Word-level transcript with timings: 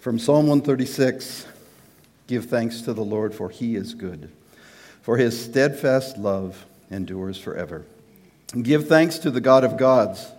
From 0.00 0.18
Psalm 0.18 0.46
136 0.46 1.46
Give 2.26 2.46
thanks 2.46 2.80
to 2.82 2.94
the 2.94 3.04
Lord, 3.04 3.34
for 3.34 3.50
he 3.50 3.76
is 3.76 3.92
good, 3.92 4.30
for 5.02 5.18
his 5.18 5.38
steadfast 5.44 6.16
love 6.16 6.64
endures 6.90 7.36
forever. 7.36 7.84
Give 8.62 8.88
thanks 8.88 9.18
to 9.18 9.30
the 9.30 9.42
God 9.42 9.62
of 9.62 9.76
gods, 9.76 10.32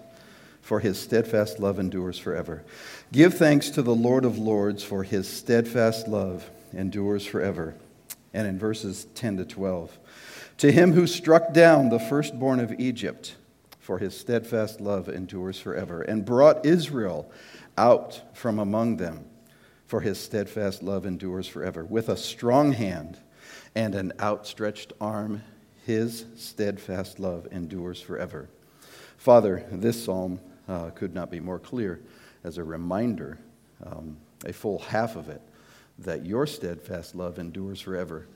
for 0.64 0.80
his 0.80 1.00
steadfast 1.00 1.60
love 1.60 1.78
endures 1.78 2.18
forever. 2.18 2.64
Give 3.12 3.36
thanks 3.36 3.70
to 3.72 3.84
the 3.84 3.94
Lord 3.94 4.26
of 4.26 4.40
lords, 4.40 4.84
for 4.84 5.04
his 5.04 5.30
steadfast 5.30 6.08
love 6.08 6.50
endures 6.74 7.28
forever. 7.28 7.76
And 8.34 8.48
in 8.48 8.58
verses 8.58 9.06
10 9.14 9.38
to 9.38 9.46
12, 9.46 9.96
to 10.58 10.72
him 10.72 10.94
who 10.94 11.06
struck 11.06 11.54
down 11.54 11.90
the 11.90 12.00
firstborn 12.00 12.62
of 12.62 12.80
Egypt, 12.80 13.36
for 13.80 14.00
his 14.00 14.20
steadfast 14.20 14.82
love 14.82 15.08
endures 15.08 15.60
forever, 15.60 16.02
and 16.02 16.26
brought 16.26 16.66
Israel 16.66 17.30
out 17.78 18.22
from 18.34 18.58
among 18.58 18.98
them 18.98 19.26
for 19.92 20.00
his 20.00 20.18
steadfast 20.18 20.82
love 20.82 21.06
endures 21.06 21.50
forever. 21.50 21.84
With 21.84 22.08
a 22.08 22.16
strong 22.16 22.72
hand 22.72 23.18
and 23.76 23.94
an 23.94 24.14
outstretched 24.22 24.94
arm, 25.02 25.44
his 25.86 26.24
steadfast 26.38 27.20
love 27.20 27.46
endures 27.52 28.00
forever. 28.00 28.48
Father, 29.18 29.66
this 29.70 30.02
psalm 30.02 30.40
uh, 30.70 30.92
could 30.92 31.14
not 31.14 31.30
be 31.30 31.42
more 31.42 31.60
clear 31.60 32.00
as 32.46 32.58
a 32.58 32.64
reminder, 32.64 33.38
um, 33.86 34.16
a 34.46 34.54
full 34.54 34.80
half 34.80 35.18
of 35.18 35.28
it, 35.28 35.42
that 36.00 36.26
your 36.26 36.48
steadfast 36.48 37.14
love 37.14 37.38
endures 37.38 37.82
forever. 37.82 38.28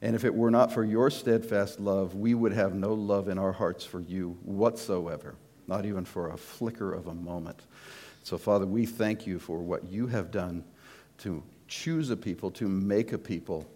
And 0.00 0.16
if 0.16 0.24
it 0.24 0.34
were 0.34 0.50
not 0.50 0.72
for 0.72 0.82
your 0.82 1.10
steadfast 1.10 1.78
love, 1.78 2.16
we 2.16 2.34
would 2.34 2.54
have 2.54 2.74
no 2.74 2.92
love 2.92 3.28
in 3.28 3.38
our 3.38 3.52
hearts 3.52 3.84
for 3.84 4.00
you 4.00 4.36
whatsoever, 4.42 5.36
not 5.68 5.86
even 5.86 6.04
for 6.04 6.30
a 6.30 6.36
flicker 6.36 6.92
of 6.92 7.06
a 7.06 7.14
moment. 7.14 7.60
So, 8.24 8.36
Father, 8.36 8.66
we 8.66 8.84
thank 8.84 9.28
you 9.28 9.38
for 9.38 9.58
what 9.58 9.84
you 9.84 10.08
have 10.08 10.32
done 10.32 10.64
to 11.22 11.42
choose 11.68 12.10
a 12.10 12.16
people, 12.16 12.50
to 12.50 12.68
make 12.68 13.12
a 13.12 13.18
people 13.18 13.66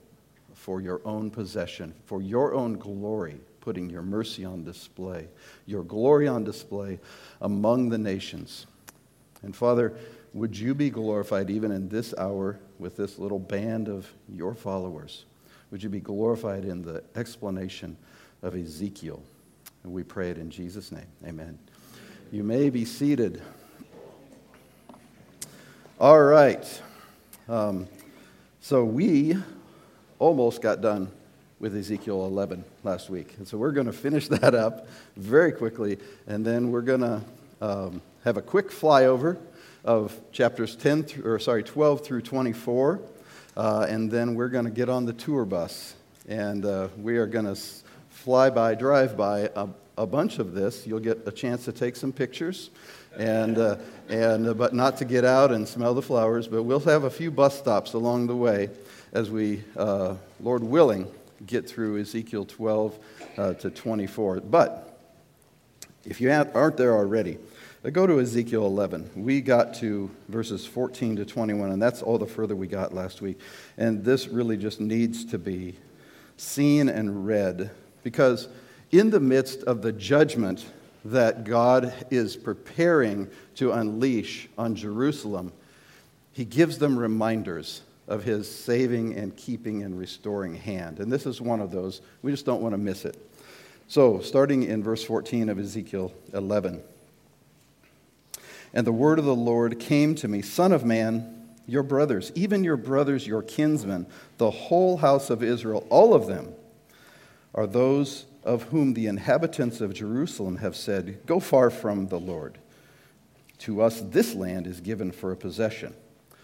for 0.55 0.81
your 0.81 1.01
own 1.05 1.31
possession, 1.31 1.95
for 2.05 2.21
your 2.21 2.55
own 2.55 2.77
glory, 2.77 3.39
putting 3.61 3.89
your 3.89 4.03
mercy 4.03 4.45
on 4.45 4.65
display, 4.65 5.29
your 5.65 5.83
glory 5.85 6.27
on 6.27 6.43
display 6.43 6.99
among 7.41 7.89
the 7.89 7.99
nations. 7.99 8.67
And 9.43 9.55
Father, 9.55 9.97
would 10.35 10.59
you 10.59 10.75
be 10.75 10.91
glorified 10.91 11.49
even 11.49 11.71
in 11.71 11.89
this 11.89 12.13
hour 12.19 12.59
with 12.79 12.97
this 12.97 13.19
little 13.19 13.39
band 13.39 13.89
of 13.89 14.13
your 14.29 14.55
followers? 14.55 15.25
Would 15.71 15.83
you 15.83 15.89
be 15.89 16.01
glorified 16.01 16.65
in 16.65 16.83
the 16.83 17.05
explanation 17.15 17.97
of 18.43 18.57
Ezekiel? 18.57 19.23
And 19.85 19.93
we 19.93 20.03
pray 20.03 20.31
it 20.31 20.39
in 20.39 20.51
Jesus' 20.51 20.91
name. 20.91 21.07
Amen. 21.25 21.59
You 22.33 22.43
may 22.43 22.71
be 22.71 22.85
seated. 22.85 23.41
All 26.01 26.23
right. 26.23 26.83
Um, 27.49 27.87
so 28.61 28.85
we 28.85 29.37
almost 30.19 30.61
got 30.61 30.81
done 30.81 31.13
with 31.61 31.77
Ezekiel 31.77 32.27
11 32.27 32.65
last 32.83 33.09
week. 33.09 33.35
And 33.39 33.47
so 33.47 33.57
we're 33.57 33.71
going 33.71 33.87
to 33.87 33.93
finish 33.93 34.27
that 34.29 34.55
up 34.55 34.89
very 35.17 35.53
quickly, 35.53 35.99
and 36.27 36.45
then 36.45 36.73
we're 36.73 36.83
going 36.83 37.03
to 37.03 37.23
um, 37.61 38.03
have 38.25 38.37
a 38.37 38.43
quick 38.43 38.71
flyover 38.71 39.39
of 39.85 40.19
chapters 40.33 40.75
10 40.75 41.05
through, 41.05 41.33
or 41.33 41.39
sorry, 41.39 41.63
12 41.63 42.05
through 42.05 42.23
24, 42.23 43.01
uh, 43.57 43.87
and 43.89 44.11
then 44.11 44.35
we're 44.35 44.49
going 44.49 44.65
to 44.65 44.71
get 44.71 44.89
on 44.89 45.05
the 45.05 45.13
tour 45.13 45.45
bus, 45.45 45.95
and 46.29 46.65
uh, 46.65 46.89
we 47.01 47.17
are 47.17 47.27
going 47.27 47.45
to 47.45 47.57
fly 48.11 48.51
by, 48.51 48.75
drive 48.75 49.17
by 49.17 49.49
a, 49.55 49.69
a 49.97 50.07
bunch 50.07 50.41
of 50.41 50.53
this. 50.53 50.85
You'll 50.85 50.99
get 50.99 51.23
a 51.27 51.33
chance 51.33 51.65
to 51.67 51.73
take 51.73 51.95
some 51.95 52.13
pictures 52.13 52.71
and, 53.17 53.59
uh, 53.59 53.77
and, 54.09 54.47
uh, 54.47 54.55
but 54.55 54.75
not 54.75 54.97
to 54.99 55.05
get 55.05 55.25
out 55.25 55.53
and 55.53 55.67
smell 55.67 55.95
the 55.95 56.03
flowers. 56.03 56.49
But 56.49 56.63
we'll 56.63 56.81
have 56.81 57.05
a 57.05 57.11
few 57.11 57.31
bus 57.31 57.59
stops 57.59 57.95
along 57.95 58.27
the 58.27 58.37
way 58.37 58.71
as 59.13 59.31
we, 59.31 59.65
uh, 59.77 60.17
Lord 60.41 60.63
willing, 60.63 61.07
get 61.47 61.69
through 61.69 62.01
Ezekiel 62.01 62.45
12 62.45 62.99
uh, 63.39 63.55
to 63.55 63.71
24. 63.71 64.41
But 64.41 64.99
if 66.05 66.21
you 66.21 66.31
aren't 66.31 66.77
there 66.77 66.95
already, 66.95 67.39
go 67.93 68.07
to 68.07 68.21
Ezekiel 68.21 68.67
11. 68.67 69.11
We 69.15 69.41
got 69.41 69.75
to 69.75 70.11
verses 70.29 70.67
14 70.67 71.17
to 71.17 71.25
21, 71.25 71.71
and 71.71 71.81
that's 71.81 72.03
all 72.03 72.19
the 72.19 72.27
further 72.27 72.57
we 72.57 72.67
got 72.67 72.93
last 72.93 73.21
week. 73.21 73.39
And 73.79 74.05
this 74.05 74.29
really 74.29 74.57
just 74.57 74.81
needs 74.81 75.25
to 75.27 75.39
be 75.39 75.77
seen 76.37 76.89
and 76.89 77.27
read 77.27 77.71
because 78.03 78.49
in 78.91 79.11
the 79.11 79.21
midst 79.21 79.63
of 79.63 79.83
the 79.83 79.93
judgment 79.93 80.67
that 81.11 81.45
God 81.45 81.93
is 82.11 82.37
preparing 82.37 83.29
to 83.57 83.73
unleash 83.73 84.49
on 84.59 84.75
Jerusalem, 84.75 85.53
he 86.33 86.45
gives 86.45 86.79
them 86.79 86.99
reminders 86.99 87.83
of 88.09 88.25
his 88.25 88.51
saving 88.51 89.15
and 89.15 89.37
keeping 89.37 89.83
and 89.83 89.99
restoring 89.99 90.55
hand. 90.55 91.01
And 91.01 91.13
this 91.13 91.27
is 91.27 91.41
one 91.41 91.61
of 91.61 91.71
those. 91.71 92.01
We 92.23 92.31
just 92.31 92.47
don't 92.47 92.63
want 92.63 92.73
to 92.73 92.79
miss 92.79 93.05
it. 93.05 93.17
So, 93.89 94.21
starting 94.21 94.65
in 94.65 94.83
verse 94.83 95.05
14 95.05 95.49
of 95.49 95.59
Ezekiel 95.59 96.13
11. 96.33 96.83
And 98.75 98.87
the 98.87 98.93
word 98.93 99.19
of 99.19 99.25
the 99.25 99.35
Lord 99.35 99.79
came 99.79 100.15
to 100.17 100.29
me 100.29 100.43
Son 100.43 100.73
of 100.73 100.85
man, 100.85 101.49
your 101.67 101.83
brothers, 101.83 102.33
even 102.35 102.65
your 102.65 102.77
brothers, 102.77 103.27
your 103.27 103.43
kinsmen, 103.43 104.07
the 104.39 104.51
whole 104.51 104.97
house 104.97 105.31
of 105.31 105.43
Israel, 105.43 105.87
all 105.89 106.15
of 106.15 106.27
them, 106.27 106.53
are 107.55 107.67
those 107.67 108.27
of 108.47 108.63
whom 108.65 108.95
the 108.95 109.09
inhabitants 109.09 109.81
of 109.81 109.93
Jerusalem 109.93 110.59
have 110.59 110.77
said, 110.77 111.19
Go 111.27 111.41
far 111.41 111.69
from 111.69 112.07
the 112.07 112.21
Lord. 112.21 112.59
To 113.59 113.83
us, 113.83 114.01
this 114.01 114.35
land 114.35 114.67
is 114.69 114.81
given 114.81 115.11
for 115.11 115.33
a 115.33 115.37
possession. 115.37 115.95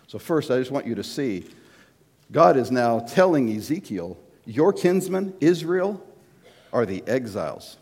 So, 0.09 0.19
first, 0.19 0.51
I 0.51 0.59
just 0.59 0.73
want 0.73 0.87
you 0.87 0.97
to 0.97 1.05
see 1.05 1.47
God 2.33 2.57
is 2.57 2.71
now 2.71 2.99
telling 2.99 3.55
Ezekiel, 3.55 4.19
Your 4.45 4.73
kinsmen, 4.73 5.35
Israel, 5.41 6.05
are 6.73 6.85
the 6.85 7.05
exiles. 7.07 7.77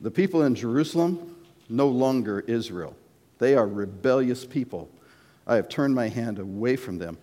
The 0.00 0.10
people 0.10 0.42
in 0.42 0.54
Jerusalem, 0.54 1.36
no 1.68 1.88
longer 1.88 2.40
Israel. 2.40 2.96
They 3.38 3.54
are 3.56 3.66
rebellious 3.66 4.46
people. 4.46 4.88
I 5.46 5.56
have 5.56 5.68
turned 5.68 5.94
my 5.94 6.08
hand 6.08 6.38
away 6.38 6.76
from 6.76 6.98
them. 6.98 7.18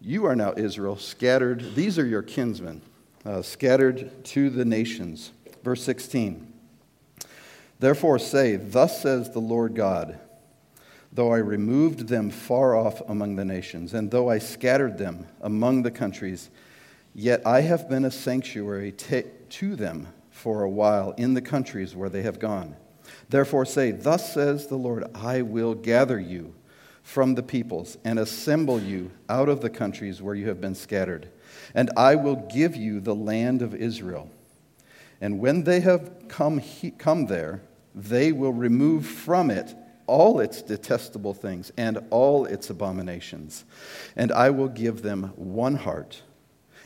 You 0.00 0.26
are 0.26 0.36
now 0.36 0.54
Israel, 0.56 0.96
scattered. 0.96 1.74
These 1.74 1.98
are 1.98 2.06
your 2.06 2.22
kinsmen, 2.22 2.82
uh, 3.24 3.42
scattered 3.42 4.24
to 4.26 4.50
the 4.50 4.64
nations. 4.64 5.32
Verse 5.64 5.82
16 5.82 6.52
Therefore 7.80 8.18
say, 8.18 8.56
Thus 8.56 9.02
says 9.02 9.30
the 9.30 9.40
Lord 9.40 9.74
God, 9.74 10.18
though 11.10 11.32
I 11.32 11.38
removed 11.38 12.08
them 12.08 12.30
far 12.30 12.76
off 12.76 13.00
among 13.08 13.36
the 13.36 13.44
nations, 13.44 13.94
and 13.94 14.10
though 14.10 14.30
I 14.30 14.38
scattered 14.38 14.98
them 14.98 15.26
among 15.40 15.82
the 15.82 15.90
countries, 15.90 16.50
yet 17.14 17.44
I 17.46 17.62
have 17.62 17.88
been 17.88 18.04
a 18.04 18.10
sanctuary 18.10 18.92
to 18.92 19.76
them 19.76 20.08
for 20.30 20.62
a 20.62 20.70
while 20.70 21.12
in 21.12 21.32
the 21.34 21.42
countries 21.42 21.96
where 21.96 22.10
they 22.10 22.22
have 22.22 22.38
gone. 22.38 22.76
Therefore 23.30 23.64
say, 23.64 23.90
Thus 23.90 24.34
says 24.34 24.66
the 24.66 24.76
Lord, 24.76 25.04
I 25.14 25.42
will 25.42 25.74
gather 25.74 26.20
you 26.20 26.54
from 27.02 27.34
the 27.34 27.42
peoples 27.42 27.96
and 28.04 28.18
assemble 28.18 28.80
you 28.80 29.10
out 29.28 29.48
of 29.48 29.62
the 29.62 29.70
countries 29.70 30.20
where 30.20 30.34
you 30.34 30.48
have 30.48 30.60
been 30.60 30.74
scattered, 30.74 31.28
and 31.74 31.90
I 31.96 32.16
will 32.16 32.36
give 32.36 32.76
you 32.76 33.00
the 33.00 33.14
land 33.14 33.62
of 33.62 33.74
Israel. 33.74 34.30
And 35.24 35.40
when 35.40 35.64
they 35.64 35.80
have 35.80 36.28
come, 36.28 36.58
he, 36.58 36.90
come 36.90 37.24
there, 37.24 37.62
they 37.94 38.30
will 38.30 38.52
remove 38.52 39.06
from 39.06 39.50
it 39.50 39.74
all 40.06 40.38
its 40.38 40.60
detestable 40.60 41.32
things 41.32 41.72
and 41.78 41.98
all 42.10 42.44
its 42.44 42.68
abominations. 42.68 43.64
And 44.16 44.30
I 44.30 44.50
will 44.50 44.68
give 44.68 45.00
them 45.00 45.32
one 45.36 45.76
heart, 45.76 46.20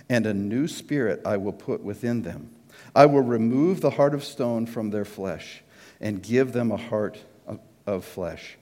and 0.09 0.25
a 0.25 0.32
new 0.34 0.69
spirit 0.69 1.21
I 1.25 1.37
will 1.37 1.53
put 1.53 1.82
within 1.82 2.22
them. 2.22 2.50
I 2.94 3.06
will 3.06 3.22
remove 3.22 3.81
the 3.81 3.91
heart 3.91 4.15
of 4.15 4.22
stone 4.22 4.66
from 4.66 4.91
their 4.91 5.05
flesh 5.05 5.65
and 6.00 6.22
give 6.22 6.53
them 6.53 6.70
a 6.70 6.76
heart 6.76 7.19
of, 7.44 7.59
of 7.88 8.05
flesh, 8.05 8.56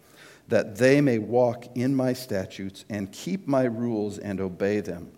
that 0.48 0.76
they 0.76 1.02
may 1.02 1.18
walk 1.18 1.66
in 1.76 1.94
my 1.94 2.14
statutes 2.14 2.86
and 2.88 3.12
keep 3.12 3.46
my 3.46 3.64
rules 3.64 4.16
and 4.16 4.40
obey 4.40 4.80
them. 4.80 5.12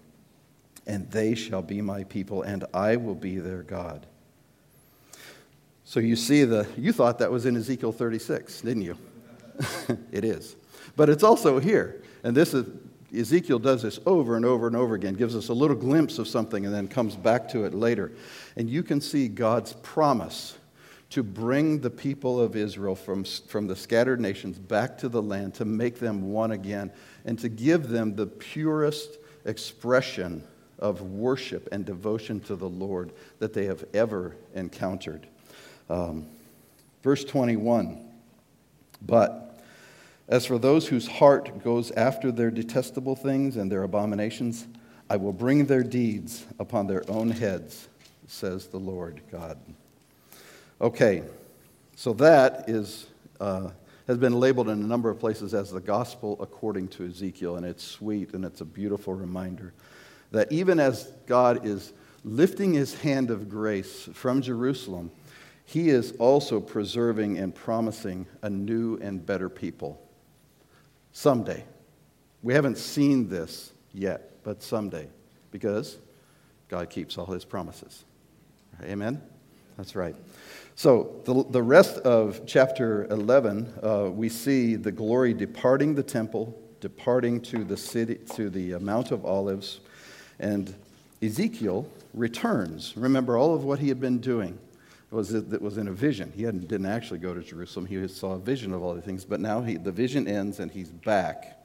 And 0.85 1.09
they 1.13 1.37
shall 1.37 1.63
be 1.63 1.81
my 1.81 2.03
people, 2.03 2.43
and 2.43 2.65
I 2.75 2.97
will 2.97 3.15
be 3.15 3.39
their 3.39 3.63
God. 3.63 4.05
So 5.89 6.01
you 6.01 6.17
see 6.17 6.45
the 6.45 6.69
you 6.77 6.93
thought 6.93 7.19
that 7.21 7.31
was 7.31 7.47
in 7.47 7.57
Ezekiel 7.57 7.93
36, 7.93 8.61
didn't 8.61 8.83
you? 8.83 8.99
it 10.13 10.23
is. 10.23 10.55
But 10.97 11.09
it's 11.09 11.23
also 11.23 11.59
here. 11.59 12.03
And 12.23 12.37
this 12.37 12.53
is 12.53 12.67
Ezekiel 13.17 13.59
does 13.59 13.81
this 13.81 13.99
over 14.05 14.37
and 14.37 14.45
over 14.45 14.67
and 14.67 14.77
over 14.77 14.95
again, 14.95 15.15
gives 15.15 15.35
us 15.35 15.49
a 15.49 15.55
little 15.55 15.75
glimpse 15.75 16.19
of 16.19 16.29
something 16.29 16.67
and 16.67 16.75
then 16.75 16.89
comes 16.89 17.17
back 17.17 17.49
to 17.53 17.65
it 17.65 17.73
later. 17.73 18.13
And 18.55 18.69
you 18.69 18.83
can 18.83 19.01
see 19.01 19.29
God's 19.29 19.73
promise 19.73 20.59
to 21.09 21.23
bring 21.23 21.81
the 21.81 21.89
people 21.89 22.39
of 22.39 22.55
Israel 22.55 22.95
from, 22.95 23.25
from 23.25 23.67
the 23.67 23.75
scattered 23.75 24.21
nations 24.21 24.59
back 24.59 24.99
to 24.99 25.09
the 25.09 25.23
land, 25.23 25.55
to 25.55 25.65
make 25.65 25.99
them 25.99 26.33
one 26.33 26.51
again, 26.51 26.93
and 27.25 27.39
to 27.39 27.49
give 27.49 27.89
them 27.89 28.15
the 28.15 28.27
purest 28.27 29.17
expression 29.47 30.43
of 30.79 31.01
worship 31.01 31.67
and 31.73 31.87
devotion 31.87 32.41
to 32.41 32.57
the 32.57 32.69
Lord 32.69 33.11
that 33.39 33.55
they 33.55 33.65
have 33.65 33.87
ever 33.95 34.37
encountered. 34.55 35.27
Um, 35.89 36.27
verse 37.03 37.25
21 37.25 38.05
But 39.03 39.59
As 40.29 40.47
for 40.47 40.59
those 40.59 40.89
whose 40.89 41.07
heart 41.07 41.63
goes 41.65 41.91
after 41.93 42.31
their 42.31 42.51
detestable 42.51 43.17
things 43.17 43.57
and 43.57 43.71
their 43.71 43.83
abominations, 43.83 44.67
I 45.11 45.17
will 45.17 45.33
bring 45.33 45.67
their 45.67 45.83
deeds 45.83 46.45
upon 46.59 46.87
their 46.87 47.03
own 47.11 47.31
heads, 47.31 47.89
says 48.27 48.67
the 48.67 48.79
Lord 48.79 49.23
God. 49.33 49.59
Okay, 50.81 51.23
so 51.97 52.13
that 52.15 52.69
is, 52.69 53.07
uh, 53.41 53.71
has 54.07 54.19
been 54.19 54.35
labeled 54.35 54.69
in 54.69 54.83
a 54.83 54.87
number 54.87 55.09
of 55.09 55.19
places 55.19 55.55
as 55.55 55.71
the 55.71 55.81
gospel 55.81 56.37
according 56.41 56.89
to 56.89 57.07
Ezekiel, 57.07 57.57
and 57.57 57.65
it's 57.65 57.83
sweet 57.83 58.35
and 58.35 58.45
it's 58.45 58.61
a 58.61 58.67
beautiful 58.67 59.15
reminder 59.15 59.73
that 60.31 60.53
even 60.53 60.79
as 60.79 61.11
God 61.27 61.65
is 61.65 61.93
lifting 62.23 62.75
his 62.75 62.95
hand 63.01 63.31
of 63.31 63.49
grace 63.49 64.09
from 64.13 64.43
Jerusalem, 64.43 65.11
he 65.69 65.91
is 65.91 66.13
also 66.13 66.61
preserving 66.61 67.37
and 67.37 67.55
promising 67.55 68.27
a 68.41 68.49
new 68.49 68.97
and 69.03 69.25
better 69.25 69.51
people 69.51 70.01
Someday. 71.13 71.65
We 72.45 72.55
haven't 72.55 72.79
seen 72.79 73.29
this 73.29 73.73
yet, 73.93 74.43
but 74.45 74.63
someday, 74.63 75.09
because 75.51 75.99
God 76.69 76.91
keeps 76.91 77.19
all 77.19 77.27
his 77.27 77.45
promises. 77.45 78.05
Amen? 78.85 79.21
That's 79.77 79.97
right. 79.97 80.15
So, 80.77 81.21
the, 81.25 81.45
the 81.51 81.63
rest 81.63 81.99
of 81.99 82.47
chapter 82.47 83.07
11, 83.07 83.75
uh, 83.83 84.11
we 84.13 84.29
see 84.29 84.77
the 84.77 84.93
glory 84.93 85.35
departing 85.35 85.97
the 85.97 86.05
temple, 86.05 86.57
departing 86.81 87.41
to 87.41 87.65
the 87.65 87.77
city, 87.77 88.21
to 88.37 88.49
the 88.49 88.79
Mount 88.79 89.11
of 89.11 89.27
Olives, 89.27 89.81
and 90.39 90.73
Ezekiel 91.21 91.91
returns. 92.15 92.97
Remember 92.97 93.37
all 93.37 93.55
of 93.55 93.65
what 93.65 93.81
he 93.81 93.89
had 93.89 94.01
been 94.01 94.21
doing 94.21 94.57
was 95.11 95.33
it 95.33 95.51
that 95.51 95.63
was 95.63 95.79
in 95.79 95.89
a 95.89 95.93
vision. 95.93 96.33
He 96.35 96.43
didn't 96.43 96.87
actually 96.87 97.19
go 97.19 97.33
to 97.33 97.41
Jerusalem. 97.41 97.87
He 97.87 98.07
saw 98.09 98.33
a 98.33 98.39
vision 98.39 98.73
of 98.73 98.83
all 98.83 98.95
the 98.95 99.03
things, 99.03 99.25
but 99.25 99.41
now 99.41 99.63
he, 99.63 99.77
the 99.77 99.93
vision 99.93 100.29
ends 100.29 100.61
and 100.61 100.71
he's 100.71 100.91
back 100.91 101.59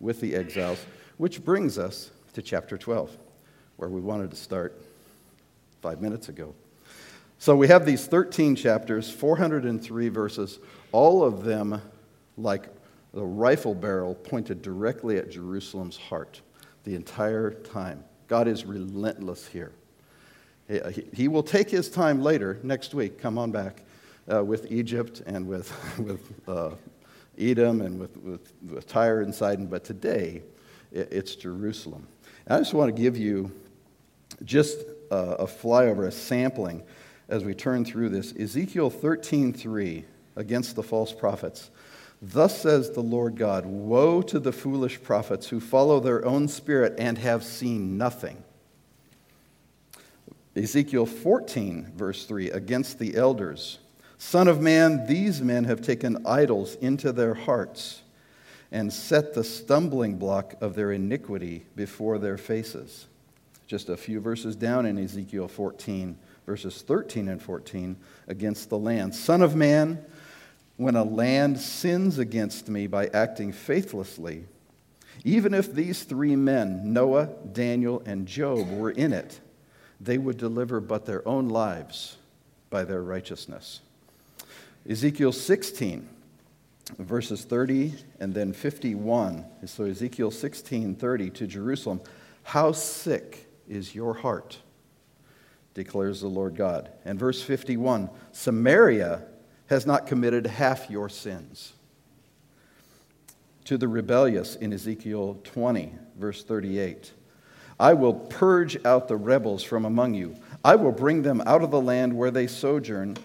with 0.00 0.20
the 0.20 0.34
exiles, 0.34 0.84
which 1.18 1.44
brings 1.44 1.78
us 1.78 2.10
to 2.32 2.42
chapter 2.42 2.78
12, 2.78 3.16
where 3.76 3.88
we 3.88 4.00
wanted 4.00 4.30
to 4.30 4.36
start 4.36 4.80
five 5.82 6.00
minutes 6.00 6.28
ago. 6.28 6.54
So 7.38 7.54
we 7.54 7.68
have 7.68 7.84
these 7.84 8.06
13 8.06 8.56
chapters, 8.56 9.10
403 9.10 10.08
verses, 10.08 10.58
all 10.92 11.22
of 11.22 11.44
them 11.44 11.82
like 12.38 12.68
the 13.12 13.24
rifle 13.24 13.74
barrel 13.74 14.14
pointed 14.14 14.62
directly 14.62 15.18
at 15.18 15.30
Jerusalem's 15.30 15.96
heart 15.96 16.40
the 16.84 16.94
entire 16.94 17.50
time. 17.50 18.04
God 18.28 18.48
is 18.48 18.64
relentless 18.64 19.46
here. 19.46 19.72
He 21.12 21.28
will 21.28 21.42
take 21.42 21.70
his 21.70 21.88
time 21.88 22.20
later, 22.22 22.58
next 22.62 22.92
week, 22.92 23.18
come 23.18 23.38
on 23.38 23.52
back, 23.52 23.82
uh, 24.32 24.44
with 24.44 24.70
Egypt 24.70 25.22
and 25.26 25.46
with, 25.46 25.72
with 25.98 26.48
uh, 26.48 26.70
Edom 27.38 27.82
and 27.82 28.00
with, 28.00 28.16
with, 28.18 28.52
with, 28.68 28.86
Tyre 28.86 29.20
and 29.20 29.34
Sidon, 29.34 29.66
but 29.66 29.84
today 29.84 30.42
it's 30.92 31.36
Jerusalem. 31.36 32.06
And 32.46 32.56
I 32.56 32.58
just 32.58 32.74
want 32.74 32.94
to 32.94 33.00
give 33.00 33.16
you 33.16 33.52
just 34.44 34.78
a, 35.10 35.16
a 35.16 35.46
flyover, 35.46 36.06
a 36.06 36.10
sampling 36.10 36.82
as 37.28 37.44
we 37.44 37.54
turn 37.54 37.84
through 37.84 38.08
this. 38.08 38.34
Ezekiel 38.36 38.90
13:3 38.90 40.04
against 40.36 40.76
the 40.76 40.82
false 40.82 41.12
prophets. 41.12 41.70
Thus 42.22 42.60
says 42.60 42.90
the 42.90 43.02
Lord 43.02 43.36
God, 43.36 43.66
Woe 43.66 44.22
to 44.22 44.38
the 44.38 44.52
foolish 44.52 45.02
prophets 45.02 45.48
who 45.48 45.60
follow 45.60 46.00
their 46.00 46.24
own 46.24 46.48
spirit 46.48 46.94
and 46.98 47.18
have 47.18 47.44
seen 47.44 47.98
nothing. 47.98 48.42
Ezekiel 50.56 51.06
14, 51.06 51.92
verse 51.94 52.24
3, 52.24 52.50
against 52.50 52.98
the 52.98 53.16
elders 53.16 53.78
Son 54.18 54.48
of 54.48 54.60
man, 54.60 55.06
these 55.06 55.42
men 55.42 55.64
have 55.64 55.82
taken 55.82 56.26
idols 56.26 56.76
into 56.76 57.12
their 57.12 57.34
hearts 57.34 58.02
and 58.72 58.92
set 58.92 59.34
the 59.34 59.44
stumbling 59.44 60.16
block 60.16 60.54
of 60.60 60.74
their 60.74 60.90
iniquity 60.90 61.66
before 61.76 62.18
their 62.18 62.38
faces. 62.38 63.06
Just 63.66 63.88
a 63.88 63.96
few 63.96 64.20
verses 64.20 64.56
down 64.56 64.86
in 64.86 64.98
Ezekiel 64.98 65.48
14, 65.48 66.16
verses 66.46 66.82
13 66.82 67.28
and 67.28 67.42
14, 67.42 67.96
against 68.26 68.70
the 68.70 68.78
land. 68.78 69.14
Son 69.14 69.42
of 69.42 69.54
man, 69.54 70.02
when 70.76 70.96
a 70.96 71.04
land 71.04 71.58
sins 71.58 72.18
against 72.18 72.68
me 72.68 72.86
by 72.86 73.08
acting 73.08 73.52
faithlessly, 73.52 74.46
even 75.24 75.52
if 75.52 75.72
these 75.72 76.04
three 76.04 76.36
men, 76.36 76.92
Noah, 76.92 77.28
Daniel, 77.52 78.02
and 78.06 78.26
Job, 78.26 78.70
were 78.70 78.90
in 78.90 79.12
it, 79.12 79.40
they 80.00 80.18
would 80.18 80.36
deliver 80.36 80.80
but 80.80 81.06
their 81.06 81.26
own 81.26 81.48
lives 81.48 82.16
by 82.70 82.84
their 82.84 83.02
righteousness. 83.02 83.80
Ezekiel 84.88 85.32
16, 85.32 86.08
verses 86.98 87.44
30 87.44 87.94
and 88.20 88.34
then 88.34 88.52
51. 88.52 89.44
So 89.66 89.84
Ezekiel 89.84 90.30
16, 90.30 90.94
30 90.94 91.30
to 91.30 91.46
Jerusalem. 91.46 92.00
How 92.44 92.72
sick 92.72 93.48
is 93.68 93.94
your 93.94 94.14
heart, 94.14 94.58
declares 95.74 96.20
the 96.20 96.28
Lord 96.28 96.54
God. 96.54 96.90
And 97.04 97.18
verse 97.18 97.42
51 97.42 98.10
Samaria 98.32 99.22
has 99.66 99.86
not 99.86 100.06
committed 100.06 100.46
half 100.46 100.88
your 100.88 101.08
sins. 101.08 101.72
To 103.64 103.76
the 103.76 103.88
rebellious 103.88 104.54
in 104.54 104.72
Ezekiel 104.72 105.40
20, 105.42 105.92
verse 106.16 106.44
38. 106.44 107.10
I 107.78 107.92
will 107.92 108.14
purge 108.14 108.82
out 108.84 109.08
the 109.08 109.16
rebels 109.16 109.62
from 109.62 109.84
among 109.84 110.14
you. 110.14 110.36
I 110.64 110.76
will 110.76 110.92
bring 110.92 111.22
them 111.22 111.42
out 111.46 111.62
of 111.62 111.70
the 111.70 111.80
land 111.80 112.16
where 112.16 112.30
they 112.30 112.46
sojourn, 112.46 113.16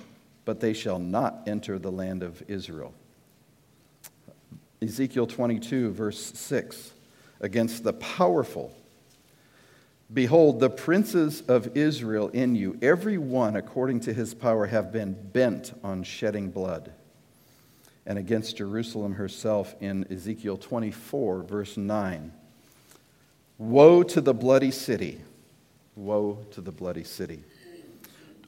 but 0.44 0.59
they 0.59 0.74
shall 0.74 1.00
not 1.00 1.44
enter 1.48 1.80
the 1.80 1.92
land 1.92 2.21
of 2.21 2.44
Israel. 2.48 2.94
Ezekiel 4.81 5.27
22, 5.27 5.92
verse 5.92 6.19
6, 6.38 6.92
against 7.39 7.83
the 7.83 7.94
powerful. 7.94 8.75
Behold, 10.13 10.59
the 10.59 10.69
princes 10.69 11.42
of 11.47 11.77
Israel 11.77 12.27
in 12.30 12.56
you, 12.56 12.77
every 12.81 13.18
one 13.18 13.56
according 13.56 14.01
to 14.01 14.13
his 14.13 14.33
power, 14.33 14.65
have 14.65 14.92
been 14.92 15.13
bent 15.13 15.71
on 15.83 16.04
shedding 16.04 16.50
blood. 16.50 16.92
And 18.06 18.18
against 18.18 18.57
Jerusalem 18.57 19.13
herself 19.13 19.75
in 19.80 20.12
Ezekiel 20.12 20.57
24, 20.57 21.44
verse 21.44 21.77
9 21.77 22.33
Woe 23.61 24.01
to 24.01 24.21
the 24.21 24.33
bloody 24.33 24.71
city! 24.71 25.21
Woe 25.95 26.39
to 26.49 26.61
the 26.61 26.71
bloody 26.71 27.03
city. 27.03 27.43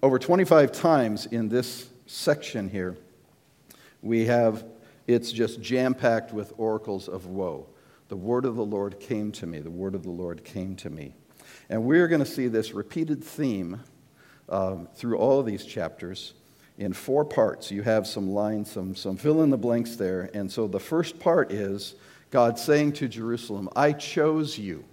Over 0.01 0.17
25 0.17 0.71
times 0.71 1.27
in 1.27 1.49
this 1.49 1.87
section 2.07 2.67
here, 2.67 2.97
we 4.01 4.25
have 4.25 4.65
it's 5.05 5.31
just 5.31 5.61
jam 5.61 5.93
packed 5.93 6.33
with 6.33 6.51
oracles 6.57 7.07
of 7.07 7.27
woe. 7.27 7.67
The 8.07 8.15
word 8.15 8.43
of 8.43 8.55
the 8.55 8.65
Lord 8.65 8.99
came 8.99 9.31
to 9.33 9.45
me. 9.45 9.59
The 9.59 9.69
word 9.69 9.93
of 9.93 10.01
the 10.01 10.09
Lord 10.09 10.43
came 10.43 10.75
to 10.77 10.89
me. 10.89 11.13
And 11.69 11.83
we're 11.83 12.07
going 12.07 12.23
to 12.23 12.25
see 12.25 12.47
this 12.47 12.71
repeated 12.71 13.23
theme 13.23 13.81
um, 14.49 14.87
through 14.95 15.19
all 15.19 15.39
of 15.39 15.45
these 15.45 15.63
chapters 15.63 16.33
in 16.79 16.91
four 16.91 17.23
parts. 17.23 17.69
You 17.69 17.83
have 17.83 18.07
some 18.07 18.31
lines, 18.31 18.71
some, 18.71 18.95
some 18.95 19.17
fill 19.17 19.43
in 19.43 19.51
the 19.51 19.57
blanks 19.59 19.95
there. 19.95 20.31
And 20.33 20.51
so 20.51 20.67
the 20.67 20.79
first 20.79 21.19
part 21.19 21.51
is 21.51 21.93
God 22.31 22.57
saying 22.57 22.93
to 22.93 23.07
Jerusalem, 23.07 23.69
I 23.75 23.91
chose 23.91 24.57
you. 24.57 24.85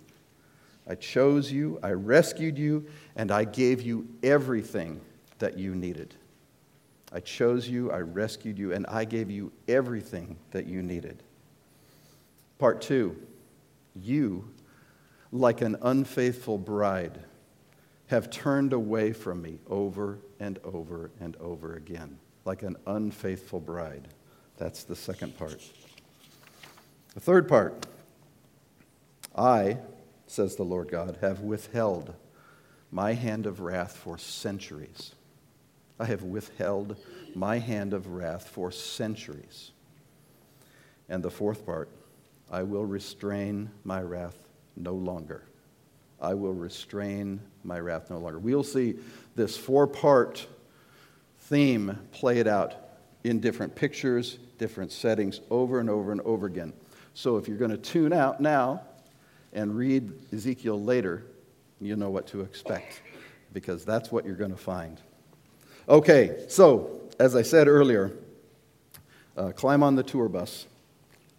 I 0.90 0.96
chose 0.96 1.52
you, 1.52 1.78
I 1.84 1.92
rescued 1.92 2.58
you, 2.58 2.84
and 3.14 3.30
I 3.30 3.44
gave 3.44 3.80
you 3.80 4.08
everything 4.24 5.00
that 5.38 5.56
you 5.56 5.76
needed. 5.76 6.16
I 7.12 7.20
chose 7.20 7.68
you, 7.68 7.92
I 7.92 7.98
rescued 7.98 8.58
you, 8.58 8.72
and 8.72 8.84
I 8.88 9.04
gave 9.04 9.30
you 9.30 9.52
everything 9.68 10.36
that 10.50 10.66
you 10.66 10.82
needed. 10.82 11.22
Part 12.58 12.80
two, 12.80 13.16
you, 13.94 14.50
like 15.30 15.60
an 15.60 15.76
unfaithful 15.80 16.58
bride, 16.58 17.20
have 18.08 18.28
turned 18.28 18.72
away 18.72 19.12
from 19.12 19.40
me 19.42 19.60
over 19.68 20.18
and 20.40 20.58
over 20.64 21.12
and 21.20 21.36
over 21.36 21.76
again. 21.76 22.18
Like 22.44 22.64
an 22.64 22.76
unfaithful 22.88 23.60
bride. 23.60 24.08
That's 24.56 24.82
the 24.82 24.96
second 24.96 25.38
part. 25.38 25.62
The 27.14 27.20
third 27.20 27.48
part, 27.48 27.86
I, 29.36 29.76
says 30.30 30.54
the 30.54 30.62
Lord 30.62 30.88
God, 30.88 31.18
have 31.22 31.40
withheld 31.40 32.14
my 32.92 33.14
hand 33.14 33.46
of 33.46 33.58
wrath 33.58 33.96
for 33.96 34.16
centuries. 34.16 35.16
I 35.98 36.04
have 36.04 36.22
withheld 36.22 36.96
my 37.34 37.58
hand 37.58 37.92
of 37.92 38.06
wrath 38.06 38.48
for 38.48 38.70
centuries. 38.70 39.72
And 41.08 41.20
the 41.20 41.32
fourth 41.32 41.66
part, 41.66 41.88
I 42.48 42.62
will 42.62 42.84
restrain 42.84 43.70
my 43.82 44.02
wrath 44.02 44.36
no 44.76 44.94
longer. 44.94 45.42
I 46.20 46.34
will 46.34 46.54
restrain 46.54 47.40
my 47.64 47.80
wrath 47.80 48.08
no 48.08 48.18
longer. 48.18 48.38
We'll 48.38 48.62
see 48.62 49.00
this 49.34 49.56
four 49.56 49.88
part 49.88 50.46
theme 51.40 51.98
played 52.12 52.46
out 52.46 52.74
in 53.24 53.40
different 53.40 53.74
pictures, 53.74 54.38
different 54.58 54.92
settings, 54.92 55.40
over 55.50 55.80
and 55.80 55.90
over 55.90 56.12
and 56.12 56.20
over 56.20 56.46
again. 56.46 56.72
So 57.14 57.36
if 57.36 57.48
you're 57.48 57.58
going 57.58 57.72
to 57.72 57.76
tune 57.76 58.12
out 58.12 58.40
now, 58.40 58.82
and 59.52 59.76
read 59.76 60.12
Ezekiel 60.32 60.82
later, 60.82 61.24
you 61.80 61.96
know 61.96 62.10
what 62.10 62.26
to 62.28 62.40
expect 62.42 63.00
because 63.52 63.84
that's 63.84 64.12
what 64.12 64.24
you're 64.24 64.36
going 64.36 64.50
to 64.50 64.56
find. 64.56 65.00
Okay, 65.88 66.44
so 66.48 67.00
as 67.18 67.34
I 67.34 67.42
said 67.42 67.66
earlier, 67.68 68.12
uh, 69.36 69.52
climb 69.52 69.82
on 69.82 69.96
the 69.96 70.02
tour 70.02 70.28
bus. 70.28 70.66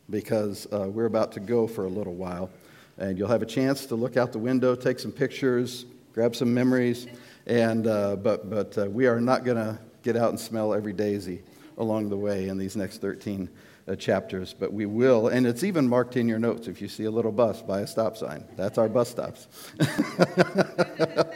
because 0.09 0.67
uh, 0.71 0.89
we're 0.89 1.05
about 1.05 1.31
to 1.31 1.39
go 1.39 1.67
for 1.67 1.85
a 1.85 1.89
little 1.89 2.13
while. 2.13 2.49
And 2.97 3.17
you'll 3.17 3.29
have 3.29 3.41
a 3.41 3.47
chance 3.47 3.85
to 3.87 3.95
look 3.95 4.17
out 4.17 4.31
the 4.33 4.39
window, 4.39 4.75
take 4.75 4.99
some 4.99 5.11
pictures, 5.11 5.85
grab 6.13 6.35
some 6.35 6.53
memories. 6.53 7.07
And, 7.47 7.87
uh, 7.87 8.17
but 8.17 8.49
but 8.49 8.77
uh, 8.77 8.85
we 8.89 9.07
are 9.07 9.19
not 9.19 9.43
going 9.43 9.57
to 9.57 9.79
get 10.03 10.15
out 10.15 10.29
and 10.29 10.39
smell 10.39 10.73
every 10.73 10.93
daisy 10.93 11.41
along 11.77 12.09
the 12.09 12.17
way 12.17 12.49
in 12.49 12.57
these 12.57 12.75
next 12.75 12.99
13 13.01 13.49
uh, 13.87 13.95
chapters, 13.95 14.53
but 14.57 14.73
we 14.73 14.85
will. 14.85 15.27
And 15.27 15.45
it's 15.45 15.63
even 15.63 15.87
marked 15.87 16.17
in 16.17 16.27
your 16.27 16.39
notes 16.39 16.67
if 16.67 16.81
you 16.81 16.87
see 16.87 17.05
a 17.05 17.11
little 17.11 17.31
bus 17.31 17.61
by 17.61 17.81
a 17.81 17.87
stop 17.87 18.17
sign. 18.17 18.45
That's 18.55 18.77
our 18.77 18.89
bus 18.89 19.09
stops. 19.09 19.47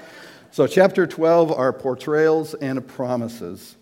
so, 0.52 0.68
chapter 0.68 1.08
12 1.08 1.52
are 1.52 1.74
portrayals 1.74 2.54
and 2.54 2.86
promises. 2.88 3.76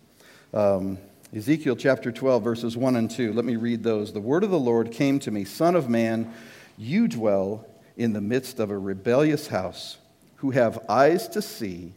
Um, 0.54 0.98
Ezekiel 1.36 1.76
chapter 1.76 2.12
12, 2.12 2.44
verses 2.44 2.78
1 2.78 2.96
and 2.96 3.10
2. 3.10 3.34
Let 3.34 3.46
me 3.46 3.56
read 3.56 3.84
those. 3.84 4.14
The 4.14 4.22
word 4.22 4.44
of 4.44 4.52
the 4.52 4.60
Lord 4.60 4.92
came 4.92 5.20
to 5.20 5.32
me 5.32 5.46
Son 5.46 5.76
of 5.76 5.90
man, 5.90 6.32
you 6.78 7.08
dwell 7.08 7.66
in 7.98 8.14
the 8.14 8.22
midst 8.22 8.60
of 8.60 8.70
a 8.70 8.78
rebellious 8.78 9.48
house, 9.48 9.98
who 10.38 10.52
have 10.52 10.86
eyes 10.90 11.28
to 11.30 11.42
see 11.42 11.94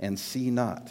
and 0.00 0.18
see 0.18 0.50
not 0.50 0.90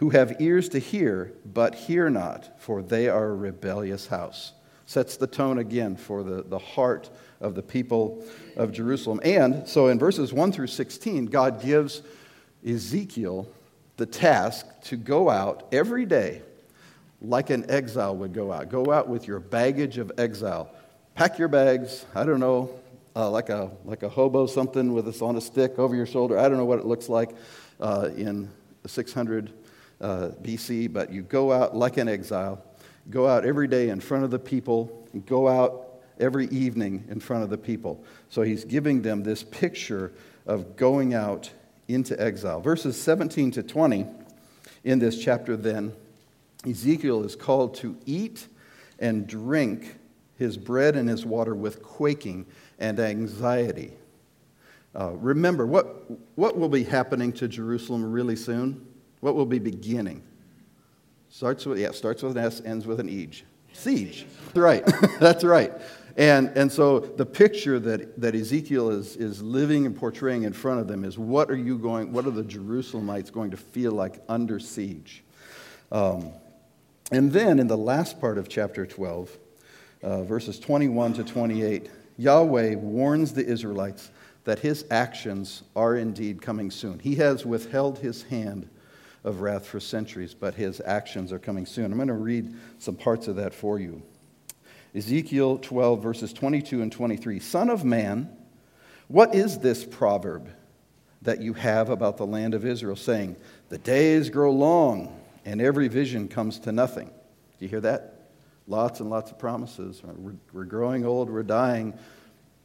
who 0.00 0.08
have 0.08 0.40
ears 0.40 0.70
to 0.70 0.78
hear, 0.78 1.30
but 1.44 1.74
hear 1.74 2.08
not, 2.08 2.58
for 2.58 2.82
they 2.82 3.06
are 3.06 3.28
a 3.28 3.36
rebellious 3.36 4.06
house. 4.06 4.54
Sets 4.86 5.18
the 5.18 5.26
tone 5.26 5.58
again 5.58 5.94
for 5.94 6.22
the, 6.22 6.42
the 6.42 6.58
heart 6.58 7.10
of 7.38 7.54
the 7.54 7.62
people 7.62 8.24
of 8.56 8.72
Jerusalem. 8.72 9.20
And 9.22 9.68
so 9.68 9.88
in 9.88 9.98
verses 9.98 10.32
1 10.32 10.52
through 10.52 10.68
16, 10.68 11.26
God 11.26 11.62
gives 11.62 12.02
Ezekiel 12.66 13.46
the 13.98 14.06
task 14.06 14.66
to 14.84 14.96
go 14.96 15.28
out 15.28 15.68
every 15.70 16.06
day 16.06 16.40
like 17.20 17.50
an 17.50 17.70
exile 17.70 18.16
would 18.16 18.32
go 18.32 18.50
out. 18.50 18.70
Go 18.70 18.90
out 18.90 19.06
with 19.06 19.28
your 19.28 19.38
baggage 19.38 19.98
of 19.98 20.10
exile. 20.16 20.70
Pack 21.14 21.38
your 21.38 21.48
bags, 21.48 22.06
I 22.14 22.24
don't 22.24 22.40
know, 22.40 22.70
uh, 23.14 23.28
like, 23.28 23.50
a, 23.50 23.70
like 23.84 24.02
a 24.02 24.08
hobo, 24.08 24.46
something 24.46 24.94
with 24.94 25.06
us 25.06 25.20
on 25.20 25.36
a 25.36 25.42
stick 25.42 25.78
over 25.78 25.94
your 25.94 26.06
shoulder. 26.06 26.38
I 26.38 26.48
don't 26.48 26.56
know 26.56 26.64
what 26.64 26.78
it 26.78 26.86
looks 26.86 27.10
like 27.10 27.32
uh, 27.80 28.08
in 28.16 28.48
600 28.86 29.52
uh, 30.00 30.30
BC, 30.42 30.92
but 30.92 31.12
you 31.12 31.22
go 31.22 31.52
out 31.52 31.76
like 31.76 31.96
an 31.96 32.08
exile, 32.08 32.62
go 33.10 33.26
out 33.26 33.44
every 33.44 33.68
day 33.68 33.88
in 33.88 34.00
front 34.00 34.24
of 34.24 34.30
the 34.30 34.38
people, 34.38 35.08
go 35.26 35.48
out 35.48 35.86
every 36.18 36.46
evening 36.48 37.04
in 37.08 37.20
front 37.20 37.42
of 37.42 37.50
the 37.50 37.58
people. 37.58 38.04
So 38.28 38.42
he's 38.42 38.64
giving 38.64 39.02
them 39.02 39.22
this 39.22 39.42
picture 39.42 40.12
of 40.46 40.76
going 40.76 41.14
out 41.14 41.50
into 41.88 42.20
exile. 42.20 42.60
Verses 42.60 43.00
17 43.00 43.50
to 43.52 43.62
20 43.62 44.06
in 44.84 44.98
this 44.98 45.22
chapter, 45.22 45.56
then, 45.56 45.92
Ezekiel 46.66 47.24
is 47.24 47.36
called 47.36 47.74
to 47.76 47.96
eat 48.06 48.46
and 48.98 49.26
drink 49.26 49.96
his 50.38 50.56
bread 50.56 50.96
and 50.96 51.08
his 51.08 51.24
water 51.24 51.54
with 51.54 51.82
quaking 51.82 52.46
and 52.78 52.98
anxiety. 52.98 53.92
Uh, 54.98 55.12
remember, 55.12 55.66
what, 55.66 56.10
what 56.36 56.56
will 56.58 56.68
be 56.68 56.84
happening 56.84 57.32
to 57.32 57.46
Jerusalem 57.46 58.10
really 58.10 58.36
soon? 58.36 58.86
What 59.20 59.34
will 59.34 59.46
be 59.46 59.58
beginning? 59.58 60.22
Starts 61.28 61.64
with, 61.66 61.78
yeah, 61.78 61.92
starts 61.92 62.22
with 62.22 62.36
an 62.36 62.44
S, 62.44 62.60
ends 62.64 62.86
with 62.86 63.00
an 63.00 63.08
age. 63.08 63.44
Siege. 63.72 64.26
Right. 64.54 64.84
That's 65.20 65.44
right. 65.44 65.72
And, 66.16 66.48
and 66.56 66.70
so 66.70 67.00
the 67.00 67.24
picture 67.24 67.78
that, 67.78 68.20
that 68.20 68.34
Ezekiel 68.34 68.90
is, 68.90 69.16
is 69.16 69.42
living 69.42 69.86
and 69.86 69.96
portraying 69.96 70.42
in 70.42 70.52
front 70.52 70.80
of 70.80 70.88
them 70.88 71.04
is 71.04 71.18
what 71.18 71.50
are 71.50 71.56
you 71.56 71.78
going, 71.78 72.12
what 72.12 72.26
are 72.26 72.30
the 72.30 72.42
Jerusalemites 72.42 73.32
going 73.32 73.52
to 73.52 73.56
feel 73.56 73.92
like 73.92 74.20
under 74.28 74.58
siege? 74.58 75.22
Um, 75.92 76.32
and 77.12 77.32
then 77.32 77.58
in 77.58 77.68
the 77.68 77.76
last 77.76 78.20
part 78.20 78.38
of 78.38 78.48
chapter 78.48 78.86
12, 78.86 79.38
uh, 80.02 80.22
verses 80.24 80.58
21 80.58 81.14
to 81.14 81.24
28, 81.24 81.90
Yahweh 82.16 82.74
warns 82.74 83.32
the 83.32 83.46
Israelites 83.46 84.10
that 84.44 84.58
his 84.58 84.84
actions 84.90 85.62
are 85.76 85.96
indeed 85.96 86.42
coming 86.42 86.70
soon. 86.70 86.98
He 86.98 87.14
has 87.16 87.46
withheld 87.46 87.98
his 87.98 88.24
hand 88.24 88.68
of 89.24 89.40
wrath 89.40 89.66
for 89.66 89.80
centuries, 89.80 90.34
but 90.34 90.54
his 90.54 90.80
actions 90.84 91.32
are 91.32 91.38
coming 91.38 91.66
soon. 91.66 91.86
I'm 91.86 91.98
going 91.98 92.08
to 92.08 92.14
read 92.14 92.54
some 92.78 92.96
parts 92.96 93.28
of 93.28 93.36
that 93.36 93.54
for 93.54 93.78
you. 93.78 94.02
Ezekiel 94.94 95.58
12, 95.58 96.02
verses 96.02 96.32
22 96.32 96.82
and 96.82 96.90
23. 96.90 97.38
Son 97.38 97.70
of 97.70 97.84
man, 97.84 98.34
what 99.08 99.34
is 99.34 99.58
this 99.58 99.84
proverb 99.84 100.50
that 101.22 101.40
you 101.40 101.52
have 101.52 101.90
about 101.90 102.16
the 102.16 102.26
land 102.26 102.54
of 102.54 102.64
Israel, 102.64 102.96
saying, 102.96 103.36
The 103.68 103.78
days 103.78 104.30
grow 104.30 104.50
long, 104.50 105.20
and 105.44 105.60
every 105.60 105.88
vision 105.88 106.28
comes 106.28 106.58
to 106.60 106.72
nothing? 106.72 107.06
Do 107.06 107.64
you 107.64 107.68
hear 107.68 107.80
that? 107.82 108.30
Lots 108.66 109.00
and 109.00 109.10
lots 109.10 109.30
of 109.30 109.38
promises. 109.38 110.02
We're, 110.52 110.64
growing 110.64 111.04
old, 111.04 111.28
we're 111.28 111.42
dying, 111.42 111.98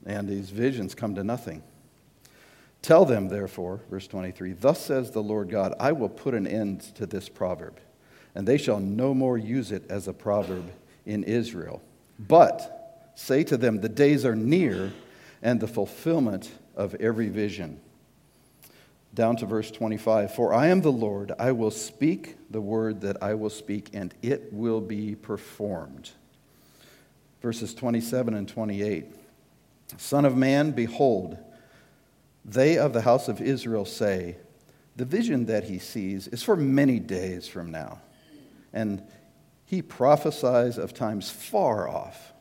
and 0.05 0.27
these 0.27 0.49
visions 0.49 0.95
come 0.95 1.15
to 1.15 1.23
nothing. 1.23 1.63
Tell 2.85 3.03
them, 3.03 3.29
therefore, 3.29 3.81
verse 3.89 4.05
23, 4.05 4.53
Thus 4.53 4.79
says 4.79 5.09
the 5.09 5.23
Lord 5.23 5.49
God, 5.49 5.73
I 5.79 5.91
will 5.91 6.07
put 6.07 6.35
an 6.35 6.45
end 6.45 6.81
to 6.93 7.07
this 7.07 7.27
proverb, 7.27 7.79
and 8.35 8.47
they 8.47 8.59
shall 8.59 8.79
no 8.79 9.15
more 9.15 9.39
use 9.39 9.71
it 9.71 9.89
as 9.89 10.07
a 10.07 10.13
proverb 10.13 10.69
in 11.03 11.23
Israel. 11.23 11.81
But 12.19 13.11
say 13.15 13.43
to 13.45 13.57
them, 13.57 13.81
The 13.81 13.89
days 13.89 14.23
are 14.23 14.35
near, 14.35 14.93
and 15.41 15.59
the 15.59 15.67
fulfillment 15.67 16.51
of 16.75 16.93
every 16.99 17.27
vision. 17.27 17.81
Down 19.15 19.35
to 19.37 19.47
verse 19.47 19.71
25 19.71 20.35
For 20.35 20.53
I 20.53 20.67
am 20.67 20.81
the 20.81 20.91
Lord, 20.91 21.31
I 21.39 21.53
will 21.53 21.71
speak 21.71 22.37
the 22.51 22.61
word 22.61 23.01
that 23.01 23.17
I 23.19 23.33
will 23.33 23.49
speak, 23.49 23.89
and 23.93 24.13
it 24.21 24.53
will 24.53 24.79
be 24.79 25.15
performed. 25.15 26.11
Verses 27.41 27.73
27 27.73 28.35
and 28.35 28.47
28 28.47 29.07
Son 29.97 30.23
of 30.23 30.37
man, 30.37 30.69
behold, 30.69 31.39
they 32.45 32.77
of 32.77 32.93
the 32.93 33.01
house 33.01 33.27
of 33.27 33.41
Israel 33.41 33.85
say, 33.85 34.37
The 34.95 35.05
vision 35.05 35.47
that 35.47 35.63
he 35.63 35.79
sees 35.79 36.27
is 36.27 36.43
for 36.43 36.55
many 36.55 36.99
days 36.99 37.47
from 37.47 37.71
now. 37.71 37.99
And 38.71 39.01
he 39.65 39.81
prophesies 39.81 40.77
of 40.77 40.93
times 40.93 41.29
far 41.29 41.89
off. 41.89 42.33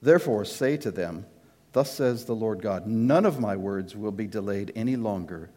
Therefore, 0.00 0.44
say 0.44 0.76
to 0.78 0.92
them, 0.92 1.26
Thus 1.72 1.92
says 1.92 2.24
the 2.24 2.34
Lord 2.34 2.62
God, 2.62 2.86
None 2.86 3.26
of 3.26 3.40
my 3.40 3.56
words 3.56 3.96
will 3.96 4.12
be 4.12 4.28
delayed 4.28 4.72
any 4.76 4.94
longer, 4.94 5.50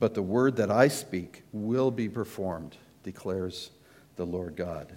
but 0.00 0.14
the 0.14 0.22
word 0.22 0.56
that 0.56 0.70
I 0.70 0.88
speak 0.88 1.44
will 1.52 1.92
be 1.92 2.08
performed, 2.08 2.76
declares 3.04 3.70
the 4.16 4.26
Lord 4.26 4.56
God. 4.56 4.92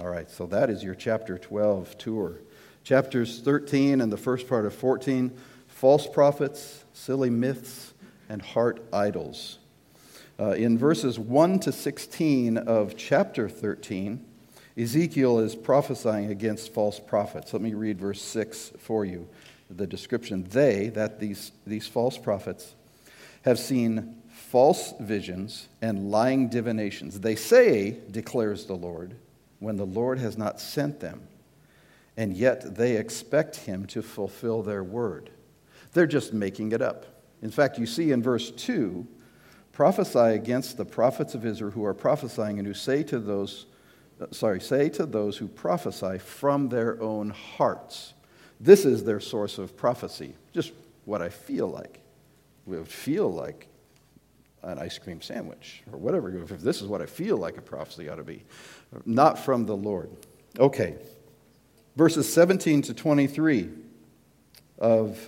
All 0.00 0.08
right, 0.08 0.28
so 0.28 0.46
that 0.46 0.68
is 0.68 0.82
your 0.82 0.94
chapter 0.94 1.38
12 1.38 1.96
tour. 1.96 2.38
Chapters 2.82 3.40
13 3.40 4.00
and 4.00 4.10
the 4.12 4.16
first 4.16 4.48
part 4.48 4.66
of 4.66 4.74
14 4.74 5.32
false 5.78 6.08
prophets, 6.08 6.84
silly 6.98 7.30
myths, 7.30 7.94
and 8.28 8.42
heart 8.42 8.84
idols. 8.92 9.58
Uh, 10.38 10.50
in 10.50 10.76
verses 10.76 11.18
1 11.18 11.60
to 11.60 11.72
16 11.72 12.58
of 12.58 12.96
chapter 12.96 13.48
13, 13.48 14.24
Ezekiel 14.76 15.38
is 15.38 15.54
prophesying 15.54 16.30
against 16.30 16.72
false 16.72 17.00
prophets. 17.00 17.52
Let 17.52 17.62
me 17.62 17.74
read 17.74 17.98
verse 17.98 18.20
6 18.20 18.72
for 18.78 19.04
you. 19.04 19.28
The 19.70 19.86
description 19.86 20.44
they, 20.50 20.88
that 20.90 21.20
these, 21.20 21.52
these 21.66 21.86
false 21.86 22.18
prophets, 22.18 22.74
have 23.42 23.58
seen 23.58 24.16
false 24.28 24.92
visions 25.00 25.68
and 25.80 26.10
lying 26.10 26.48
divinations. 26.48 27.20
They 27.20 27.36
say, 27.36 27.96
declares 28.10 28.66
the 28.66 28.76
Lord, 28.76 29.14
when 29.60 29.76
the 29.76 29.86
Lord 29.86 30.18
has 30.18 30.36
not 30.36 30.60
sent 30.60 31.00
them, 31.00 31.22
and 32.16 32.36
yet 32.36 32.76
they 32.76 32.96
expect 32.96 33.56
him 33.56 33.86
to 33.86 34.02
fulfill 34.02 34.62
their 34.62 34.82
word. 34.82 35.30
They're 35.92 36.06
just 36.06 36.32
making 36.32 36.72
it 36.72 36.82
up. 36.82 37.06
In 37.42 37.50
fact, 37.50 37.78
you 37.78 37.86
see 37.86 38.12
in 38.12 38.22
verse 38.22 38.50
2 38.50 39.06
prophesy 39.72 40.18
against 40.18 40.76
the 40.76 40.84
prophets 40.84 41.34
of 41.34 41.46
Israel 41.46 41.70
who 41.70 41.84
are 41.84 41.94
prophesying 41.94 42.58
and 42.58 42.66
who 42.66 42.74
say 42.74 43.02
to 43.04 43.20
those, 43.20 43.66
uh, 44.20 44.26
sorry, 44.32 44.60
say 44.60 44.88
to 44.88 45.06
those 45.06 45.36
who 45.36 45.46
prophesy 45.46 46.18
from 46.18 46.68
their 46.68 47.00
own 47.00 47.30
hearts. 47.30 48.14
This 48.60 48.84
is 48.84 49.04
their 49.04 49.20
source 49.20 49.56
of 49.56 49.76
prophecy, 49.76 50.34
just 50.52 50.72
what 51.04 51.22
I 51.22 51.28
feel 51.28 51.68
like. 51.68 52.00
We 52.66 52.76
would 52.76 52.88
feel 52.88 53.32
like 53.32 53.68
an 54.62 54.78
ice 54.78 54.98
cream 54.98 55.22
sandwich 55.22 55.82
or 55.92 55.98
whatever. 55.98 56.36
If 56.36 56.60
this 56.60 56.82
is 56.82 56.88
what 56.88 57.00
I 57.00 57.06
feel 57.06 57.36
like 57.36 57.56
a 57.56 57.62
prophecy 57.62 58.08
ought 58.08 58.16
to 58.16 58.24
be, 58.24 58.44
not 59.06 59.38
from 59.38 59.64
the 59.64 59.76
Lord. 59.76 60.10
Okay. 60.58 60.96
Verses 61.96 62.32
17 62.32 62.82
to 62.82 62.94
23 62.94 63.70
of 64.78 65.18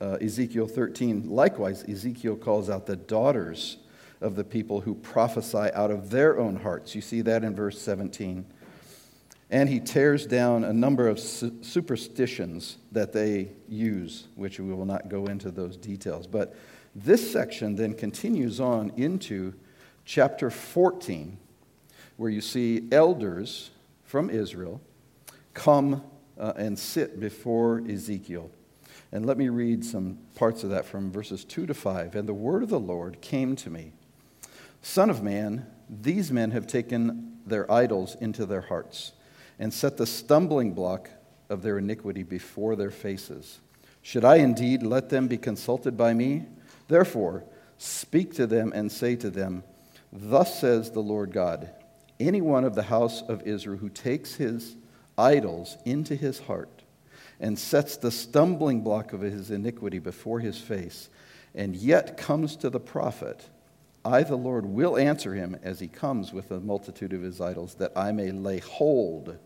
uh, 0.00 0.18
Ezekiel 0.20 0.66
13. 0.66 1.28
Likewise, 1.28 1.84
Ezekiel 1.88 2.36
calls 2.36 2.70
out 2.70 2.86
the 2.86 2.96
daughters 2.96 3.78
of 4.20 4.36
the 4.36 4.44
people 4.44 4.80
who 4.80 4.94
prophesy 4.94 5.72
out 5.74 5.90
of 5.90 6.10
their 6.10 6.38
own 6.38 6.56
hearts. 6.56 6.94
You 6.94 7.00
see 7.00 7.20
that 7.22 7.44
in 7.44 7.54
verse 7.54 7.80
17. 7.80 8.44
And 9.50 9.68
he 9.68 9.80
tears 9.80 10.26
down 10.26 10.64
a 10.64 10.72
number 10.72 11.08
of 11.08 11.18
su- 11.18 11.56
superstitions 11.62 12.76
that 12.92 13.12
they 13.12 13.48
use, 13.68 14.28
which 14.34 14.60
we 14.60 14.72
will 14.72 14.84
not 14.84 15.08
go 15.08 15.26
into 15.26 15.50
those 15.50 15.76
details. 15.76 16.26
But 16.26 16.54
this 16.94 17.32
section 17.32 17.76
then 17.76 17.94
continues 17.94 18.60
on 18.60 18.92
into 18.96 19.54
chapter 20.04 20.50
14, 20.50 21.38
where 22.16 22.30
you 22.30 22.40
see 22.40 22.88
elders 22.92 23.70
from 24.04 24.28
Israel 24.28 24.80
come 25.54 26.02
uh, 26.38 26.52
and 26.56 26.78
sit 26.78 27.18
before 27.18 27.82
Ezekiel. 27.88 28.50
And 29.10 29.24
let 29.24 29.38
me 29.38 29.48
read 29.48 29.84
some 29.84 30.18
parts 30.34 30.64
of 30.64 30.70
that 30.70 30.84
from 30.84 31.10
verses 31.10 31.44
2 31.44 31.66
to 31.66 31.74
5. 31.74 32.14
And 32.14 32.28
the 32.28 32.34
word 32.34 32.62
of 32.62 32.68
the 32.68 32.80
Lord 32.80 33.20
came 33.20 33.56
to 33.56 33.70
me 33.70 33.92
Son 34.82 35.10
of 35.10 35.22
man, 35.22 35.66
these 35.88 36.30
men 36.30 36.50
have 36.50 36.66
taken 36.66 37.38
their 37.46 37.70
idols 37.70 38.16
into 38.20 38.46
their 38.46 38.60
hearts 38.60 39.12
and 39.58 39.72
set 39.72 39.96
the 39.96 40.06
stumbling 40.06 40.72
block 40.72 41.10
of 41.48 41.62
their 41.62 41.78
iniquity 41.78 42.22
before 42.22 42.76
their 42.76 42.90
faces. 42.90 43.60
Should 44.02 44.24
I 44.24 44.36
indeed 44.36 44.82
let 44.82 45.08
them 45.08 45.26
be 45.26 45.38
consulted 45.38 45.96
by 45.96 46.14
me? 46.14 46.44
Therefore, 46.86 47.44
speak 47.78 48.34
to 48.34 48.46
them 48.46 48.72
and 48.74 48.92
say 48.92 49.16
to 49.16 49.30
them, 49.30 49.64
Thus 50.12 50.60
says 50.60 50.90
the 50.90 51.00
Lord 51.00 51.32
God 51.32 51.70
Any 52.20 52.40
one 52.40 52.64
of 52.64 52.74
the 52.74 52.84
house 52.84 53.22
of 53.22 53.42
Israel 53.42 53.78
who 53.78 53.88
takes 53.88 54.34
his 54.34 54.76
idols 55.16 55.76
into 55.84 56.14
his 56.14 56.38
heart 56.40 56.77
and 57.40 57.58
sets 57.58 57.96
the 57.96 58.10
stumbling 58.10 58.80
block 58.80 59.12
of 59.12 59.20
his 59.20 59.50
iniquity 59.50 59.98
before 59.98 60.40
his 60.40 60.58
face, 60.58 61.08
and 61.54 61.76
yet 61.76 62.16
comes 62.16 62.56
to 62.56 62.70
the 62.70 62.80
prophet, 62.80 63.48
I, 64.04 64.22
the 64.22 64.36
Lord, 64.36 64.66
will 64.66 64.96
answer 64.96 65.34
him 65.34 65.56
as 65.62 65.80
he 65.80 65.88
comes 65.88 66.32
with 66.32 66.48
the 66.48 66.60
multitude 66.60 67.12
of 67.12 67.22
his 67.22 67.40
idols, 67.40 67.74
that 67.74 67.92
I 67.96 68.12
may 68.12 68.30
lay 68.30 68.58
hold 68.58 69.38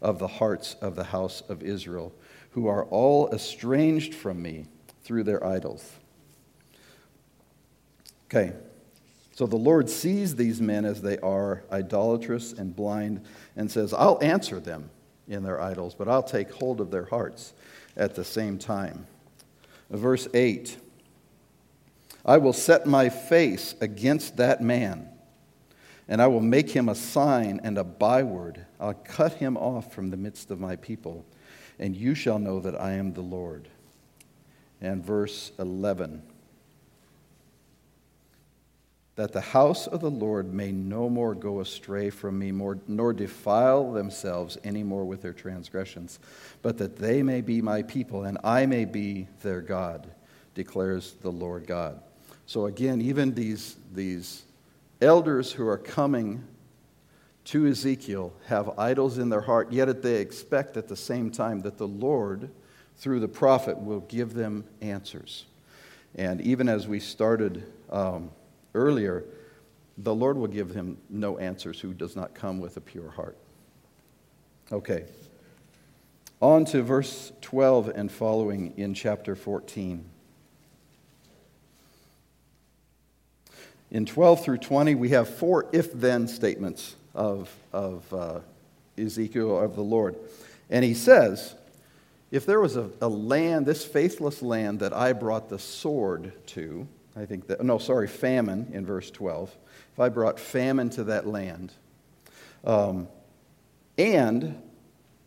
of 0.00 0.18
the 0.18 0.28
hearts 0.28 0.74
of 0.80 0.96
the 0.96 1.04
house 1.04 1.42
of 1.48 1.62
Israel, 1.62 2.12
who 2.52 2.66
are 2.66 2.84
all 2.86 3.32
estranged 3.32 4.14
from 4.14 4.42
me 4.42 4.66
through 5.02 5.24
their 5.24 5.44
idols. 5.44 5.98
Okay, 8.26 8.52
so 9.32 9.46
the 9.46 9.56
Lord 9.56 9.90
sees 9.90 10.36
these 10.36 10.60
men 10.60 10.84
as 10.84 11.02
they 11.02 11.18
are, 11.18 11.64
idolatrous 11.70 12.52
and 12.52 12.74
blind, 12.74 13.22
and 13.56 13.70
says, 13.70 13.92
I'll 13.92 14.18
answer 14.22 14.60
them 14.60 14.90
in 15.30 15.42
their 15.42 15.60
idols, 15.60 15.94
but 15.94 16.08
I'll 16.08 16.22
take 16.22 16.50
hold 16.52 16.80
of 16.80 16.90
their 16.90 17.06
hearts 17.06 17.54
at 17.96 18.14
the 18.14 18.24
same 18.24 18.58
time. 18.58 19.06
Verse 19.90 20.28
8 20.34 20.76
I 22.24 22.36
will 22.36 22.52
set 22.52 22.86
my 22.86 23.08
face 23.08 23.74
against 23.80 24.36
that 24.36 24.60
man, 24.60 25.08
and 26.06 26.20
I 26.20 26.26
will 26.26 26.42
make 26.42 26.70
him 26.70 26.88
a 26.88 26.94
sign 26.94 27.60
and 27.62 27.78
a 27.78 27.84
byword. 27.84 28.66
I'll 28.78 28.92
cut 28.92 29.34
him 29.34 29.56
off 29.56 29.94
from 29.94 30.10
the 30.10 30.16
midst 30.18 30.50
of 30.50 30.60
my 30.60 30.76
people, 30.76 31.24
and 31.78 31.96
you 31.96 32.14
shall 32.14 32.38
know 32.38 32.60
that 32.60 32.78
I 32.78 32.92
am 32.92 33.14
the 33.14 33.22
Lord. 33.22 33.68
And 34.82 35.04
verse 35.04 35.52
11 35.58 36.22
that 39.20 39.32
the 39.32 39.40
house 39.42 39.86
of 39.86 40.00
the 40.00 40.10
Lord 40.10 40.54
may 40.54 40.72
no 40.72 41.10
more 41.10 41.34
go 41.34 41.60
astray 41.60 42.08
from 42.08 42.38
me, 42.38 42.50
more, 42.50 42.78
nor 42.88 43.12
defile 43.12 43.92
themselves 43.92 44.56
any 44.64 44.82
more 44.82 45.04
with 45.04 45.20
their 45.20 45.34
transgressions, 45.34 46.18
but 46.62 46.78
that 46.78 46.96
they 46.96 47.22
may 47.22 47.42
be 47.42 47.60
my 47.60 47.82
people, 47.82 48.24
and 48.24 48.38
I 48.42 48.64
may 48.64 48.86
be 48.86 49.28
their 49.42 49.60
God, 49.60 50.10
declares 50.54 51.16
the 51.20 51.30
Lord 51.30 51.66
God. 51.66 52.00
So 52.46 52.64
again, 52.64 53.02
even 53.02 53.34
these, 53.34 53.76
these 53.92 54.44
elders 55.02 55.52
who 55.52 55.68
are 55.68 55.76
coming 55.76 56.42
to 57.44 57.66
Ezekiel 57.66 58.32
have 58.46 58.78
idols 58.78 59.18
in 59.18 59.28
their 59.28 59.42
heart, 59.42 59.70
yet 59.70 60.00
they 60.00 60.16
expect 60.16 60.78
at 60.78 60.88
the 60.88 60.96
same 60.96 61.30
time 61.30 61.60
that 61.60 61.76
the 61.76 61.86
Lord, 61.86 62.48
through 62.96 63.20
the 63.20 63.28
prophet, 63.28 63.76
will 63.76 64.00
give 64.00 64.32
them 64.32 64.64
answers. 64.80 65.44
And 66.14 66.40
even 66.40 66.70
as 66.70 66.88
we 66.88 67.00
started. 67.00 67.70
Um, 67.90 68.30
earlier, 68.74 69.24
the 69.98 70.14
Lord 70.14 70.36
will 70.36 70.48
give 70.48 70.70
him 70.70 70.96
no 71.08 71.38
answers 71.38 71.80
who 71.80 71.92
does 71.92 72.16
not 72.16 72.34
come 72.34 72.60
with 72.60 72.76
a 72.76 72.80
pure 72.80 73.10
heart. 73.10 73.36
Okay. 74.72 75.04
On 76.40 76.64
to 76.66 76.82
verse 76.82 77.32
12 77.42 77.88
and 77.88 78.10
following 78.10 78.72
in 78.76 78.94
chapter 78.94 79.36
14. 79.36 80.04
In 83.90 84.06
12 84.06 84.44
through 84.44 84.58
20, 84.58 84.94
we 84.94 85.10
have 85.10 85.28
four 85.28 85.66
if 85.72 85.92
then 85.92 86.28
statements 86.28 86.94
of, 87.14 87.54
of 87.72 88.14
uh, 88.14 88.40
Ezekiel, 88.96 89.58
of 89.58 89.74
the 89.74 89.82
Lord. 89.82 90.14
And 90.70 90.84
he 90.84 90.94
says, 90.94 91.56
If 92.30 92.46
there 92.46 92.60
was 92.60 92.76
a, 92.76 92.88
a 93.00 93.08
land, 93.08 93.66
this 93.66 93.84
faithless 93.84 94.42
land 94.42 94.78
that 94.80 94.92
I 94.92 95.12
brought 95.12 95.48
the 95.48 95.58
sword 95.58 96.32
to, 96.48 96.86
I 97.20 97.26
think 97.26 97.48
that, 97.48 97.62
no, 97.62 97.76
sorry, 97.76 98.08
famine 98.08 98.70
in 98.72 98.86
verse 98.86 99.10
12. 99.10 99.54
If 99.92 100.00
I 100.00 100.08
brought 100.08 100.40
famine 100.40 100.88
to 100.90 101.04
that 101.04 101.26
land, 101.26 101.74
um, 102.64 103.08
and 103.98 104.60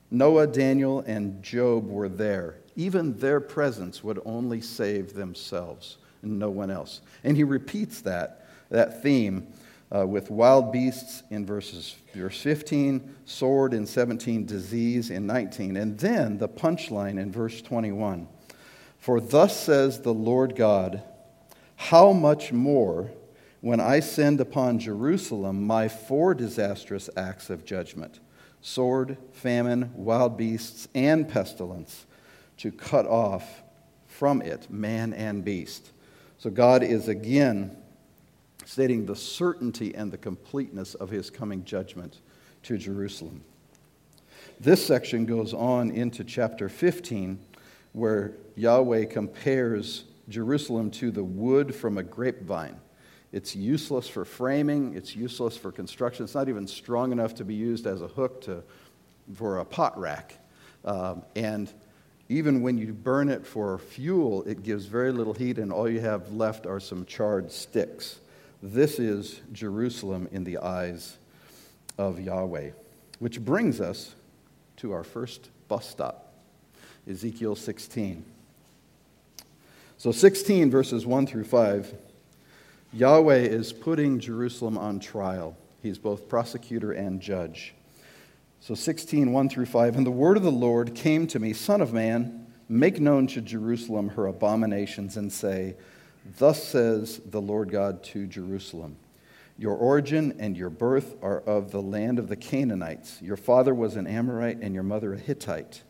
Noah, 0.09 0.47
Daniel, 0.47 1.01
and 1.01 1.43
Job 1.43 1.87
were 1.87 2.09
there, 2.09 2.55
even 2.75 3.19
their 3.19 3.39
presence 3.39 4.03
would 4.03 4.19
only 4.25 4.59
save 4.59 5.13
themselves 5.13 5.97
and 6.23 6.39
no 6.39 6.49
one 6.49 6.71
else. 6.71 7.01
And 7.23 7.37
he 7.37 7.43
repeats 7.43 8.01
that, 8.01 8.47
that 8.71 9.03
theme 9.03 9.47
uh, 9.95 10.07
with 10.07 10.31
wild 10.31 10.71
beasts 10.71 11.21
in 11.29 11.45
verses 11.45 11.95
verse 12.15 12.41
15, 12.41 13.15
sword 13.25 13.75
in 13.75 13.85
17, 13.85 14.47
disease 14.47 15.11
in 15.11 15.27
19, 15.27 15.77
and 15.77 15.99
then 15.99 16.39
the 16.39 16.49
punchline 16.49 17.19
in 17.19 17.31
verse 17.31 17.61
21. 17.61 18.27
For 18.97 19.19
thus 19.19 19.59
says 19.59 20.01
the 20.01 20.13
Lord 20.13 20.55
God, 20.55 21.03
how 21.75 22.11
much 22.13 22.51
more 22.51 23.11
when 23.61 23.79
I 23.79 23.99
send 24.01 24.41
upon 24.41 24.79
Jerusalem 24.79 25.65
my 25.65 25.87
four 25.87 26.33
disastrous 26.33 27.09
acts 27.15 27.49
of 27.49 27.65
judgment 27.65 28.19
sword, 28.61 29.17
famine, 29.33 29.91
wild 29.93 30.37
beasts, 30.37 30.87
and 30.95 31.27
pestilence 31.27 32.05
to 32.57 32.71
cut 32.71 33.05
off 33.05 33.61
from 34.07 34.41
it 34.41 34.69
man 34.69 35.13
and 35.13 35.43
beast. 35.43 35.91
So 36.37 36.49
God 36.49 36.83
is 36.83 37.07
again 37.07 37.75
stating 38.65 39.05
the 39.05 39.15
certainty 39.15 39.93
and 39.93 40.11
the 40.11 40.17
completeness 40.17 40.93
of 40.95 41.09
his 41.09 41.29
coming 41.29 41.63
judgment 41.63 42.19
to 42.63 42.77
Jerusalem. 42.77 43.43
This 44.59 44.85
section 44.85 45.25
goes 45.25 45.53
on 45.53 45.91
into 45.91 46.23
chapter 46.23 46.69
15, 46.69 47.39
where 47.91 48.33
Yahweh 48.55 49.05
compares 49.05 50.05
Jerusalem 50.29 50.91
to 50.91 51.11
the 51.11 51.23
wood 51.23 51.75
from 51.75 51.97
a 51.97 52.03
grapevine. 52.03 52.79
It's 53.31 53.55
useless 53.55 54.07
for 54.07 54.25
framing, 54.25 54.95
it's 54.95 55.15
useless 55.15 55.57
for 55.57 55.71
construction. 55.71 56.23
It's 56.23 56.35
not 56.35 56.49
even 56.49 56.67
strong 56.67 57.11
enough 57.11 57.35
to 57.35 57.45
be 57.45 57.55
used 57.55 57.87
as 57.87 58.01
a 58.01 58.07
hook 58.07 58.41
to, 58.41 58.63
for 59.33 59.59
a 59.59 59.65
pot 59.65 59.99
rack. 59.99 60.37
Um, 60.85 61.23
and 61.35 61.71
even 62.29 62.61
when 62.61 62.77
you 62.77 62.93
burn 62.93 63.29
it 63.29 63.45
for 63.45 63.77
fuel, 63.79 64.43
it 64.43 64.63
gives 64.63 64.85
very 64.85 65.11
little 65.11 65.33
heat, 65.33 65.57
and 65.57 65.73
all 65.73 65.89
you 65.89 65.99
have 65.99 66.31
left 66.31 66.65
are 66.65 66.79
some 66.79 67.05
charred 67.05 67.51
sticks. 67.51 68.19
This 68.61 68.99
is 68.99 69.41
Jerusalem 69.51 70.29
in 70.31 70.43
the 70.43 70.59
eyes 70.59 71.17
of 71.97 72.19
Yahweh. 72.19 72.71
Which 73.19 73.41
brings 73.41 73.81
us 73.81 74.15
to 74.77 74.93
our 74.93 75.03
first 75.03 75.49
bus 75.67 75.87
stop 75.89 76.33
Ezekiel 77.07 77.55
16. 77.55 78.23
So, 80.03 80.11
16 80.11 80.69
verses 80.69 81.05
1 81.05 81.27
through 81.27 81.45
5, 81.45 81.95
Yahweh 82.91 83.37
is 83.37 83.71
putting 83.71 84.19
Jerusalem 84.19 84.77
on 84.77 84.99
trial. 84.99 85.55
He's 85.81 85.97
both 85.97 86.27
prosecutor 86.27 86.91
and 86.91 87.21
judge. 87.21 87.73
So, 88.59 88.75
16, 88.75 89.31
1 89.31 89.47
through 89.47 89.67
5, 89.67 89.95
and 89.95 90.05
the 90.05 90.11
word 90.11 90.35
of 90.35 90.43
the 90.43 90.51
Lord 90.51 90.93
came 90.93 91.25
to 91.27 91.39
me, 91.39 91.53
Son 91.53 91.79
of 91.79 91.93
man, 91.93 92.47
make 92.67 92.99
known 92.99 93.27
to 93.27 93.39
Jerusalem 93.39 94.09
her 94.09 94.27
abominations, 94.27 95.15
and 95.15 95.31
say, 95.31 95.77
Thus 96.37 96.61
says 96.61 97.21
the 97.25 97.39
Lord 97.39 97.71
God 97.71 98.03
to 98.03 98.27
Jerusalem 98.27 98.97
Your 99.57 99.75
origin 99.75 100.35
and 100.37 100.57
your 100.57 100.69
birth 100.69 101.15
are 101.21 101.39
of 101.39 101.71
the 101.71 101.81
land 101.81 102.19
of 102.19 102.27
the 102.27 102.35
Canaanites. 102.35 103.21
Your 103.21 103.37
father 103.37 103.73
was 103.73 103.95
an 103.95 104.07
Amorite, 104.07 104.57
and 104.59 104.73
your 104.73 104.83
mother 104.83 105.13
a 105.13 105.17
Hittite. 105.17 105.81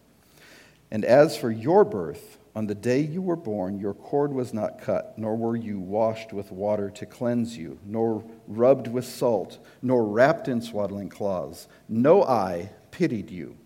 And 0.91 1.03
as 1.03 1.35
for 1.35 1.49
your 1.49 1.83
birth, 1.83 2.37
on 2.55 2.67
the 2.67 2.75
day 2.75 2.99
you 2.99 3.21
were 3.21 3.35
born, 3.35 3.79
your 3.79 3.95
cord 3.95 4.31
was 4.31 4.53
not 4.53 4.79
cut, 4.79 5.17
nor 5.17 5.35
were 5.35 5.55
you 5.55 5.79
washed 5.79 6.33
with 6.33 6.51
water 6.51 6.89
to 6.91 7.05
cleanse 7.05 7.57
you, 7.57 7.79
nor 7.83 8.23
rubbed 8.47 8.87
with 8.87 9.05
salt, 9.05 9.57
nor 9.81 10.05
wrapped 10.05 10.47
in 10.47 10.61
swaddling 10.61 11.09
cloths. 11.09 11.67
No 11.89 12.23
eye 12.23 12.69
pitied 12.91 13.31
you 13.31 13.57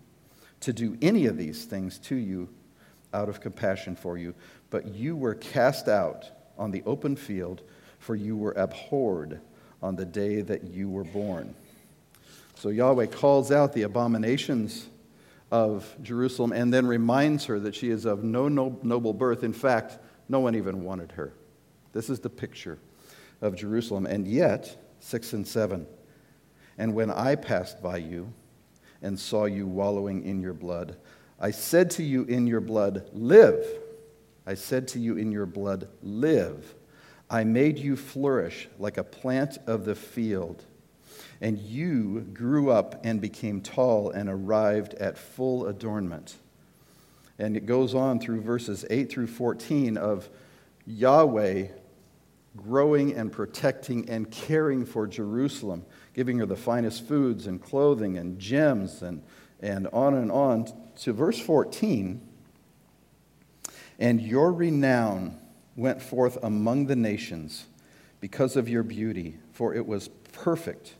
to 0.60 0.72
do 0.72 0.96
any 1.02 1.26
of 1.26 1.36
these 1.36 1.66
things 1.66 1.98
to 1.98 2.16
you 2.16 2.48
out 3.12 3.28
of 3.28 3.40
compassion 3.40 3.94
for 3.94 4.16
you, 4.16 4.34
but 4.70 4.86
you 4.86 5.16
were 5.16 5.34
cast 5.34 5.88
out 5.88 6.30
on 6.56 6.70
the 6.70 6.82
open 6.86 7.14
field, 7.14 7.62
for 7.98 8.16
you 8.16 8.36
were 8.36 8.52
abhorred 8.52 9.40
on 9.82 9.96
the 9.96 10.04
day 10.04 10.40
that 10.40 10.64
you 10.64 10.88
were 10.88 11.04
born. 11.04 11.54
So 12.54 12.70
Yahweh 12.70 13.06
calls 13.06 13.52
out 13.52 13.72
the 13.72 13.82
abominations 13.82 14.88
of 15.50 15.96
Jerusalem 16.02 16.52
and 16.52 16.72
then 16.72 16.86
reminds 16.86 17.46
her 17.46 17.58
that 17.60 17.74
she 17.74 17.90
is 17.90 18.04
of 18.04 18.22
no 18.22 18.48
noble 18.48 19.14
birth. 19.14 19.42
In 19.42 19.52
fact, 19.52 19.98
no 20.28 20.40
one 20.40 20.54
even 20.54 20.84
wanted 20.84 21.12
her. 21.12 21.32
This 21.92 22.10
is 22.10 22.20
the 22.20 22.30
picture 22.30 22.78
of 23.40 23.56
Jerusalem. 23.56 24.06
And 24.06 24.26
yet, 24.26 24.76
6 25.00 25.32
and 25.32 25.46
7, 25.46 25.86
and 26.76 26.94
when 26.94 27.10
I 27.10 27.34
passed 27.34 27.82
by 27.82 27.96
you 27.98 28.32
and 29.02 29.18
saw 29.18 29.46
you 29.46 29.66
wallowing 29.66 30.24
in 30.24 30.40
your 30.40 30.54
blood, 30.54 30.96
I 31.40 31.50
said 31.50 31.90
to 31.92 32.02
you 32.02 32.24
in 32.24 32.46
your 32.46 32.60
blood, 32.60 33.08
Live. 33.12 33.64
I 34.46 34.54
said 34.54 34.88
to 34.88 34.98
you 34.98 35.16
in 35.16 35.32
your 35.32 35.46
blood, 35.46 35.88
Live. 36.02 36.74
I 37.30 37.44
made 37.44 37.78
you 37.78 37.96
flourish 37.96 38.68
like 38.78 38.96
a 38.96 39.04
plant 39.04 39.58
of 39.66 39.84
the 39.84 39.94
field. 39.94 40.64
And 41.40 41.58
you 41.58 42.20
grew 42.32 42.70
up 42.70 43.00
and 43.04 43.20
became 43.20 43.60
tall 43.60 44.10
and 44.10 44.28
arrived 44.28 44.94
at 44.94 45.16
full 45.16 45.66
adornment. 45.66 46.36
And 47.38 47.56
it 47.56 47.66
goes 47.66 47.94
on 47.94 48.18
through 48.18 48.40
verses 48.40 48.84
8 48.90 49.10
through 49.10 49.28
14 49.28 49.96
of 49.96 50.28
Yahweh 50.86 51.68
growing 52.56 53.14
and 53.14 53.30
protecting 53.30 54.08
and 54.10 54.30
caring 54.30 54.84
for 54.84 55.06
Jerusalem, 55.06 55.84
giving 56.14 56.38
her 56.38 56.46
the 56.46 56.56
finest 56.56 57.06
foods 57.06 57.46
and 57.46 57.62
clothing 57.62 58.18
and 58.18 58.38
gems 58.38 59.02
and, 59.02 59.22
and 59.60 59.86
on 59.88 60.14
and 60.14 60.30
on. 60.30 60.66
To 61.02 61.12
verse 61.12 61.38
14, 61.38 62.20
and 64.00 64.20
your 64.20 64.52
renown 64.52 65.38
went 65.76 66.02
forth 66.02 66.38
among 66.42 66.86
the 66.86 66.96
nations 66.96 67.66
because 68.20 68.56
of 68.56 68.68
your 68.68 68.82
beauty, 68.82 69.36
for 69.52 69.74
it 69.74 69.86
was 69.86 70.08
perfect 70.32 70.94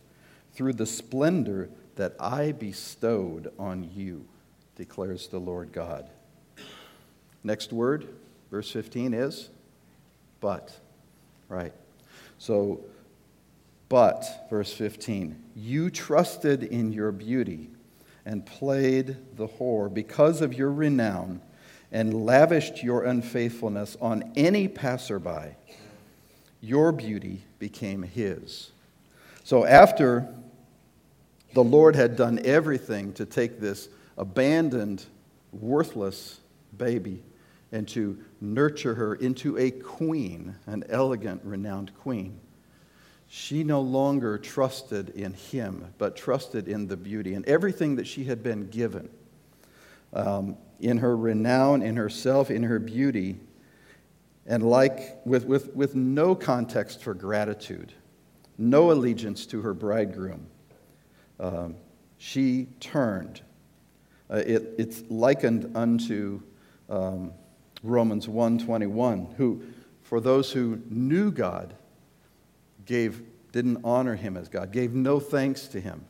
through 0.58 0.72
the 0.72 0.86
splendor 0.86 1.70
that 1.94 2.16
I 2.18 2.50
bestowed 2.50 3.52
on 3.60 3.88
you, 3.94 4.26
declares 4.74 5.28
the 5.28 5.38
Lord 5.38 5.70
God. 5.70 6.10
Next 7.44 7.72
word, 7.72 8.08
verse 8.50 8.68
15 8.68 9.14
is 9.14 9.50
but. 10.40 10.76
Right. 11.48 11.72
So, 12.38 12.80
but, 13.88 14.48
verse 14.50 14.72
15, 14.72 15.40
you 15.54 15.90
trusted 15.90 16.64
in 16.64 16.90
your 16.92 17.12
beauty 17.12 17.70
and 18.26 18.44
played 18.44 19.16
the 19.36 19.46
whore 19.46 19.94
because 19.94 20.40
of 20.40 20.54
your 20.54 20.72
renown 20.72 21.40
and 21.92 22.26
lavished 22.26 22.82
your 22.82 23.04
unfaithfulness 23.04 23.96
on 24.00 24.32
any 24.34 24.66
passerby, 24.66 25.54
your 26.60 26.90
beauty 26.90 27.44
became 27.60 28.02
his. 28.02 28.72
So 29.44 29.64
after 29.64 30.28
the 31.54 31.64
Lord 31.64 31.96
had 31.96 32.16
done 32.16 32.40
everything 32.44 33.12
to 33.14 33.26
take 33.26 33.60
this 33.60 33.88
abandoned, 34.16 35.04
worthless 35.52 36.40
baby 36.76 37.22
and 37.72 37.86
to 37.88 38.18
nurture 38.40 38.94
her 38.94 39.14
into 39.14 39.58
a 39.58 39.70
queen, 39.70 40.54
an 40.66 40.84
elegant, 40.88 41.42
renowned 41.44 41.94
queen, 41.94 42.40
she 43.26 43.62
no 43.62 43.80
longer 43.80 44.38
trusted 44.38 45.10
in 45.10 45.34
him, 45.34 45.92
but 45.98 46.16
trusted 46.16 46.66
in 46.66 46.86
the 46.88 46.96
beauty 46.96 47.34
and 47.34 47.44
everything 47.46 47.96
that 47.96 48.06
she 48.06 48.24
had 48.24 48.42
been 48.42 48.68
given. 48.68 49.10
Um, 50.14 50.56
in 50.80 50.98
her 50.98 51.16
renown, 51.16 51.82
in 51.82 51.96
herself, 51.96 52.50
in 52.50 52.62
her 52.62 52.78
beauty, 52.78 53.38
and 54.46 54.62
like 54.62 55.18
with, 55.26 55.44
with, 55.44 55.74
with 55.74 55.94
no 55.94 56.34
context 56.34 57.02
for 57.02 57.12
gratitude, 57.12 57.92
no 58.56 58.90
allegiance 58.92 59.44
to 59.46 59.60
her 59.60 59.74
bridegroom, 59.74 60.46
um, 61.40 61.76
she 62.18 62.66
turned. 62.80 63.40
Uh, 64.30 64.36
it, 64.36 64.74
it's 64.78 65.02
likened 65.08 65.76
unto 65.76 66.40
um, 66.88 67.32
Romans 67.82 68.26
1:21, 68.26 69.34
who, 69.36 69.62
for 70.02 70.20
those 70.20 70.52
who 70.52 70.80
knew 70.90 71.30
God, 71.30 71.74
gave 72.84 73.22
didn't 73.52 73.80
honor 73.84 74.14
him 74.14 74.36
as 74.36 74.48
God, 74.48 74.72
gave 74.72 74.92
no 74.94 75.20
thanks 75.20 75.68
to 75.68 75.80
him, 75.80 76.04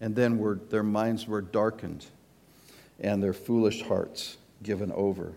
and 0.00 0.14
then 0.14 0.38
were, 0.38 0.60
their 0.70 0.82
minds 0.82 1.26
were 1.26 1.40
darkened 1.40 2.04
and 3.00 3.22
their 3.22 3.32
foolish 3.32 3.82
hearts 3.82 4.36
given 4.62 4.92
over. 4.92 5.32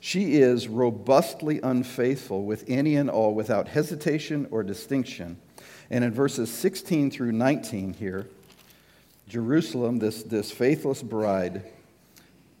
She 0.00 0.34
is 0.34 0.68
robustly 0.68 1.60
unfaithful 1.62 2.44
with 2.44 2.64
any 2.68 2.96
and 2.96 3.10
all 3.10 3.34
without 3.34 3.68
hesitation 3.68 4.46
or 4.50 4.62
distinction. 4.62 5.38
And 5.90 6.04
in 6.04 6.12
verses 6.12 6.50
16 6.50 7.10
through 7.10 7.32
19 7.32 7.94
here, 7.94 8.28
Jerusalem, 9.28 9.98
this, 9.98 10.22
this 10.22 10.50
faithless 10.50 11.02
bride, 11.02 11.64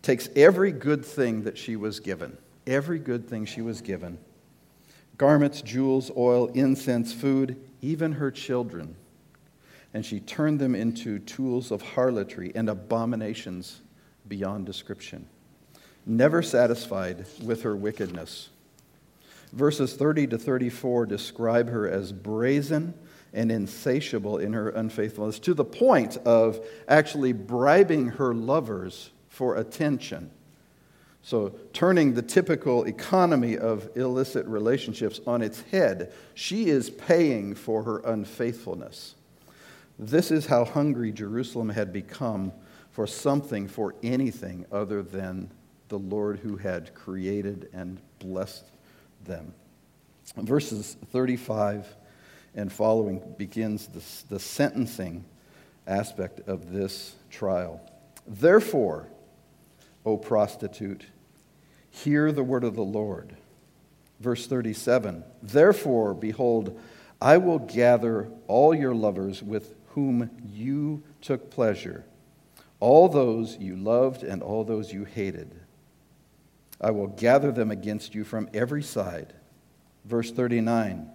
takes 0.02 0.28
every 0.36 0.70
good 0.70 1.04
thing 1.04 1.42
that 1.42 1.58
she 1.58 1.76
was 1.76 1.98
given, 1.98 2.36
every 2.66 2.98
good 2.98 3.28
thing 3.28 3.46
she 3.46 3.62
was 3.62 3.80
given 3.80 4.18
garments, 5.16 5.62
jewels, 5.62 6.12
oil, 6.16 6.46
incense, 6.54 7.12
food, 7.12 7.60
even 7.82 8.12
her 8.12 8.30
children. 8.30 8.94
And 9.92 10.06
she 10.06 10.20
turned 10.20 10.60
them 10.60 10.76
into 10.76 11.18
tools 11.18 11.72
of 11.72 11.82
harlotry 11.82 12.52
and 12.54 12.70
abominations 12.70 13.80
beyond 14.28 14.64
description, 14.64 15.26
never 16.06 16.40
satisfied 16.40 17.26
with 17.42 17.62
her 17.62 17.74
wickedness. 17.74 18.50
Verses 19.52 19.94
30 19.94 20.28
to 20.28 20.38
34 20.38 21.06
describe 21.06 21.68
her 21.68 21.88
as 21.88 22.12
brazen 22.12 22.94
and 23.32 23.52
insatiable 23.52 24.38
in 24.38 24.52
her 24.52 24.70
unfaithfulness, 24.70 25.38
to 25.40 25.54
the 25.54 25.64
point 25.64 26.16
of 26.18 26.64
actually 26.88 27.32
bribing 27.32 28.08
her 28.08 28.34
lovers 28.34 29.10
for 29.28 29.56
attention. 29.56 30.30
So, 31.22 31.50
turning 31.72 32.14
the 32.14 32.22
typical 32.22 32.84
economy 32.84 33.58
of 33.58 33.90
illicit 33.96 34.46
relationships 34.46 35.20
on 35.26 35.42
its 35.42 35.60
head, 35.62 36.12
she 36.34 36.70
is 36.70 36.88
paying 36.88 37.54
for 37.54 37.82
her 37.82 37.98
unfaithfulness. 37.98 39.14
This 39.98 40.30
is 40.30 40.46
how 40.46 40.64
hungry 40.64 41.12
Jerusalem 41.12 41.68
had 41.68 41.92
become 41.92 42.52
for 42.92 43.06
something, 43.06 43.68
for 43.68 43.94
anything 44.02 44.64
other 44.72 45.02
than 45.02 45.50
the 45.88 45.98
Lord 45.98 46.38
who 46.38 46.56
had 46.56 46.94
created 46.94 47.68
and 47.72 48.00
blessed 48.18 48.64
them. 49.24 49.54
Verses 50.36 50.96
35 51.12 51.94
and 52.58 52.72
following 52.72 53.22
begins 53.38 53.86
the, 53.86 54.34
the 54.34 54.40
sentencing 54.40 55.24
aspect 55.86 56.40
of 56.48 56.72
this 56.72 57.14
trial. 57.30 57.80
Therefore, 58.26 59.06
O 60.04 60.16
prostitute, 60.16 61.06
hear 61.88 62.32
the 62.32 62.42
word 62.42 62.64
of 62.64 62.74
the 62.74 62.82
Lord. 62.82 63.36
Verse 64.18 64.46
37 64.48 65.22
Therefore, 65.40 66.14
behold, 66.14 66.78
I 67.20 67.36
will 67.36 67.60
gather 67.60 68.28
all 68.48 68.74
your 68.74 68.94
lovers 68.94 69.40
with 69.40 69.74
whom 69.90 70.28
you 70.44 71.04
took 71.20 71.50
pleasure 71.50 72.04
all 72.80 73.08
those 73.08 73.56
you 73.56 73.74
loved 73.76 74.22
and 74.22 74.42
all 74.42 74.62
those 74.62 74.92
you 74.92 75.04
hated. 75.04 75.52
I 76.80 76.92
will 76.92 77.08
gather 77.08 77.50
them 77.50 77.72
against 77.72 78.14
you 78.14 78.22
from 78.22 78.48
every 78.54 78.84
side. 78.84 79.32
Verse 80.04 80.30
39 80.30 81.10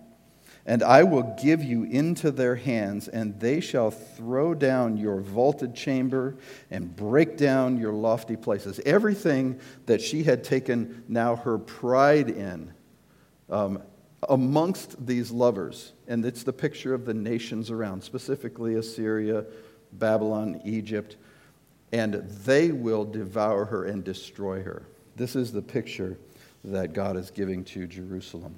And 0.66 0.82
I 0.82 1.04
will 1.04 1.36
give 1.42 1.62
you 1.62 1.84
into 1.84 2.32
their 2.32 2.56
hands, 2.56 3.10
and 3.10 3.38
they 3.40 3.60
shall 3.60 3.92
throw 3.92 4.54
down 4.54 4.96
your 4.96 5.20
vaulted 5.20 5.76
chamber 5.76 6.38
and 6.72 6.96
break 6.96 7.36
down 7.36 7.78
your 7.78 7.92
lofty 7.92 8.38
places. 8.38 8.80
Everything 8.86 9.60
that 9.88 10.02
she 10.02 10.24
had 10.24 10.44
taken 10.44 11.04
now 11.08 11.36
her 11.36 11.58
pride 11.58 12.30
in. 12.30 12.74
Um, 13.50 13.84
amongst 14.30 15.06
these 15.06 15.32
lovers, 15.32 15.92
and 16.08 16.24
it's 16.24 16.44
the 16.44 16.54
picture 16.54 16.94
of 16.94 17.06
the 17.06 17.14
nations 17.14 17.70
around, 17.70 18.02
specifically 18.02 18.76
Assyria, 18.76 19.46
Babylon, 19.92 20.62
Egypt 20.64 21.18
and 21.94 22.16
they 22.44 22.72
will 22.72 23.06
devour 23.06 23.66
her 23.66 23.86
and 23.86 24.04
destroy 24.04 24.64
her. 24.64 24.82
This 25.16 25.36
is 25.36 25.52
the 25.52 25.62
picture 25.62 26.18
that 26.64 26.94
God 26.94 27.16
is 27.16 27.30
giving 27.30 27.64
to 27.66 27.86
Jerusalem. 27.86 28.58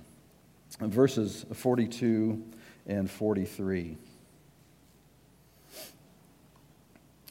Verses 0.80 1.46
42 1.54 2.44
and 2.88 3.10
43. 3.10 3.98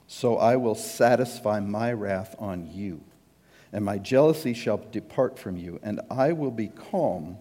So 0.06 0.36
I 0.36 0.56
will 0.56 0.74
satisfy 0.74 1.60
my 1.60 1.92
wrath 1.92 2.34
on 2.38 2.70
you, 2.72 3.00
and 3.72 3.84
my 3.84 3.98
jealousy 3.98 4.54
shall 4.54 4.78
depart 4.78 5.38
from 5.38 5.56
you, 5.56 5.80
and 5.82 6.00
I 6.10 6.32
will 6.32 6.52
be 6.52 6.68
calm 6.68 7.36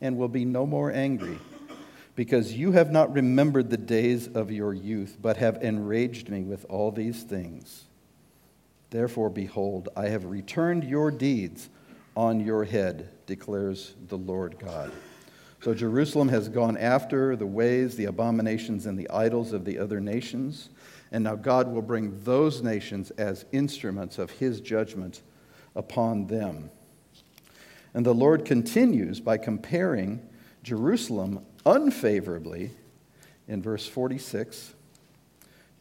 and 0.00 0.16
will 0.16 0.28
be 0.28 0.44
no 0.44 0.66
more 0.66 0.90
angry, 0.90 1.38
because 2.16 2.52
you 2.52 2.72
have 2.72 2.90
not 2.90 3.12
remembered 3.12 3.70
the 3.70 3.76
days 3.76 4.26
of 4.26 4.50
your 4.50 4.74
youth, 4.74 5.18
but 5.22 5.36
have 5.36 5.62
enraged 5.62 6.28
me 6.28 6.42
with 6.42 6.66
all 6.68 6.90
these 6.90 7.22
things. 7.22 7.84
Therefore, 8.90 9.30
behold, 9.30 9.88
I 9.96 10.08
have 10.08 10.24
returned 10.24 10.82
your 10.82 11.10
deeds 11.10 11.68
on 12.16 12.40
your 12.40 12.64
head, 12.64 13.08
declares 13.26 13.94
the 14.08 14.18
Lord 14.18 14.58
God. 14.58 14.90
So 15.62 15.74
Jerusalem 15.74 16.28
has 16.28 16.48
gone 16.48 16.76
after 16.76 17.36
the 17.36 17.46
ways, 17.46 17.96
the 17.96 18.06
abominations, 18.06 18.86
and 18.86 18.98
the 18.98 19.10
idols 19.10 19.52
of 19.52 19.64
the 19.64 19.78
other 19.78 20.00
nations. 20.00 20.70
And 21.12 21.24
now 21.24 21.36
God 21.36 21.68
will 21.68 21.82
bring 21.82 22.18
those 22.24 22.62
nations 22.62 23.10
as 23.12 23.44
instruments 23.52 24.18
of 24.18 24.30
his 24.30 24.60
judgment 24.60 25.22
upon 25.76 26.26
them. 26.28 26.70
And 27.92 28.06
the 28.06 28.14
Lord 28.14 28.44
continues 28.44 29.20
by 29.20 29.36
comparing 29.36 30.26
Jerusalem 30.62 31.44
unfavorably 31.66 32.70
in 33.46 33.60
verse 33.60 33.86
46 33.86 34.74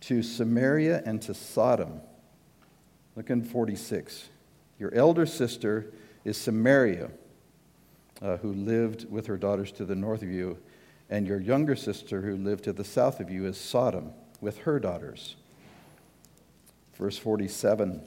to 0.01 0.23
Samaria 0.23 1.03
and 1.05 1.21
to 1.21 1.33
Sodom 1.33 2.01
Look 3.19 3.29
in 3.29 3.43
46. 3.43 4.29
Your 4.79 4.93
elder 4.95 5.25
sister 5.25 5.91
is 6.23 6.37
Samaria, 6.37 7.11
uh, 8.21 8.37
who 8.37 8.53
lived 8.53 9.09
with 9.09 9.27
her 9.27 9.37
daughters 9.37 9.71
to 9.73 9.85
the 9.85 9.95
north 9.95 10.21
of 10.21 10.29
you, 10.29 10.57
and 11.09 11.27
your 11.27 11.39
younger 11.39 11.75
sister, 11.75 12.21
who 12.21 12.35
lived 12.37 12.65
to 12.65 12.73
the 12.73 12.83
south 12.83 13.19
of 13.19 13.29
you, 13.29 13.45
is 13.45 13.57
Sodom 13.57 14.11
with 14.41 14.59
her 14.59 14.79
daughters. 14.79 15.35
Verse 16.95 17.17
47 17.17 18.01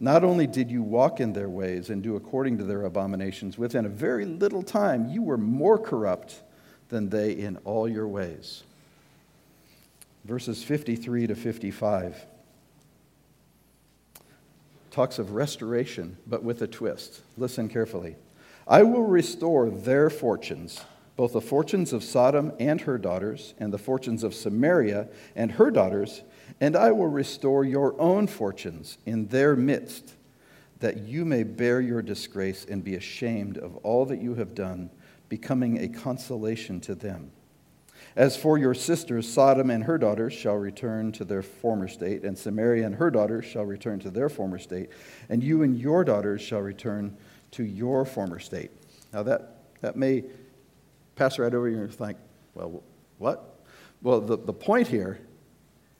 Not 0.00 0.24
only 0.24 0.46
did 0.46 0.70
you 0.70 0.82
walk 0.82 1.20
in 1.20 1.32
their 1.32 1.48
ways 1.48 1.90
and 1.90 2.02
do 2.02 2.16
according 2.16 2.58
to 2.58 2.64
their 2.64 2.84
abominations, 2.84 3.56
within 3.56 3.86
a 3.86 3.90
very 3.90 4.24
little 4.24 4.62
time 4.62 5.08
you 5.08 5.22
were 5.22 5.38
more 5.38 5.78
corrupt 5.78 6.42
than 6.88 7.08
they 7.08 7.32
in 7.32 7.56
all 7.58 7.88
your 7.88 8.08
ways. 8.08 8.62
Verses 10.24 10.62
53 10.62 11.28
to 11.28 11.34
55 11.34 12.26
talks 14.90 15.18
of 15.20 15.32
restoration, 15.32 16.16
but 16.26 16.42
with 16.42 16.60
a 16.60 16.66
twist. 16.66 17.20
Listen 17.36 17.68
carefully. 17.68 18.16
I 18.68 18.82
will 18.82 19.04
restore 19.04 19.70
their 19.70 20.10
fortunes, 20.10 20.84
both 21.16 21.32
the 21.32 21.40
fortunes 21.40 21.94
of 21.94 22.04
Sodom 22.04 22.52
and 22.60 22.82
her 22.82 22.98
daughters, 22.98 23.54
and 23.58 23.72
the 23.72 23.78
fortunes 23.78 24.22
of 24.22 24.34
Samaria 24.34 25.08
and 25.34 25.52
her 25.52 25.70
daughters, 25.70 26.22
and 26.60 26.76
I 26.76 26.92
will 26.92 27.08
restore 27.08 27.64
your 27.64 27.98
own 27.98 28.26
fortunes 28.26 28.98
in 29.06 29.28
their 29.28 29.56
midst, 29.56 30.14
that 30.80 30.98
you 30.98 31.24
may 31.24 31.44
bear 31.44 31.80
your 31.80 32.02
disgrace 32.02 32.66
and 32.68 32.84
be 32.84 32.94
ashamed 32.94 33.56
of 33.56 33.76
all 33.78 34.04
that 34.04 34.20
you 34.20 34.34
have 34.34 34.54
done, 34.54 34.90
becoming 35.30 35.78
a 35.78 35.88
consolation 35.88 36.78
to 36.82 36.94
them. 36.94 37.30
As 38.16 38.36
for 38.36 38.58
your 38.58 38.74
sisters, 38.74 39.32
Sodom 39.32 39.70
and 39.70 39.84
her 39.84 39.96
daughters 39.96 40.32
shall 40.32 40.56
return 40.56 41.12
to 41.12 41.24
their 41.24 41.42
former 41.42 41.88
state, 41.88 42.22
and 42.22 42.36
Samaria 42.36 42.84
and 42.84 42.96
her 42.96 43.10
daughters 43.10 43.44
shall 43.44 43.64
return 43.64 43.98
to 44.00 44.10
their 44.10 44.28
former 44.28 44.58
state, 44.58 44.90
and 45.28 45.42
you 45.42 45.62
and 45.62 45.78
your 45.78 46.04
daughters 46.04 46.42
shall 46.42 46.60
return 46.60 47.16
to 47.52 47.64
your 47.64 48.04
former 48.04 48.38
state. 48.38 48.70
Now, 49.12 49.22
that, 49.22 49.56
that 49.80 49.96
may 49.96 50.24
pass 51.16 51.38
right 51.38 51.52
over 51.52 51.68
you 51.68 51.78
and 51.78 51.92
think, 51.92 52.18
well, 52.54 52.82
what? 53.18 53.60
Well, 54.02 54.20
the, 54.20 54.36
the 54.36 54.52
point 54.52 54.88
here 54.88 55.20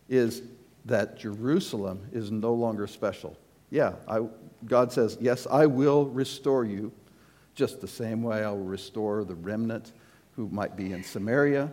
is 0.09 0.43
that 0.85 1.19
Jerusalem 1.19 2.07
is 2.13 2.31
no 2.31 2.55
longer 2.55 2.87
special. 2.87 3.37
Yeah, 3.71 3.95
I, 4.07 4.21
God 4.67 4.93
says, 4.93 5.19
yes, 5.21 5.47
I 5.51 5.67
will 5.67 6.07
restore 6.07 6.65
you 6.65 6.93
just 7.55 7.81
the 7.81 7.89
same 7.89 8.23
way 8.23 8.45
I 8.45 8.51
will 8.51 8.59
restore 8.59 9.25
the 9.25 9.35
remnant 9.35 9.93
who 10.37 10.49
might 10.49 10.77
be 10.77 10.93
in 10.93 11.03
Samaria 11.03 11.71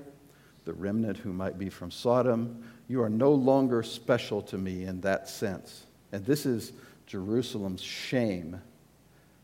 the 0.66 0.74
remnant 0.74 1.18
who 1.18 1.32
might 1.32 1.58
be 1.58 1.70
from 1.70 1.92
Sodom. 1.92 2.64
You 2.88 3.02
are 3.02 3.10
no 3.10 3.32
longer 3.32 3.84
special 3.84 4.42
to 4.44 4.58
me 4.58 4.84
in 4.84 5.00
that 5.02 5.30
sense. 5.30 5.86
And 6.12 6.26
this 6.26 6.46
is 6.46 6.74
Jerusalem's 7.06 7.82
shame 7.82 8.60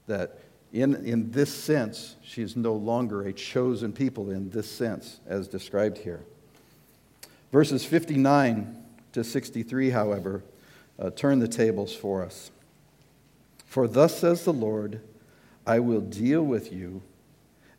that 0.08 0.40
in, 0.74 0.96
in 1.06 1.32
this 1.32 1.54
sense, 1.54 2.16
she 2.24 2.42
is 2.42 2.56
no 2.56 2.74
longer 2.74 3.24
a 3.24 3.34
chosen 3.34 3.92
people 3.92 4.32
in 4.32 4.50
this 4.50 4.70
sense, 4.70 5.20
as 5.28 5.48
described 5.48 5.98
here. 5.98 6.24
Verses 7.52 7.84
59 7.84 8.78
to 9.14 9.24
63, 9.24 9.90
however, 9.90 10.44
uh, 10.98 11.10
turn 11.10 11.40
the 11.40 11.48
tables 11.48 11.94
for 11.94 12.24
us. 12.24 12.52
For 13.66 13.88
thus 13.88 14.20
says 14.20 14.46
the 14.46 14.54
Lord, 14.54 15.02
I 15.66 15.80
will 15.80 16.02
deal 16.02 16.44
with 16.44 16.72
you 16.72 17.02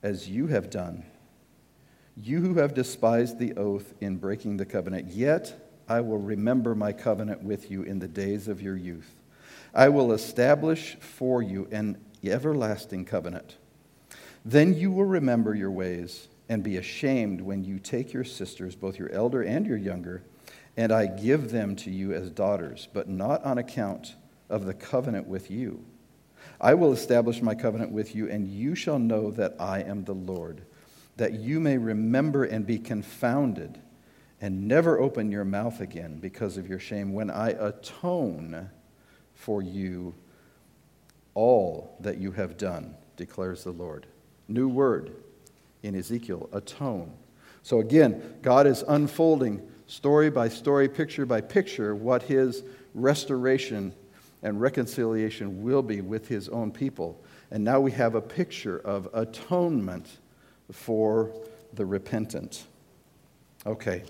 as 0.03 0.29
you 0.29 0.49
have 0.49 0.69
done 0.71 1.05
you 2.17 2.41
who 2.41 2.55
have 2.55 2.75
despised 2.75 3.39
the 3.39 3.55
oath 3.55 3.95
in 4.01 4.17
breaking 4.17 4.57
the 4.57 4.67
covenant, 4.67 5.09
yet 5.09 5.71
I 5.89 6.01
will 6.01 6.19
remember 6.19 6.75
my 6.75 6.93
covenant 6.93 7.43
with 7.43 7.71
you 7.71 7.83
in 7.83 7.99
the 7.99 8.09
days 8.09 8.49
of 8.49 8.61
your 8.61 8.77
youth. 8.77 9.17
I 9.75 9.89
will 9.89 10.13
establish 10.13 10.97
for 10.97 11.43
you 11.43 11.67
an 11.71 11.99
everlasting 12.31 13.05
covenant. 13.05 13.57
Then 14.45 14.75
you 14.75 14.91
will 14.91 15.05
remember 15.05 15.55
your 15.55 15.71
ways 15.71 16.29
and 16.49 16.63
be 16.63 16.77
ashamed 16.77 17.41
when 17.41 17.65
you 17.65 17.79
take 17.79 18.13
your 18.13 18.25
sisters, 18.25 18.75
both 18.77 18.99
your 18.99 19.11
elder 19.11 19.43
and 19.43 19.67
your 19.67 19.77
younger, 19.77 20.23
and 20.77 20.93
I 20.93 21.07
give 21.07 21.51
them 21.51 21.77
to 21.77 21.91
you 21.91 22.13
as 22.13 22.31
daughters, 22.31 22.89
but 22.93 23.09
not 23.09 23.45
on 23.45 23.59
account 23.59 24.15
of 24.49 24.65
the 24.65 24.75
covenant 24.75 25.27
with 25.27 25.51
you. 25.51 25.85
I 26.61 26.75
will 26.75 26.93
establish 26.93 27.41
my 27.41 27.55
covenant 27.55 27.91
with 27.91 28.15
you, 28.15 28.29
and 28.29 28.47
you 28.47 28.75
shall 28.75 28.99
know 28.99 29.31
that 29.33 29.57
I 29.59 29.83
am 29.83 30.05
the 30.05 30.15
Lord 30.15 30.63
that 31.17 31.35
you 31.35 31.61
may 31.61 31.79
remember 31.79 32.45
and 32.45 32.67
be 32.67 32.79
confounded 32.79 33.81
and 34.41 34.67
never 34.67 34.99
open 34.99 35.31
your 35.31 35.45
mouth 35.45 35.81
again 35.81 36.19
because 36.19 36.57
of 36.57 36.69
your 36.69 36.79
shame 36.79 37.13
when 37.13 37.31
I 37.31 37.51
atone 37.51 38.71
for 39.35 39.63
you 39.63 40.15
all 41.35 41.97
that 42.01 42.19
you 42.19 42.33
have 42.33 42.57
done, 42.57 42.95
declares 43.17 43.65
the 43.65 43.73
Lord. 43.73 44.07
New 44.49 44.69
word 44.69 45.13
in 45.83 45.95
Ezekiel 45.95 46.49
atone. 46.53 47.13
So 47.63 47.81
again, 47.81 48.39
God 48.43 48.67
is 48.67 48.85
unfolding 48.87 49.63
story 49.87 50.31
by 50.31 50.49
story, 50.49 50.89
picture 50.89 51.27
by 51.27 51.41
picture, 51.41 51.95
what 51.95 52.23
his 52.23 52.63
restoration 52.95 53.95
and 54.43 54.61
reconciliation 54.61 55.63
will 55.63 55.83
be 55.83 56.01
with 56.01 56.29
his 56.29 56.49
own 56.49 56.73
people. 56.73 57.23
And 57.51 57.63
now 57.63 57.81
we 57.81 57.93
have 57.93 58.15
a 58.15 58.21
picture 58.21 58.79
of 58.79 59.09
atonement 59.13 60.09
for 60.73 61.31
the 61.75 61.87
repentant. 61.87 62.65
Okay. 63.67 64.03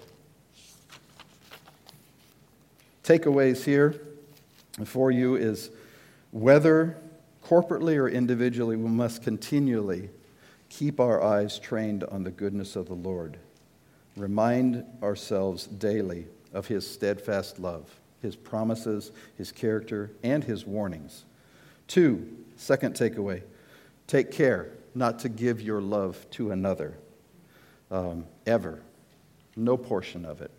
Takeaways 3.04 3.64
here 3.64 4.00
for 4.84 5.10
you 5.10 5.34
is 5.34 5.70
whether 6.30 6.96
corporately 7.52 7.98
or 7.98 8.08
individually, 8.08 8.76
we 8.76 8.88
must 8.88 9.22
continually 9.22 10.08
keep 10.70 10.98
our 10.98 11.22
eyes 11.22 11.58
trained 11.58 12.02
on 12.04 12.24
the 12.24 12.30
goodness 12.30 12.76
of 12.76 12.88
the 12.88 12.94
Lord. 12.94 13.36
Remind 14.16 14.86
ourselves 15.02 15.66
daily 15.66 16.28
of 16.54 16.66
his 16.66 16.88
steadfast 16.88 17.58
love, 17.58 17.90
his 18.22 18.36
promises, 18.36 19.12
his 19.36 19.52
character, 19.52 20.10
and 20.22 20.42
his 20.42 20.64
warnings. 20.64 21.26
Two, 21.88 22.26
second 22.56 22.94
takeaway 22.94 23.42
take 24.06 24.30
care 24.30 24.70
not 24.94 25.18
to 25.18 25.28
give 25.28 25.60
your 25.60 25.82
love 25.82 26.24
to 26.30 26.52
another, 26.52 26.94
um, 27.90 28.24
ever. 28.46 28.80
No 29.56 29.76
portion 29.76 30.24
of 30.24 30.40
it. 30.40 30.50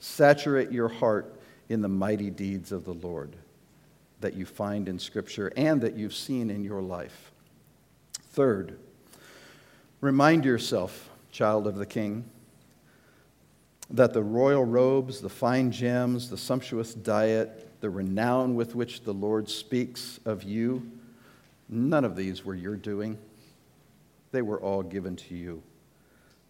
Saturate 0.00 0.70
your 0.70 0.88
heart 0.88 1.34
in 1.70 1.80
the 1.80 1.88
mighty 1.88 2.28
deeds 2.28 2.72
of 2.72 2.84
the 2.84 2.92
Lord 2.92 3.36
that 4.22 4.34
you 4.34 4.46
find 4.46 4.88
in 4.88 4.98
Scripture 4.98 5.52
and 5.56 5.80
that 5.82 5.96
you've 5.96 6.14
seen 6.14 6.50
in 6.50 6.64
your 6.64 6.82
life. 6.82 7.30
Third, 8.30 8.78
remind 10.00 10.44
yourself, 10.44 11.10
child 11.30 11.66
of 11.66 11.76
the 11.76 11.86
King, 11.86 12.24
that 13.90 14.14
the 14.14 14.22
royal 14.22 14.64
robes, 14.64 15.20
the 15.20 15.28
fine 15.28 15.70
gems, 15.70 16.30
the 16.30 16.38
sumptuous 16.38 16.94
diet, 16.94 17.68
the 17.80 17.90
renown 17.90 18.54
with 18.54 18.74
which 18.74 19.02
the 19.02 19.12
Lord 19.12 19.50
speaks 19.50 20.18
of 20.24 20.42
you, 20.42 20.90
none 21.68 22.04
of 22.04 22.16
these 22.16 22.44
were 22.44 22.54
your 22.54 22.76
doing. 22.76 23.18
They 24.30 24.42
were 24.42 24.60
all 24.60 24.82
given 24.82 25.16
to 25.16 25.34
you. 25.34 25.62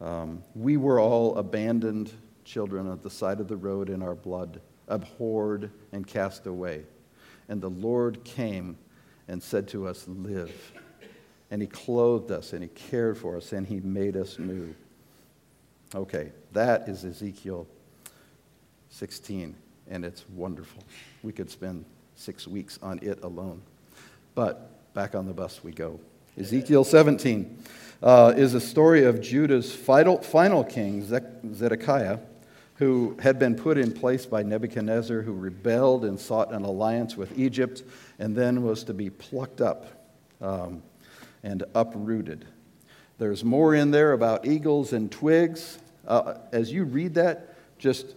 Um, 0.01 0.43
we 0.55 0.77
were 0.77 1.01
all 1.01 1.37
abandoned 1.37 2.13
children 2.45 2.91
at 2.91 3.03
the 3.03 3.11
side 3.11 3.41
of 3.41 3.49
the 3.49 3.57
road 3.57 3.89
in 3.89 4.03
our 4.03 4.15
blood, 4.15 4.61
abhorred 4.89 5.71
and 5.93 6.07
cast 6.07 6.47
away. 6.47 6.85
And 7.53 7.61
the 7.61 7.69
Lord 7.69 8.25
came 8.25 8.79
and 9.29 9.43
said 9.43 9.69
to 9.69 9.87
us, 9.87 10.07
Live. 10.09 10.73
And 11.51 11.61
He 11.61 11.69
clothed 11.69 12.31
us 12.31 12.55
and 12.55 12.63
He 12.63 12.69
cared 12.71 13.19
for 13.19 13.37
us 13.37 13.53
and 13.53 13.67
He 13.67 13.79
made 13.79 14.17
us 14.17 14.39
new. 14.39 14.75
Okay, 15.95 16.33
that 16.55 16.89
is 16.89 17.05
Ezekiel 17.05 17.67
16, 18.89 19.55
and 19.91 20.03
it's 20.03 20.25
wonderful. 20.31 20.83
We 21.23 21.31
could 21.31 21.51
spend 21.51 21.85
six 22.17 22.49
weeks 22.49 22.79
on 22.83 22.99
it 23.03 23.23
alone. 23.23 23.61
But 24.35 24.95
back 24.95 25.15
on 25.15 25.27
the 25.27 25.35
bus 25.35 25.63
we 25.63 25.73
go. 25.73 26.01
Ezekiel 26.39 26.85
17 26.85 27.65
uh, 28.03 28.33
is 28.35 28.55
a 28.55 28.63
story 28.63 29.05
of 29.05 29.21
Judah's 29.21 29.75
final, 29.75 30.23
final 30.23 30.65
king, 30.65 31.05
Zedekiah, 31.55 32.19
who 32.77 33.17
had 33.21 33.39
been 33.39 33.55
put 33.55 33.79
in 33.79 33.93
place 33.93 34.27
by 34.27 34.43
Nebuchadnezzar, 34.43 35.23
who 35.23 35.33
rebelled 35.33 36.05
and 36.05 36.19
sought 36.19 36.53
an 36.53 36.65
alliance 36.65 37.17
with 37.17 37.39
Egypt, 37.39 37.83
and 38.19 38.35
then 38.35 38.63
was 38.63 38.85
to 38.85 38.95
be 38.95 39.11
plucked 39.11 39.61
up 39.61 39.87
um, 40.41 40.83
and 41.43 41.65
uprooted. 41.75 42.45
There's 43.19 43.45
more 43.45 43.75
in 43.75 43.91
there 43.91 44.13
about 44.13 44.47
eagles 44.47 44.93
and 44.93 45.11
twigs. 45.11 45.79
Uh, 46.07 46.35
as 46.51 46.73
you 46.73 46.85
read 46.85 47.15
that, 47.15 47.55
just 47.79 48.15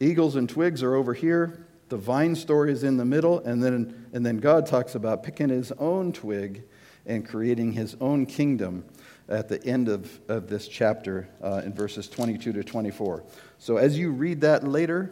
eagles 0.00 0.36
and 0.36 0.48
twigs 0.48 0.82
are 0.82 0.94
over 0.94 1.14
here. 1.14 1.64
The 1.88 1.96
vine 1.96 2.34
story 2.34 2.72
is 2.72 2.82
in 2.82 2.96
the 2.96 3.04
middle, 3.04 3.38
and 3.40 3.62
then, 3.62 4.06
and 4.12 4.24
then 4.24 4.38
God 4.38 4.66
talks 4.66 4.94
about 4.94 5.22
picking 5.22 5.48
his 5.48 5.70
own 5.72 6.12
twig 6.12 6.62
and 7.06 7.26
creating 7.26 7.72
his 7.72 7.96
own 8.00 8.26
kingdom 8.26 8.84
at 9.28 9.48
the 9.48 9.62
end 9.64 9.88
of, 9.88 10.18
of 10.28 10.48
this 10.48 10.68
chapter 10.68 11.28
uh, 11.42 11.62
in 11.64 11.72
verses 11.72 12.08
22 12.08 12.52
to 12.52 12.64
24. 12.64 13.22
So 13.58 13.76
as 13.76 13.98
you 13.98 14.10
read 14.10 14.40
that 14.40 14.66
later 14.66 15.10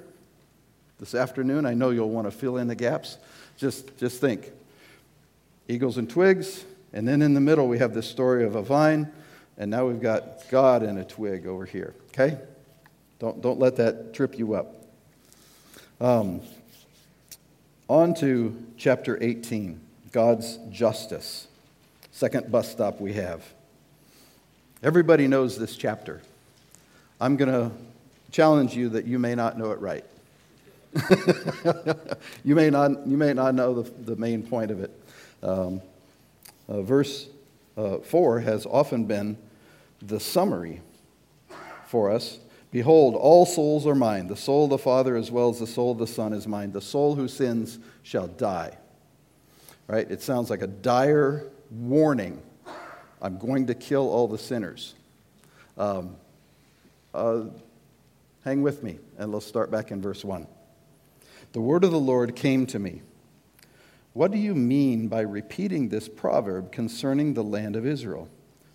this 0.98 1.14
afternoon, 1.14 1.66
I 1.66 1.74
know 1.74 1.90
you'll 1.90 2.10
want 2.10 2.26
to 2.26 2.30
fill 2.30 2.56
in 2.56 2.68
the 2.68 2.74
gaps. 2.74 3.18
Just, 3.56 3.96
just 3.98 4.20
think 4.20 4.50
eagles 5.68 5.98
and 5.98 6.08
twigs, 6.08 6.64
and 6.92 7.06
then 7.06 7.22
in 7.22 7.34
the 7.34 7.40
middle 7.40 7.68
we 7.68 7.78
have 7.78 7.92
this 7.92 8.08
story 8.08 8.44
of 8.44 8.54
a 8.54 8.62
vine, 8.62 9.12
and 9.58 9.70
now 9.70 9.86
we've 9.86 10.00
got 10.00 10.48
God 10.50 10.82
and 10.82 10.98
a 10.98 11.04
twig 11.04 11.46
over 11.46 11.64
here. 11.64 11.94
Okay? 12.08 12.38
Don't, 13.18 13.40
don't 13.40 13.58
let 13.58 13.76
that 13.76 14.14
trip 14.14 14.38
you 14.38 14.54
up. 14.54 14.74
Um, 16.00 16.40
on 17.88 18.14
to 18.14 18.56
chapter 18.76 19.22
18 19.22 19.80
God's 20.12 20.58
justice. 20.70 21.46
Second 22.12 22.50
bus 22.50 22.70
stop 22.70 23.00
we 23.00 23.14
have. 23.14 23.44
Everybody 24.86 25.26
knows 25.26 25.58
this 25.58 25.74
chapter. 25.74 26.22
I'm 27.20 27.36
going 27.36 27.50
to 27.50 27.72
challenge 28.30 28.76
you 28.76 28.90
that 28.90 29.04
you 29.04 29.18
may 29.18 29.34
not 29.34 29.58
know 29.58 29.72
it 29.72 29.80
right. 29.80 30.04
you, 32.44 32.54
may 32.54 32.70
not, 32.70 33.04
you 33.04 33.16
may 33.16 33.32
not 33.32 33.56
know 33.56 33.82
the, 33.82 33.90
the 34.04 34.14
main 34.14 34.44
point 34.44 34.70
of 34.70 34.80
it. 34.80 34.92
Um, 35.42 35.82
uh, 36.68 36.82
verse 36.82 37.28
uh, 37.76 37.98
4 37.98 38.38
has 38.38 38.64
often 38.64 39.06
been 39.06 39.36
the 40.00 40.20
summary 40.20 40.82
for 41.86 42.12
us. 42.12 42.38
Behold, 42.70 43.16
all 43.16 43.44
souls 43.44 43.88
are 43.88 43.96
mine. 43.96 44.28
The 44.28 44.36
soul 44.36 44.66
of 44.66 44.70
the 44.70 44.78
Father 44.78 45.16
as 45.16 45.32
well 45.32 45.48
as 45.48 45.58
the 45.58 45.66
soul 45.66 45.90
of 45.90 45.98
the 45.98 46.06
Son 46.06 46.32
is 46.32 46.46
mine. 46.46 46.70
The 46.70 46.80
soul 46.80 47.16
who 47.16 47.26
sins 47.26 47.80
shall 48.04 48.28
die. 48.28 48.78
Right? 49.88 50.08
It 50.08 50.22
sounds 50.22 50.48
like 50.48 50.62
a 50.62 50.68
dire 50.68 51.48
warning. 51.72 52.40
I'm 53.20 53.38
going 53.38 53.66
to 53.66 53.74
kill 53.74 54.08
all 54.08 54.28
the 54.28 54.38
sinners. 54.38 54.94
Um, 55.78 56.16
uh, 57.14 57.44
hang 58.44 58.62
with 58.62 58.82
me, 58.82 58.98
and 59.18 59.32
let's 59.32 59.46
start 59.46 59.70
back 59.70 59.90
in 59.90 60.00
verse 60.02 60.24
1. 60.24 60.46
The 61.52 61.60
word 61.60 61.84
of 61.84 61.90
the 61.90 61.98
Lord 61.98 62.36
came 62.36 62.66
to 62.66 62.78
me. 62.78 63.02
What 64.12 64.30
do 64.30 64.38
you 64.38 64.54
mean 64.54 65.08
by 65.08 65.20
repeating 65.20 65.88
this 65.88 66.08
proverb 66.08 66.72
concerning 66.72 67.34
the 67.34 67.44
land 67.44 67.76
of 67.76 67.86
Israel? 67.86 68.28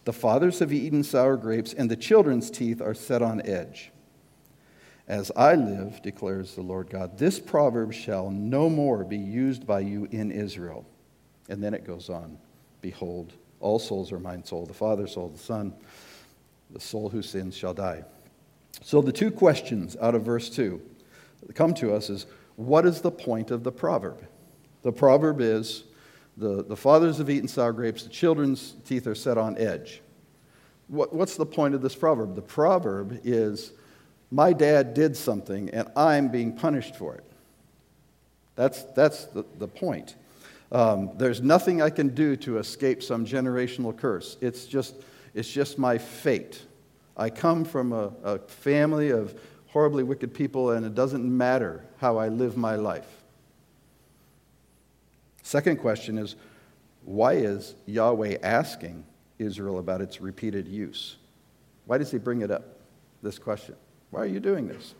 The 0.06 0.13
fathers 0.13 0.60
have 0.60 0.73
eaten 0.73 1.04
sour 1.04 1.38
grapes, 1.38 1.73
and 1.73 1.89
the 1.89 1.95
children's 1.95 2.49
teeth 2.49 2.82
are 2.82 2.93
set 2.93 3.21
on 3.21 3.41
edge. 3.45 3.91
As 5.08 5.32
I 5.36 5.56
live, 5.56 6.01
declares 6.01 6.56
the 6.56 6.62
Lord 6.62 6.89
God, 6.89 7.17
this 7.17 7.39
proverb 7.39 7.93
shall 7.93 8.30
no 8.30 8.69
more 8.69 9.04
be 9.04 9.17
used 9.17 9.67
by 9.67 9.82
you 9.82 10.08
in 10.12 10.32
Israel. 10.32 10.86
And 11.49 11.63
then 11.63 11.73
it 11.73 11.86
goes 11.86 12.10
on 12.10 12.38
Behold, 12.82 13.34
all 13.62 13.80
souls 13.80 14.12
are 14.12 14.19
mine 14.19 14.43
soul, 14.43 14.65
the 14.65 14.74
Father, 14.74 15.08
soul, 15.08 15.30
the 15.30 15.38
Son, 15.38 15.74
the 16.71 16.80
soul 16.80 17.10
who 17.10 17.21
sins 17.21 17.56
shall 17.56 17.74
die. 17.74 18.04
So 18.82 19.02
the 19.02 19.12
two 19.12 19.32
questions 19.32 19.95
out 20.02 20.15
of 20.15 20.24
verse 20.24 20.50
2 20.50 20.82
that 21.45 21.56
come 21.56 21.74
to 21.76 21.93
us 21.93 22.10
is 22.10 22.26
what 22.56 22.86
is 22.86 23.02
the 23.02 23.12
point 23.12 23.52
of 23.52 23.63
the 23.63 23.71
proverb? 23.71 24.26
The 24.84 24.91
proverb 24.91 25.41
is 25.41 25.84
the, 26.38 26.63
the 26.63 26.76
fathers 26.76 27.17
have 27.17 27.30
eaten 27.30 27.47
sour 27.47 27.74
grapes, 27.74 28.04
the 28.04 28.10
children's 28.10 28.76
teeth 28.86 29.08
are 29.08 29.15
set 29.15 29.38
on 29.38 29.58
edge. 29.58 30.02
What, 30.88 31.13
what's 31.13 31.38
the 31.38 31.45
point 31.45 31.76
of 31.76 31.82
this 31.82 31.95
proverb? 31.95 32.36
The 32.36 32.41
proverb 32.41 33.21
is 33.24 33.71
my 34.32 34.54
dad 34.54 34.93
did 34.93 35.15
something 35.15 35.69
and 35.69 35.89
I'm 35.95 36.30
being 36.30 36.56
punished 36.56 36.95
for 36.95 37.15
it. 37.15 37.24
That's, 38.56 38.84
that's 38.84 39.26
the, 39.26 39.45
the 39.60 39.67
point. 39.67 40.15
Um, 40.71 41.12
there's 41.17 41.41
nothing 41.41 41.81
I 41.81 41.89
can 41.89 42.10
do 42.10 42.36
to 42.38 42.57
escape 42.57 43.03
some 43.03 43.25
generational 43.25 43.95
curse. 43.95 44.38
It's 44.41 44.65
just, 44.65 44.95
it's 45.34 45.49
just 45.49 45.77
my 45.77 45.97
fate. 45.97 46.62
I 47.17 47.29
come 47.29 47.65
from 47.65 47.91
a, 47.91 48.12
a 48.23 48.39
family 48.39 49.10
of 49.10 49.39
horribly 49.67 50.03
wicked 50.03 50.34
people, 50.34 50.71
and 50.71 50.86
it 50.86 50.95
doesn't 50.95 51.25
matter 51.25 51.84
how 51.97 52.17
I 52.17 52.29
live 52.29 52.57
my 52.57 52.75
life. 52.75 53.07
Second 55.43 55.77
question 55.77 56.17
is 56.17 56.36
why 57.03 57.34
is 57.34 57.75
Yahweh 57.86 58.38
asking 58.43 59.03
Israel 59.39 59.79
about 59.79 60.01
its 60.01 60.21
repeated 60.21 60.67
use? 60.67 61.17
Why 61.86 61.97
does 61.97 62.12
he 62.12 62.17
bring 62.17 62.41
it 62.41 62.51
up, 62.51 62.63
this 63.23 63.39
question? 63.39 63.75
Why 64.12 64.21
are 64.21 64.27
you 64.27 64.39
doing 64.39 64.67
this? 64.67 64.93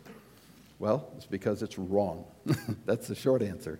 Well, 0.78 1.10
it's 1.16 1.26
because 1.26 1.62
it's 1.62 1.78
wrong. 1.78 2.24
That's 2.86 3.06
the 3.06 3.14
short 3.14 3.40
answer. 3.40 3.78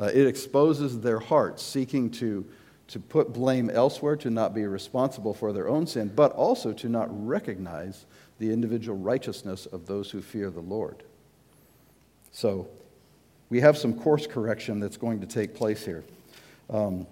Uh, 0.00 0.04
it 0.06 0.26
exposes 0.26 1.00
their 1.00 1.18
hearts, 1.18 1.62
seeking 1.62 2.10
to, 2.10 2.44
to 2.88 2.98
put 2.98 3.32
blame 3.32 3.70
elsewhere, 3.70 4.16
to 4.16 4.30
not 4.30 4.54
be 4.54 4.66
responsible 4.66 5.34
for 5.34 5.52
their 5.52 5.68
own 5.68 5.86
sin, 5.86 6.10
but 6.14 6.32
also 6.32 6.72
to 6.72 6.88
not 6.88 7.08
recognize 7.26 8.06
the 8.38 8.52
individual 8.52 8.96
righteousness 8.96 9.66
of 9.66 9.86
those 9.86 10.10
who 10.10 10.22
fear 10.22 10.50
the 10.50 10.60
Lord. 10.60 11.02
So, 12.32 12.68
we 13.50 13.60
have 13.60 13.76
some 13.76 13.92
course 13.92 14.26
correction 14.26 14.80
that's 14.80 14.96
going 14.96 15.20
to 15.20 15.26
take 15.26 15.54
place 15.54 15.84
here. 15.84 16.04
Um, 16.70 17.06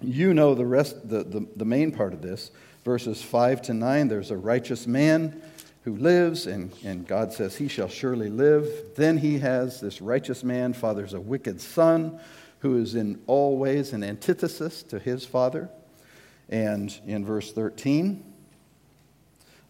you 0.00 0.32
know 0.32 0.54
the 0.54 0.64
rest, 0.64 1.08
the, 1.08 1.24
the, 1.24 1.46
the 1.56 1.64
main 1.64 1.92
part 1.92 2.14
of 2.14 2.22
this. 2.22 2.50
Verses 2.84 3.22
5 3.22 3.62
to 3.62 3.74
9, 3.74 4.08
there's 4.08 4.30
a 4.30 4.36
righteous 4.36 4.86
man 4.86 5.42
who 5.86 5.96
lives, 5.96 6.48
and, 6.48 6.72
and 6.84 7.06
God 7.06 7.32
says, 7.32 7.56
He 7.56 7.68
shall 7.68 7.88
surely 7.88 8.28
live. 8.28 8.68
Then 8.96 9.18
he 9.18 9.38
has 9.38 9.80
this 9.80 10.02
righteous 10.02 10.42
man, 10.42 10.72
fathers 10.72 11.14
a 11.14 11.20
wicked 11.20 11.60
son, 11.60 12.18
who 12.58 12.76
is 12.76 12.96
in 12.96 13.22
all 13.28 13.56
ways 13.56 13.92
an 13.92 14.02
antithesis 14.02 14.82
to 14.82 14.98
his 14.98 15.24
father. 15.24 15.70
And 16.48 16.92
in 17.06 17.24
verse 17.24 17.52
13, 17.52 18.24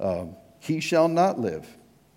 um, 0.01 0.37
he 0.59 0.81
shall 0.81 1.09
not 1.09 1.39
live. 1.39 1.69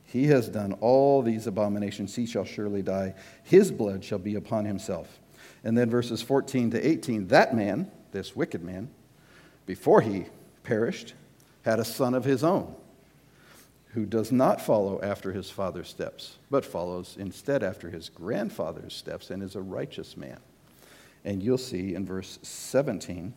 He 0.06 0.28
has 0.28 0.48
done 0.48 0.74
all 0.80 1.22
these 1.22 1.46
abominations. 1.46 2.16
He 2.16 2.26
shall 2.26 2.46
surely 2.46 2.82
die. 2.82 3.16
His 3.44 3.70
blood 3.70 4.06
shall 4.06 4.18
be 4.18 4.36
upon 4.36 4.64
himself. 4.64 5.20
And 5.66 5.78
then 5.78 5.90
verses 5.90 6.22
14 6.22 6.72
to 6.72 6.88
18 6.88 7.28
that 7.28 7.54
man, 7.54 7.92
this 8.14 8.34
wicked 8.34 8.64
man, 8.64 8.90
before 9.66 10.00
he 10.00 10.28
perished, 10.64 11.16
had 11.64 11.82
a 11.82 11.86
son 11.86 12.14
of 12.14 12.24
his 12.24 12.46
own 12.46 12.74
who 13.89 14.06
does 14.06 14.32
not 14.32 14.62
follow 14.62 15.02
after 15.02 15.32
his 15.32 15.49
father's 15.49 15.89
steps, 15.89 16.38
but 16.52 16.63
follows 16.63 17.15
instead 17.19 17.63
after 17.63 17.89
his 17.89 18.10
grandfather's 18.10 18.93
steps 18.93 19.32
and 19.32 19.41
is 19.41 19.56
a 19.56 19.62
righteous 19.62 20.15
man. 20.15 20.39
And 21.25 21.41
you'll 21.41 21.58
see 21.58 21.95
in 21.95 22.06
verse 22.06 22.38
17, 22.43 23.34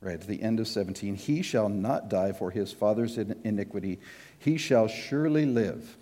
right 0.00 0.14
at 0.14 0.26
the 0.26 0.42
end 0.42 0.58
of 0.58 0.66
17, 0.66 1.14
he 1.14 1.42
shall 1.42 1.68
not 1.68 2.08
die 2.08 2.32
for 2.32 2.50
his 2.50 2.72
father's 2.72 3.16
iniquity, 3.16 4.00
he 4.38 4.56
shall 4.56 4.88
surely 4.88 5.46
live. 5.46 5.96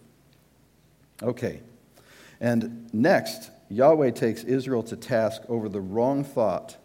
Okay. 1.22 1.60
And 2.40 2.88
next, 2.94 3.50
Yahweh 3.68 4.12
takes 4.12 4.44
Israel 4.44 4.82
to 4.84 4.96
task 4.96 5.42
over 5.48 5.68
the 5.68 5.80
wrong 5.80 6.24
thought 6.24 6.78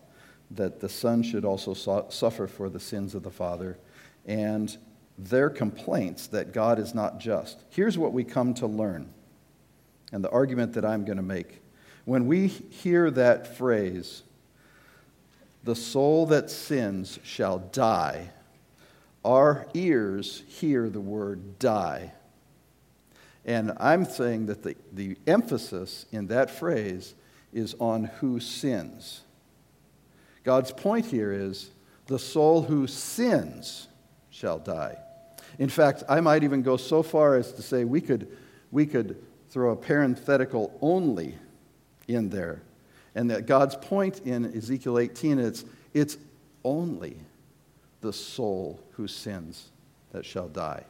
that 0.52 0.82
the 0.82 0.90
son 0.90 1.24
should 1.24 1.46
also 1.46 1.74
suffer 2.10 2.46
for 2.46 2.70
the 2.70 2.80
sins 2.80 3.16
of 3.16 3.24
the 3.24 3.32
father 3.32 3.78
and 4.26 4.76
their 5.18 5.50
complaints 5.50 6.28
that 6.28 6.54
God 6.54 6.80
is 6.80 6.94
not 6.94 7.20
just. 7.20 7.64
Here's 7.70 7.98
what 7.98 8.14
we 8.14 8.24
come 8.24 8.54
to 8.56 8.68
learn, 8.68 9.14
and 10.12 10.24
the 10.24 10.30
argument 10.30 10.74
that 10.74 10.86
I'm 10.86 11.06
going 11.06 11.18
to 11.18 11.24
make. 11.24 11.62
When 12.06 12.28
we 12.28 12.48
hear 12.48 13.10
that 13.12 13.58
phrase, 13.58 14.24
the 15.64 15.76
soul 15.76 16.28
that 16.28 16.50
sins 16.50 17.20
shall 17.24 17.60
die, 17.60 18.30
our 19.24 19.68
ears 19.74 20.44
hear 20.48 20.90
the 20.90 21.02
word 21.02 21.58
die. 21.58 22.14
And 23.46 23.74
I'm 23.80 24.06
saying 24.06 24.48
that 24.48 24.64
the, 24.64 24.76
the 24.92 25.18
emphasis 25.26 26.06
in 26.12 26.28
that 26.28 26.52
phrase 26.52 27.16
is 27.54 27.76
on 27.80 28.06
who 28.06 28.40
sins. 28.40 29.22
God's 30.44 30.72
point 30.72 31.08
here 31.08 31.32
is 31.32 31.72
the 32.08 32.20
soul 32.20 32.64
who 32.64 32.86
sins 32.86 33.88
shall 34.36 34.60
die. 34.60 34.98
In 35.60 35.70
fact, 35.70 36.04
I 36.10 36.20
might 36.20 36.44
even 36.44 36.62
go 36.62 36.76
so 36.76 37.02
far 37.02 37.36
as 37.36 37.54
to 37.54 37.62
say 37.62 37.86
we 37.86 38.02
could, 38.02 38.28
we 38.70 38.86
could 38.86 39.24
throw 39.50 39.72
a 39.72 39.76
parenthetical 39.76 40.78
only 40.82 41.36
in 42.10 42.30
there. 42.30 42.62
And 43.16 43.32
that 43.32 43.46
God's 43.46 43.76
point 43.76 44.20
in 44.26 44.46
Ezekiel 44.58 45.00
18 45.00 45.40
is 45.40 45.64
it's 45.94 46.18
only 46.66 47.18
the 48.02 48.12
soul 48.12 48.82
who 48.92 49.08
sins 49.08 49.70
that 50.12 50.26
shall 50.26 50.50
die. 50.50 50.84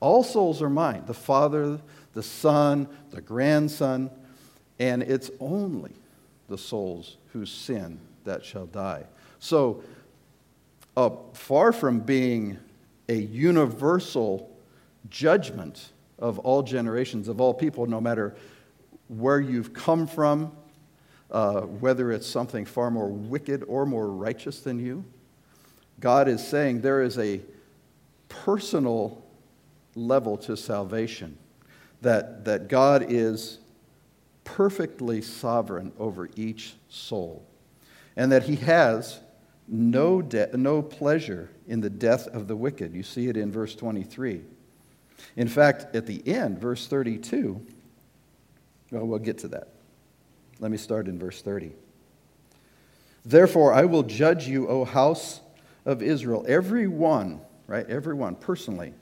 All 0.00 0.24
souls 0.24 0.60
are 0.60 0.68
mine 0.70 1.04
the 1.06 1.14
Father, 1.14 1.80
the 2.12 2.22
Son, 2.24 2.88
the 3.10 3.20
grandson, 3.20 4.10
and 4.80 5.02
it's 5.04 5.30
only 5.38 5.92
the 6.48 6.58
souls 6.58 7.18
who 7.32 7.46
sin 7.46 8.00
that 8.24 8.44
shall 8.44 8.66
die. 8.66 9.04
So 9.38 9.84
uh, 10.96 11.10
far 11.32 11.72
from 11.72 12.00
being 12.00 12.58
a 13.08 13.16
universal 13.16 14.50
judgment 15.10 15.92
of 16.18 16.38
all 16.40 16.62
generations, 16.62 17.28
of 17.28 17.40
all 17.40 17.52
people, 17.52 17.86
no 17.86 18.00
matter 18.00 18.34
where 19.08 19.40
you've 19.40 19.72
come 19.72 20.06
from, 20.06 20.52
uh, 21.30 21.62
whether 21.62 22.12
it's 22.12 22.26
something 22.26 22.64
far 22.64 22.90
more 22.90 23.08
wicked 23.08 23.64
or 23.66 23.84
more 23.84 24.08
righteous 24.08 24.60
than 24.60 24.78
you. 24.78 25.04
God 26.00 26.28
is 26.28 26.46
saying 26.46 26.80
there 26.80 27.02
is 27.02 27.18
a 27.18 27.40
personal 28.28 29.24
level 29.94 30.36
to 30.38 30.56
salvation, 30.56 31.36
that, 32.02 32.44
that 32.44 32.68
God 32.68 33.06
is 33.08 33.58
perfectly 34.44 35.22
sovereign 35.22 35.92
over 35.98 36.28
each 36.36 36.74
soul, 36.88 37.44
and 38.16 38.30
that 38.32 38.44
he 38.44 38.56
has 38.56 39.20
no, 39.68 40.22
de- 40.22 40.56
no 40.56 40.82
pleasure 40.82 41.50
in 41.66 41.80
the 41.80 41.90
death 41.90 42.26
of 42.28 42.48
the 42.48 42.56
wicked. 42.56 42.94
You 42.94 43.02
see 43.02 43.28
it 43.28 43.36
in 43.36 43.50
verse 43.50 43.74
23. 43.74 44.42
In 45.36 45.48
fact, 45.48 45.94
at 45.94 46.06
the 46.06 46.26
end, 46.26 46.58
verse 46.58 46.86
32, 46.86 47.64
well, 48.90 49.06
we'll 49.06 49.18
get 49.18 49.38
to 49.38 49.48
that. 49.48 49.68
Let 50.60 50.70
me 50.70 50.76
start 50.76 51.08
in 51.08 51.18
verse 51.18 51.42
30. 51.42 51.72
Therefore, 53.24 53.72
I 53.72 53.84
will 53.84 54.02
judge 54.02 54.46
you, 54.46 54.68
O 54.68 54.84
house 54.84 55.40
of 55.84 56.02
Israel, 56.02 56.44
every 56.46 56.86
one, 56.86 57.40
right, 57.66 57.88
every 57.88 58.14
one 58.14 58.36
personally, 58.36 58.92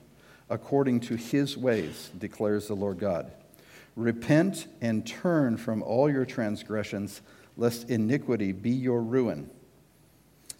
according 0.49 1.01
to 1.01 1.15
his 1.15 1.57
ways, 1.57 2.09
declares 2.17 2.67
the 2.67 2.75
Lord 2.75 2.99
God. 2.99 3.31
Repent 3.95 4.67
and 4.81 5.05
turn 5.05 5.57
from 5.57 5.83
all 5.83 6.09
your 6.09 6.25
transgressions, 6.25 7.21
lest 7.57 7.89
iniquity 7.89 8.51
be 8.51 8.71
your 8.71 9.01
ruin. 9.01 9.49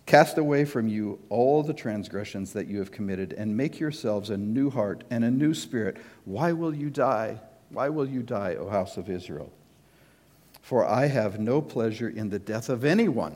Cast 0.06 0.38
away 0.38 0.66
from 0.66 0.88
you 0.88 1.20
all 1.30 1.64
the 1.64 1.74
transgressions 1.74 2.54
that 2.54 2.68
you 2.68 2.80
have 2.80 2.92
committed, 2.92 3.34
and 3.34 3.56
make 3.56 3.80
yourselves 3.80 4.30
a 4.30 4.38
new 4.38 4.70
heart 4.70 5.04
and 5.10 5.24
a 5.24 5.32
new 5.32 5.54
spirit. 5.54 5.98
Why 6.26 6.52
will 6.52 6.76
you 6.76 6.90
die? 6.90 7.40
Why 7.70 7.90
will 7.90 8.08
you 8.08 8.22
die, 8.22 8.56
O 8.56 8.70
house 8.70 8.98
of 8.98 9.10
Israel? 9.10 9.52
For 10.62 10.86
I 10.86 11.08
have 11.08 11.40
no 11.40 11.62
pleasure 11.62 12.10
in 12.10 12.30
the 12.30 12.40
death 12.40 12.70
of 12.70 12.86
anyone, 12.86 13.36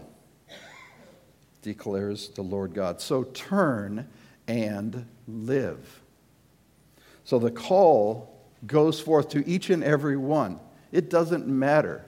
declares 1.62 2.30
the 2.30 2.42
Lord 2.42 2.74
God. 2.74 3.02
So 3.02 3.24
turn 3.24 4.08
and 4.48 5.06
live. 5.28 6.02
So 7.24 7.40
the 7.40 7.52
call 7.52 8.34
goes 8.66 9.00
forth 9.00 9.30
to 9.30 9.48
each 9.48 9.70
and 9.70 9.84
every 9.84 10.18
one. 10.18 10.60
It 10.92 11.10
doesn't 11.10 11.48
matter 11.48 12.06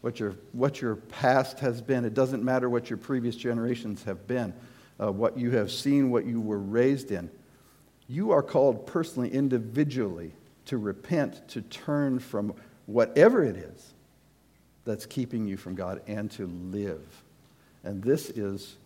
what 0.00 0.18
your, 0.18 0.36
what 0.52 0.80
your 0.80 0.96
past 0.96 1.60
has 1.60 1.82
been, 1.82 2.04
it 2.04 2.14
doesn't 2.14 2.42
matter 2.42 2.68
what 2.70 2.88
your 2.88 2.96
previous 2.96 3.36
generations 3.36 4.02
have 4.04 4.26
been, 4.26 4.54
uh, 5.00 5.12
what 5.12 5.38
you 5.38 5.50
have 5.50 5.70
seen, 5.70 6.10
what 6.10 6.24
you 6.24 6.40
were 6.40 6.58
raised 6.58 7.10
in. 7.10 7.30
You 8.08 8.32
are 8.32 8.42
called 8.42 8.86
personally, 8.86 9.30
individually, 9.32 10.32
to 10.66 10.78
repent, 10.78 11.48
to 11.48 11.62
turn 11.62 12.18
from 12.18 12.54
whatever 12.86 13.44
it 13.44 13.56
is 13.56 13.92
that's 14.84 15.06
keeping 15.06 15.46
you 15.46 15.56
from 15.56 15.74
God, 15.74 16.00
and 16.06 16.30
to 16.32 16.46
live. 16.46 17.22
And 17.84 18.02
this 18.02 18.30
is 18.30 18.76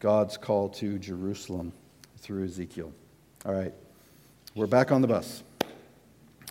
God's 0.00 0.36
call 0.36 0.68
to 0.70 0.98
Jerusalem 0.98 1.72
through 2.18 2.44
Ezekiel. 2.44 2.92
All 3.46 3.54
right, 3.54 3.72
we're 4.54 4.66
back 4.66 4.92
on 4.92 5.00
the 5.00 5.08
bus 5.08 5.42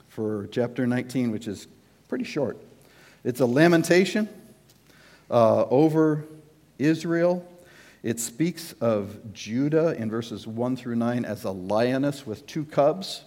for 0.07 0.47
chapter 0.51 0.87
19, 0.87 1.31
which 1.31 1.47
is 1.47 1.67
pretty 2.07 2.23
short. 2.23 2.57
It's 3.23 3.39
a 3.39 3.45
lamentation 3.45 4.29
uh, 5.29 5.65
over 5.65 6.25
Israel. 6.77 7.45
It 8.01 8.19
speaks 8.19 8.73
of 8.73 9.33
Judah 9.33 9.95
in 9.95 10.09
verses 10.09 10.47
1 10.47 10.77
through 10.77 10.95
9 10.95 11.25
as 11.25 11.43
a 11.43 11.51
lioness 11.51 12.25
with 12.25 12.45
two 12.47 12.65
cubs 12.65 13.23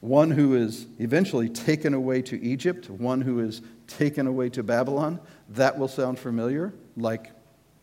one 0.00 0.30
who 0.30 0.54
is 0.54 0.86
eventually 0.98 1.48
taken 1.48 1.92
away 1.94 2.22
to 2.22 2.40
Egypt, 2.40 2.88
one 2.88 3.20
who 3.20 3.40
is 3.40 3.62
taken 3.86 4.26
away 4.26 4.48
to 4.50 4.62
Babylon. 4.62 5.18
That 5.48 5.78
will 5.78 5.88
sound 5.88 6.18
familiar, 6.18 6.72
like 6.96 7.32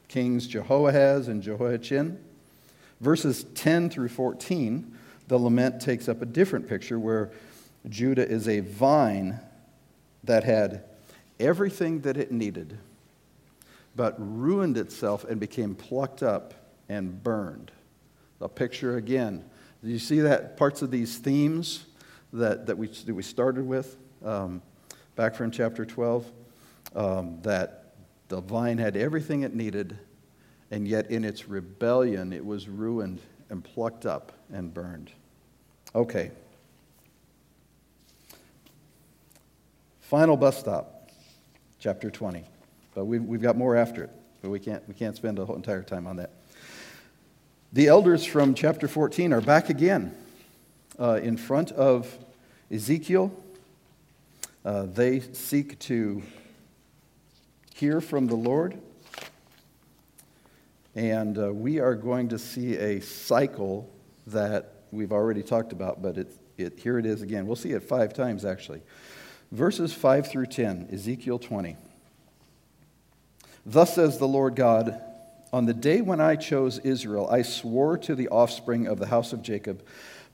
Kings 0.08 0.48
Jehoahaz 0.48 1.28
and 1.28 1.42
Jehoiachin. 1.42 2.18
Verses 3.02 3.44
10 3.56 3.90
through 3.90 4.10
14, 4.10 4.96
the 5.28 5.38
lament 5.38 5.82
takes 5.82 6.08
up 6.08 6.22
a 6.22 6.26
different 6.26 6.70
picture 6.70 6.98
where 6.98 7.32
Judah 7.90 8.28
is 8.28 8.48
a 8.48 8.62
vine 8.62 9.40
that 10.24 10.44
had 10.44 10.86
everything 11.40 12.02
that 12.02 12.18
it 12.18 12.32
needed, 12.32 12.78
but 13.96 14.16
ruined 14.18 14.78
itself 14.78 15.24
and 15.24 15.40
became 15.40 15.76
plucked 15.76 16.24
up 16.24 16.54
and 16.90 17.24
burned. 17.24 17.72
A 18.42 18.50
picture 18.50 18.98
again. 18.98 19.44
Do 19.84 19.90
you 19.90 20.00
see 20.00 20.20
that 20.22 20.58
parts 20.58 20.82
of 20.82 20.92
these 20.92 21.18
themes 21.18 21.86
that, 22.34 22.68
that, 22.68 22.78
we, 22.78 22.88
that 22.88 23.14
we 23.14 23.24
started 23.24 23.66
with 23.66 23.96
um, 24.24 24.62
back 25.16 25.36
from 25.36 25.52
chapter 25.52 25.86
12? 25.86 26.26
Um, 26.96 27.40
that 27.42 27.94
the 28.30 28.42
vine 28.42 28.78
had 28.78 28.96
everything 28.96 29.42
it 29.42 29.54
needed, 29.54 29.98
and 30.72 30.88
yet 30.88 31.12
in 31.12 31.26
its 31.26 31.48
rebellion, 31.48 32.32
it 32.32 32.46
was 32.46 32.70
ruined 32.70 33.20
and 33.50 33.64
plucked 33.64 34.06
up 34.06 34.32
and 34.52 34.74
burned. 34.74 35.12
Okay, 35.94 36.32
Final 40.06 40.38
bus 40.38 40.60
stop, 40.60 40.95
chapter 41.86 42.10
20. 42.10 42.44
But 42.96 43.06
we've, 43.06 43.22
we've 43.22 43.44
got 43.44 43.56
more 43.56 43.76
after 43.76 44.06
it, 44.06 44.10
but 44.42 44.50
we 44.50 44.60
can't, 44.60 44.82
we 44.88 44.96
can't 44.96 45.16
spend 45.16 45.38
the 45.38 45.46
whole 45.46 45.56
entire 45.56 45.84
time 45.84 46.08
on 46.08 46.16
that. 46.16 46.32
The 47.74 47.90
elders 47.90 48.26
from 48.26 48.56
chapter 48.56 48.88
14 48.88 49.32
are 49.32 49.40
back 49.40 49.70
again 49.70 50.18
uh, 51.00 51.20
in 51.22 51.38
front 51.38 51.72
of 51.74 52.12
Ezekiel. 52.72 53.32
Uh, 54.66 54.88
they 54.88 55.20
seek 55.20 55.78
to 55.82 56.24
hear 57.76 58.02
from 58.02 58.26
the 58.26 58.36
Lord. 58.36 58.82
And 60.96 61.38
uh, 61.38 61.54
we 61.54 61.78
are 61.78 61.94
going 61.94 62.30
to 62.30 62.40
see 62.40 62.78
a 62.78 63.00
cycle 63.00 63.88
that 64.26 64.72
we've 64.92 65.12
already 65.12 65.44
talked 65.44 65.72
about, 65.72 66.02
but 66.02 66.18
it, 66.18 66.36
it, 66.58 66.80
here 66.80 66.98
it 66.98 67.06
is 67.06 67.22
again. 67.22 67.46
We'll 67.46 67.56
see 67.56 67.74
it 67.74 67.84
five 67.84 68.12
times 68.12 68.44
actually. 68.44 68.82
Verses 69.52 69.94
5 69.94 70.28
through 70.28 70.48
10, 70.48 70.90
Ezekiel 70.92 71.40
20. 71.40 71.78
Thus 73.66 73.96
says 73.96 74.18
the 74.18 74.28
Lord 74.28 74.56
God 74.56 75.02
On 75.54 75.66
the 75.66 75.74
day 75.74 76.02
when 76.02 76.20
I 76.20 76.36
chose 76.36 76.80
Israel, 76.80 77.28
I 77.30 77.42
swore 77.42 77.98
to 78.00 78.16
the 78.16 78.28
offspring 78.30 78.88
of 78.88 79.00
the 79.00 79.08
house 79.08 79.34
of 79.34 79.42
Jacob, 79.42 79.84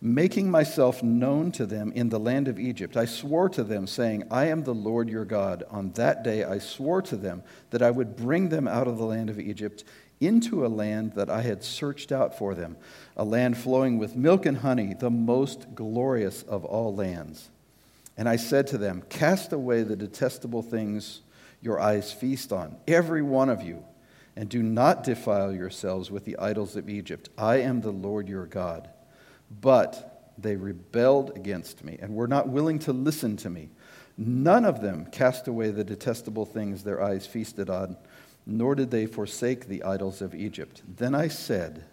making 0.02 0.50
myself 0.50 1.04
known 1.04 1.52
to 1.54 1.66
them 1.66 1.92
in 1.94 2.10
the 2.10 2.20
land 2.20 2.48
of 2.48 2.60
Egypt. 2.60 2.98
I 2.98 3.06
swore 3.06 3.50
to 3.50 3.64
them, 3.64 3.86
saying, 3.86 4.24
I 4.32 4.48
am 4.48 4.64
the 4.64 4.74
Lord 4.74 5.10
your 5.10 5.26
God. 5.26 5.64
On 5.70 5.92
that 5.92 6.24
day 6.24 6.44
I 6.44 6.58
swore 6.58 7.02
to 7.04 7.16
them 7.16 7.44
that 7.70 7.82
I 7.82 7.92
would 7.92 8.16
bring 8.16 8.50
them 8.50 8.68
out 8.68 8.88
of 8.88 8.98
the 8.98 9.06
land 9.06 9.30
of 9.30 9.40
Egypt 9.40 9.84
into 10.20 10.66
a 10.66 10.68
land 10.68 11.14
that 11.14 11.30
I 11.30 11.42
had 11.42 11.64
searched 11.64 12.12
out 12.12 12.38
for 12.38 12.54
them, 12.54 12.78
a 13.18 13.24
land 13.24 13.58
flowing 13.58 13.98
with 13.98 14.16
milk 14.16 14.46
and 14.46 14.58
honey, 14.58 14.94
the 14.94 15.10
most 15.10 15.74
glorious 15.74 16.44
of 16.44 16.64
all 16.64 16.96
lands. 16.96 17.50
And 18.18 18.28
I 18.28 18.36
said 18.36 18.68
to 18.68 18.78
them, 18.78 19.04
Cast 19.10 19.54
away 19.54 19.84
the 19.84 19.96
detestable 19.96 20.62
things 20.62 21.22
your 21.62 21.80
eyes 21.80 22.12
feast 22.12 22.52
on, 22.52 22.78
every 22.88 23.22
one 23.22 23.50
of 23.50 23.62
you, 23.62 23.84
and 24.36 24.50
do 24.50 24.64
not 24.64 25.04
defile 25.04 25.54
yourselves 25.54 26.10
with 26.10 26.26
the 26.26 26.38
idols 26.38 26.76
of 26.76 26.90
Egypt. 26.90 27.30
I 27.38 27.58
am 27.58 27.82
the 27.82 27.92
Lord 27.92 28.28
your 28.28 28.46
God. 28.46 28.90
But 29.62 30.34
they 30.38 30.56
rebelled 30.56 31.36
against 31.36 31.84
me 31.84 31.98
and 32.02 32.16
were 32.16 32.28
not 32.28 32.48
willing 32.48 32.80
to 32.80 32.94
listen 32.94 33.38
to 33.38 33.50
me. 33.50 33.70
None 34.18 34.66
of 34.66 34.82
them 34.82 35.08
cast 35.12 35.48
away 35.48 35.72
the 35.72 35.84
detestable 35.84 36.46
things 36.46 36.84
their 36.84 37.02
eyes 37.02 37.26
feasted 37.26 37.70
on, 37.70 37.98
nor 38.46 38.76
did 38.76 38.92
they 38.92 39.06
forsake 39.06 39.68
the 39.68 39.84
idols 39.84 40.22
of 40.22 40.34
Egypt. 40.34 40.82
Then 40.98 41.14
I 41.14 41.28
said, 41.28 41.86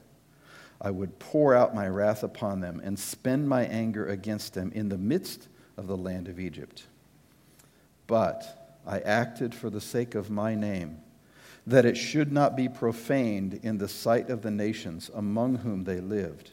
I 0.81 0.91
would 0.91 1.19
pour 1.19 1.55
out 1.55 1.75
my 1.75 1.89
wrath 1.89 2.23
upon 2.23 2.61
them 2.61 2.81
and 2.85 2.99
spend 2.99 3.49
my 3.49 3.65
anger 3.65 4.07
against 4.07 4.55
them 4.55 4.71
in 4.75 4.89
the 4.89 4.99
midst 4.99 5.49
of 5.79 5.87
the 5.87 5.97
land 5.97 6.29
of 6.29 6.39
Egypt. 6.39 6.85
But 8.07 8.77
I 8.87 8.99
acted 8.99 9.55
for 9.55 9.71
the 9.71 9.81
sake 9.81 10.15
of 10.15 10.29
my 10.29 10.55
name, 10.55 10.99
that 11.67 11.87
it 11.87 11.97
should 11.97 12.33
not 12.33 12.57
be 12.57 12.69
profaned 12.69 13.61
in 13.63 13.79
the 13.79 13.89
sight 13.89 14.29
of 14.29 14.43
the 14.43 14.51
nations 14.51 15.11
among 15.15 15.57
whom 15.57 15.85
they 15.85 16.01
lived, 16.01 16.51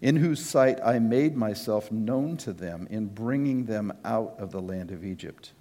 in 0.00 0.16
whose 0.16 0.44
sight 0.44 0.78
I 0.84 0.98
made 0.98 1.36
myself 1.36 1.92
known 1.92 2.36
to 2.38 2.52
them 2.52 2.86
in 2.90 3.06
bringing 3.06 3.66
them 3.66 3.92
out 4.04 4.34
of 4.38 4.50
the 4.50 4.62
land 4.62 4.90
of 4.90 5.04
Egypt. 5.04 5.52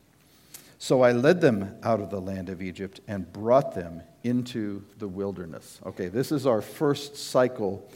So 0.78 1.02
I 1.02 1.12
led 1.12 1.42
them 1.42 1.76
out 1.82 2.00
of 2.00 2.10
the 2.10 2.22
land 2.22 2.50
of 2.50 2.62
Egypt 2.62 3.00
and 3.08 3.32
brought 3.32 3.74
them 3.74 4.02
into 4.24 4.84
the 5.00 5.08
wilderness. 5.08 5.80
Okay, 5.86 6.08
this 6.08 6.32
is 6.32 6.46
our 6.46 6.62
first 6.62 7.16
cycle 7.16 7.90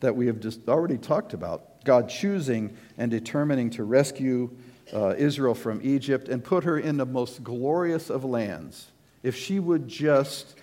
that 0.00 0.14
we 0.14 0.26
have 0.26 0.40
just 0.40 0.68
already 0.68 0.98
talked 0.98 1.34
about. 1.34 1.71
God 1.84 2.08
choosing 2.08 2.76
and 2.98 3.10
determining 3.10 3.70
to 3.70 3.84
rescue 3.84 4.50
uh, 4.92 5.14
Israel 5.16 5.54
from 5.54 5.80
Egypt 5.82 6.28
and 6.28 6.42
put 6.42 6.64
her 6.64 6.78
in 6.78 6.96
the 6.96 7.06
most 7.06 7.42
glorious 7.42 8.10
of 8.10 8.24
lands. 8.24 8.88
If 9.22 9.36
she 9.36 9.58
would 9.58 9.88
just 9.88 10.56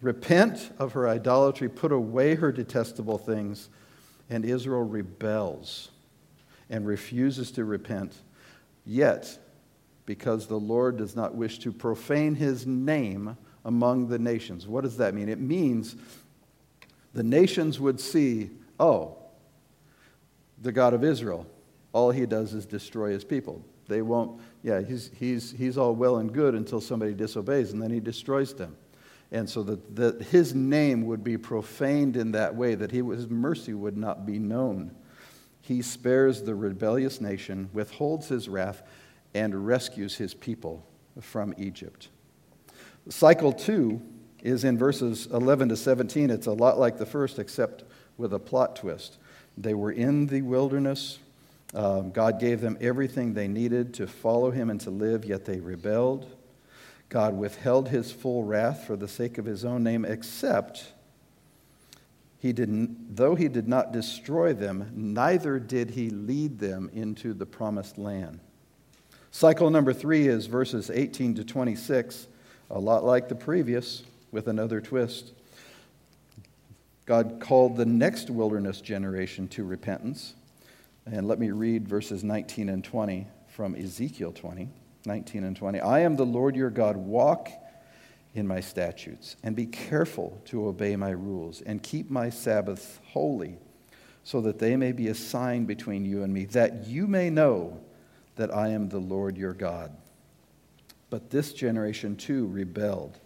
repent 0.00 0.70
of 0.78 0.92
her 0.92 1.08
idolatry, 1.08 1.68
put 1.68 1.92
away 1.92 2.34
her 2.36 2.52
detestable 2.52 3.18
things, 3.18 3.68
and 4.30 4.44
Israel 4.44 4.82
rebels 4.82 5.90
and 6.70 6.86
refuses 6.86 7.50
to 7.52 7.64
repent. 7.64 8.14
Yet, 8.86 9.38
because 10.06 10.46
the 10.46 10.58
Lord 10.58 10.96
does 10.96 11.14
not 11.14 11.34
wish 11.34 11.58
to 11.60 11.72
profane 11.72 12.34
his 12.34 12.66
name 12.66 13.36
among 13.64 14.08
the 14.08 14.18
nations. 14.18 14.66
What 14.66 14.84
does 14.84 14.96
that 14.96 15.14
mean? 15.14 15.28
It 15.28 15.40
means 15.40 15.96
the 17.12 17.22
nations 17.22 17.78
would 17.78 18.00
see, 18.00 18.50
oh, 18.78 19.16
the 20.60 20.72
God 20.72 20.94
of 20.94 21.04
Israel, 21.04 21.46
all 21.92 22.10
he 22.10 22.26
does 22.26 22.54
is 22.54 22.66
destroy 22.66 23.10
his 23.10 23.24
people. 23.24 23.64
They 23.88 24.02
won't, 24.02 24.40
yeah, 24.62 24.80
he's, 24.82 25.10
he's, 25.18 25.50
he's 25.50 25.76
all 25.76 25.94
well 25.94 26.18
and 26.18 26.32
good 26.32 26.54
until 26.54 26.80
somebody 26.80 27.12
disobeys, 27.12 27.72
and 27.72 27.82
then 27.82 27.90
he 27.90 28.00
destroys 28.00 28.54
them. 28.54 28.76
And 29.32 29.48
so 29.48 29.62
that, 29.64 29.96
that 29.96 30.22
his 30.22 30.54
name 30.54 31.06
would 31.06 31.24
be 31.24 31.36
profaned 31.36 32.16
in 32.16 32.32
that 32.32 32.54
way, 32.54 32.74
that 32.74 32.90
he, 32.90 32.98
his 32.98 33.28
mercy 33.28 33.74
would 33.74 33.96
not 33.96 34.26
be 34.26 34.38
known. 34.38 34.94
He 35.62 35.82
spares 35.82 36.42
the 36.42 36.54
rebellious 36.54 37.20
nation, 37.20 37.68
withholds 37.72 38.28
his 38.28 38.48
wrath, 38.48 38.82
and 39.34 39.66
rescues 39.66 40.16
his 40.16 40.34
people 40.34 40.84
from 41.20 41.54
Egypt. 41.58 42.08
Cycle 43.08 43.52
two 43.52 44.00
is 44.42 44.64
in 44.64 44.78
verses 44.78 45.26
11 45.26 45.68
to 45.68 45.76
17. 45.76 46.30
It's 46.30 46.46
a 46.46 46.52
lot 46.52 46.78
like 46.78 46.98
the 46.98 47.06
first, 47.06 47.38
except 47.38 47.84
with 48.16 48.32
a 48.32 48.38
plot 48.38 48.76
twist. 48.76 49.18
They 49.56 49.74
were 49.74 49.92
in 49.92 50.26
the 50.26 50.42
wilderness. 50.42 51.18
Um, 51.74 52.10
God 52.10 52.40
gave 52.40 52.60
them 52.60 52.76
everything 52.80 53.34
they 53.34 53.48
needed 53.48 53.94
to 53.94 54.06
follow 54.06 54.50
him 54.50 54.70
and 54.70 54.80
to 54.82 54.90
live, 54.90 55.24
yet 55.24 55.44
they 55.44 55.60
rebelled. 55.60 56.26
God 57.08 57.36
withheld 57.36 57.88
his 57.88 58.12
full 58.12 58.44
wrath 58.44 58.86
for 58.86 58.96
the 58.96 59.08
sake 59.08 59.38
of 59.38 59.44
his 59.44 59.64
own 59.64 59.82
name, 59.82 60.04
except 60.04 60.92
he 62.38 62.52
didn't, 62.52 63.16
though 63.16 63.34
he 63.34 63.48
did 63.48 63.68
not 63.68 63.92
destroy 63.92 64.54
them, 64.54 64.90
neither 64.94 65.58
did 65.58 65.90
he 65.90 66.08
lead 66.08 66.58
them 66.58 66.90
into 66.94 67.34
the 67.34 67.44
promised 67.44 67.98
land. 67.98 68.40
Cycle 69.30 69.70
number 69.70 69.92
three 69.92 70.26
is 70.26 70.46
verses 70.46 70.90
18 70.90 71.34
to 71.34 71.44
26, 71.44 72.26
a 72.70 72.78
lot 72.78 73.04
like 73.04 73.28
the 73.28 73.34
previous, 73.34 74.04
with 74.32 74.48
another 74.48 74.80
twist. 74.80 75.32
God 77.10 77.40
called 77.40 77.76
the 77.76 77.84
next 77.84 78.30
wilderness 78.30 78.80
generation 78.80 79.48
to 79.48 79.64
repentance. 79.64 80.34
And 81.06 81.26
let 81.26 81.40
me 81.40 81.50
read 81.50 81.88
verses 81.88 82.22
19 82.22 82.68
and 82.68 82.84
20 82.84 83.26
from 83.48 83.74
Ezekiel 83.74 84.30
20. 84.30 84.68
19 85.06 85.42
and 85.42 85.56
20. 85.56 85.80
I 85.80 86.02
am 86.02 86.14
the 86.14 86.24
Lord 86.24 86.54
your 86.54 86.70
God. 86.70 86.96
Walk 86.96 87.50
in 88.36 88.46
my 88.46 88.60
statutes 88.60 89.34
and 89.42 89.56
be 89.56 89.66
careful 89.66 90.40
to 90.44 90.68
obey 90.68 90.94
my 90.94 91.10
rules 91.10 91.62
and 91.62 91.82
keep 91.82 92.12
my 92.12 92.30
Sabbaths 92.30 93.00
holy 93.06 93.58
so 94.22 94.40
that 94.42 94.60
they 94.60 94.76
may 94.76 94.92
be 94.92 95.08
a 95.08 95.14
sign 95.16 95.64
between 95.64 96.04
you 96.04 96.22
and 96.22 96.32
me, 96.32 96.44
that 96.44 96.86
you 96.86 97.08
may 97.08 97.28
know 97.28 97.80
that 98.36 98.54
I 98.54 98.68
am 98.68 98.88
the 98.88 99.00
Lord 99.00 99.36
your 99.36 99.54
God. 99.54 99.90
But 101.10 101.30
this 101.30 101.54
generation 101.54 102.14
too 102.14 102.46
rebelled. 102.46 103.18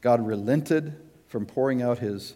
God 0.00 0.26
relented 0.26 0.98
from 1.28 1.44
pouring 1.44 1.82
out 1.82 1.98
his 1.98 2.32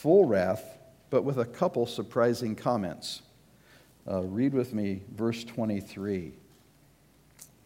full 0.00 0.24
wrath, 0.24 0.78
but 1.10 1.24
with 1.24 1.38
a 1.38 1.44
couple 1.44 1.84
surprising 1.86 2.54
comments. 2.54 3.22
Uh, 4.08 4.22
read 4.22 4.54
with 4.54 4.72
me 4.72 5.02
verse 5.12 5.42
23. 5.44 6.32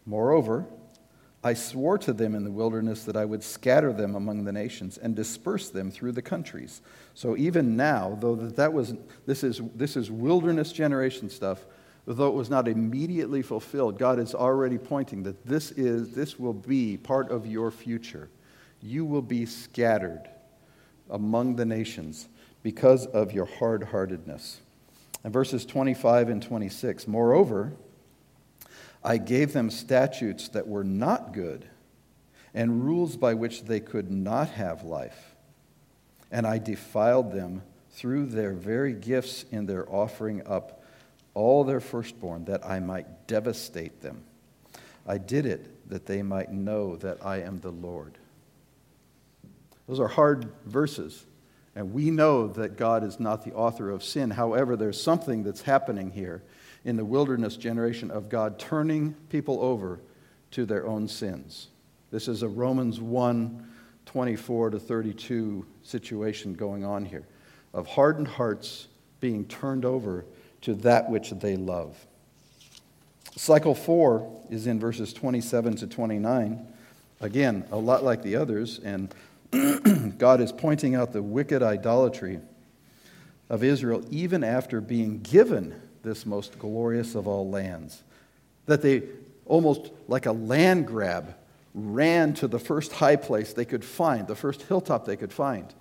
Moreover, 0.05 0.65
I 1.43 1.53
swore 1.53 1.97
to 1.99 2.11
them 2.11 2.33
in 2.33 2.43
the 2.43 2.51
wilderness 2.51 3.03
that 3.03 3.15
I 3.15 3.25
would 3.25 3.43
scatter 3.43 3.93
them 3.93 4.15
among 4.15 4.45
the 4.45 4.51
nations 4.51 4.97
and 4.97 5.15
disperse 5.15 5.69
them 5.69 5.91
through 5.91 6.13
the 6.13 6.21
countries. 6.21 6.81
So 7.13 7.37
even 7.37 7.75
now, 7.75 8.17
though 8.19 8.35
that, 8.35 8.55
that 8.55 8.73
was 8.73 8.95
this 9.25 9.43
is 9.43 9.61
this 9.75 9.95
is 9.95 10.09
wilderness 10.09 10.71
generation 10.71 11.29
stuff, 11.29 11.65
though 12.07 12.27
it 12.27 12.33
was 12.33 12.49
not 12.49 12.67
immediately 12.67 13.41
fulfilled, 13.41 13.99
God 13.99 14.19
is 14.19 14.33
already 14.33 14.77
pointing 14.77 15.23
that 15.23 15.45
this 15.45 15.71
is 15.71 16.15
this 16.15 16.39
will 16.39 16.53
be 16.53 16.97
part 16.97 17.29
of 17.29 17.45
your 17.45 17.69
future. 17.69 18.29
You 18.81 19.05
will 19.05 19.21
be 19.21 19.45
scattered 19.45 20.29
among 21.09 21.55
the 21.55 21.65
nations 21.65 22.27
because 22.61 23.05
of 23.07 23.33
your 23.33 23.45
hard-heartedness. 23.45 24.59
And 25.23 25.31
verses 25.31 25.65
25 25.65 26.29
and 26.29 26.41
26. 26.41 27.07
Moreover, 27.07 27.73
I 29.03 29.17
gave 29.17 29.53
them 29.53 29.69
statutes 29.69 30.49
that 30.49 30.67
were 30.67 30.83
not 30.83 31.33
good 31.33 31.65
and 32.53 32.85
rules 32.85 33.17
by 33.17 33.33
which 33.33 33.63
they 33.63 33.79
could 33.79 34.11
not 34.11 34.49
have 34.49 34.83
life. 34.83 35.35
And 36.31 36.45
I 36.45 36.57
defiled 36.57 37.31
them 37.31 37.63
through 37.91 38.27
their 38.27 38.53
very 38.53 38.93
gifts 38.93 39.45
in 39.51 39.65
their 39.65 39.87
offering 39.89 40.45
up 40.47 40.83
all 41.33 41.63
their 41.63 41.79
firstborn, 41.79 42.45
that 42.45 42.65
I 42.65 42.79
might 42.79 43.27
devastate 43.27 44.01
them. 44.01 44.23
I 45.07 45.17
did 45.17 45.45
it 45.45 45.89
that 45.89 46.05
they 46.05 46.21
might 46.21 46.51
know 46.51 46.95
that 46.97 47.25
I 47.25 47.41
am 47.41 47.59
the 47.59 47.71
Lord. 47.71 48.17
Those 49.87 49.99
are 49.99 50.07
hard 50.07 50.51
verses. 50.65 51.25
And 51.75 51.93
we 51.93 52.11
know 52.11 52.47
that 52.47 52.77
God 52.77 53.03
is 53.03 53.19
not 53.19 53.43
the 53.43 53.53
author 53.53 53.89
of 53.89 54.03
sin. 54.03 54.29
However, 54.29 54.75
there's 54.75 55.01
something 55.01 55.43
that's 55.43 55.63
happening 55.63 56.11
here 56.11 56.43
in 56.85 56.97
the 56.97 57.05
wilderness 57.05 57.57
generation 57.57 58.11
of 58.11 58.29
God 58.29 58.59
turning 58.59 59.13
people 59.29 59.59
over 59.61 59.99
to 60.51 60.65
their 60.65 60.85
own 60.85 61.07
sins. 61.07 61.69
This 62.11 62.27
is 62.27 62.43
a 62.43 62.47
Romans 62.47 62.99
1 62.99 63.69
24 64.05 64.71
to 64.71 64.79
32 64.79 65.65
situation 65.81 66.53
going 66.53 66.83
on 66.83 67.05
here 67.05 67.25
of 67.73 67.87
hardened 67.87 68.27
hearts 68.27 68.87
being 69.19 69.45
turned 69.45 69.85
over 69.85 70.25
to 70.61 70.75
that 70.75 71.09
which 71.09 71.31
they 71.31 71.55
love. 71.55 71.95
Cycle 73.35 73.73
4 73.73 74.43
is 74.51 74.67
in 74.67 74.79
verses 74.79 75.13
27 75.13 75.77
to 75.77 75.87
29. 75.87 76.67
Again, 77.19 77.65
a 77.71 77.77
lot 77.77 78.03
like 78.03 78.21
the 78.21 78.35
others, 78.35 78.79
and 78.83 79.13
God 80.17 80.41
is 80.41 80.51
pointing 80.51 80.95
out 80.95 81.13
the 81.13 81.21
wicked 81.21 81.61
idolatry 81.61 82.39
of 83.49 83.63
Israel 83.63 84.03
even 84.09 84.43
after 84.43 84.81
being 84.81 85.19
given 85.21 85.79
this 86.01 86.25
most 86.25 86.57
glorious 86.59 87.15
of 87.15 87.27
all 87.27 87.49
lands. 87.49 88.03
That 88.65 88.81
they, 88.81 89.03
almost 89.45 89.91
like 90.07 90.25
a 90.25 90.31
land 90.31 90.87
grab, 90.87 91.35
ran 91.73 92.33
to 92.35 92.47
the 92.47 92.59
first 92.59 92.93
high 92.93 93.15
place 93.15 93.53
they 93.53 93.65
could 93.65 93.83
find, 93.83 94.27
the 94.27 94.35
first 94.35 94.63
hilltop 94.63 95.05
they 95.05 95.15
could 95.15 95.33
find, 95.33 95.73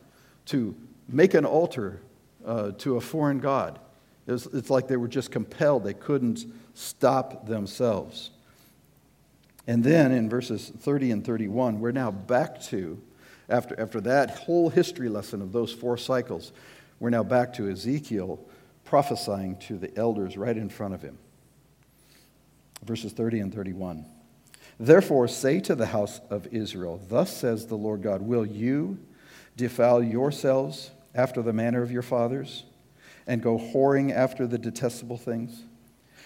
to 0.46 0.74
make 1.08 1.34
an 1.34 1.44
altar 1.44 2.00
uh, 2.44 2.72
to 2.78 2.96
a 2.96 3.00
foreign 3.00 3.38
god. 3.38 3.78
It 4.26 4.32
was, 4.32 4.46
it's 4.46 4.70
like 4.70 4.88
they 4.88 4.96
were 4.96 5.08
just 5.08 5.30
compelled, 5.30 5.84
they 5.84 5.94
couldn't 5.94 6.44
stop 6.74 7.46
themselves. 7.46 8.30
And 9.66 9.84
then 9.84 10.12
in 10.12 10.28
verses 10.28 10.72
30 10.76 11.10
and 11.10 11.24
31, 11.24 11.80
we're 11.80 11.92
now 11.92 12.10
back 12.10 12.60
to, 12.64 13.00
after, 13.52 13.78
after 13.78 14.00
that 14.00 14.30
whole 14.30 14.70
history 14.70 15.08
lesson 15.08 15.42
of 15.42 15.52
those 15.52 15.72
four 15.72 15.96
cycles, 15.96 16.52
we're 16.98 17.10
now 17.10 17.22
back 17.22 17.52
to 17.54 17.70
Ezekiel 17.70 18.40
prophesying 18.84 19.56
to 19.58 19.76
the 19.76 19.96
elders 19.96 20.36
right 20.36 20.56
in 20.56 20.68
front 20.68 20.94
of 20.94 21.02
him. 21.02 21.18
Verses 22.82 23.12
30 23.12 23.40
and 23.40 23.54
31. 23.54 24.06
Therefore, 24.80 25.28
say 25.28 25.60
to 25.60 25.74
the 25.74 25.86
house 25.86 26.20
of 26.30 26.46
Israel, 26.48 27.00
Thus 27.08 27.36
says 27.36 27.66
the 27.66 27.76
Lord 27.76 28.02
God, 28.02 28.22
Will 28.22 28.46
you 28.46 28.98
defile 29.56 30.02
yourselves 30.02 30.90
after 31.14 31.42
the 31.42 31.52
manner 31.52 31.82
of 31.82 31.92
your 31.92 32.02
fathers, 32.02 32.64
and 33.26 33.42
go 33.42 33.58
whoring 33.58 34.10
after 34.12 34.46
the 34.46 34.58
detestable 34.58 35.18
things? 35.18 35.62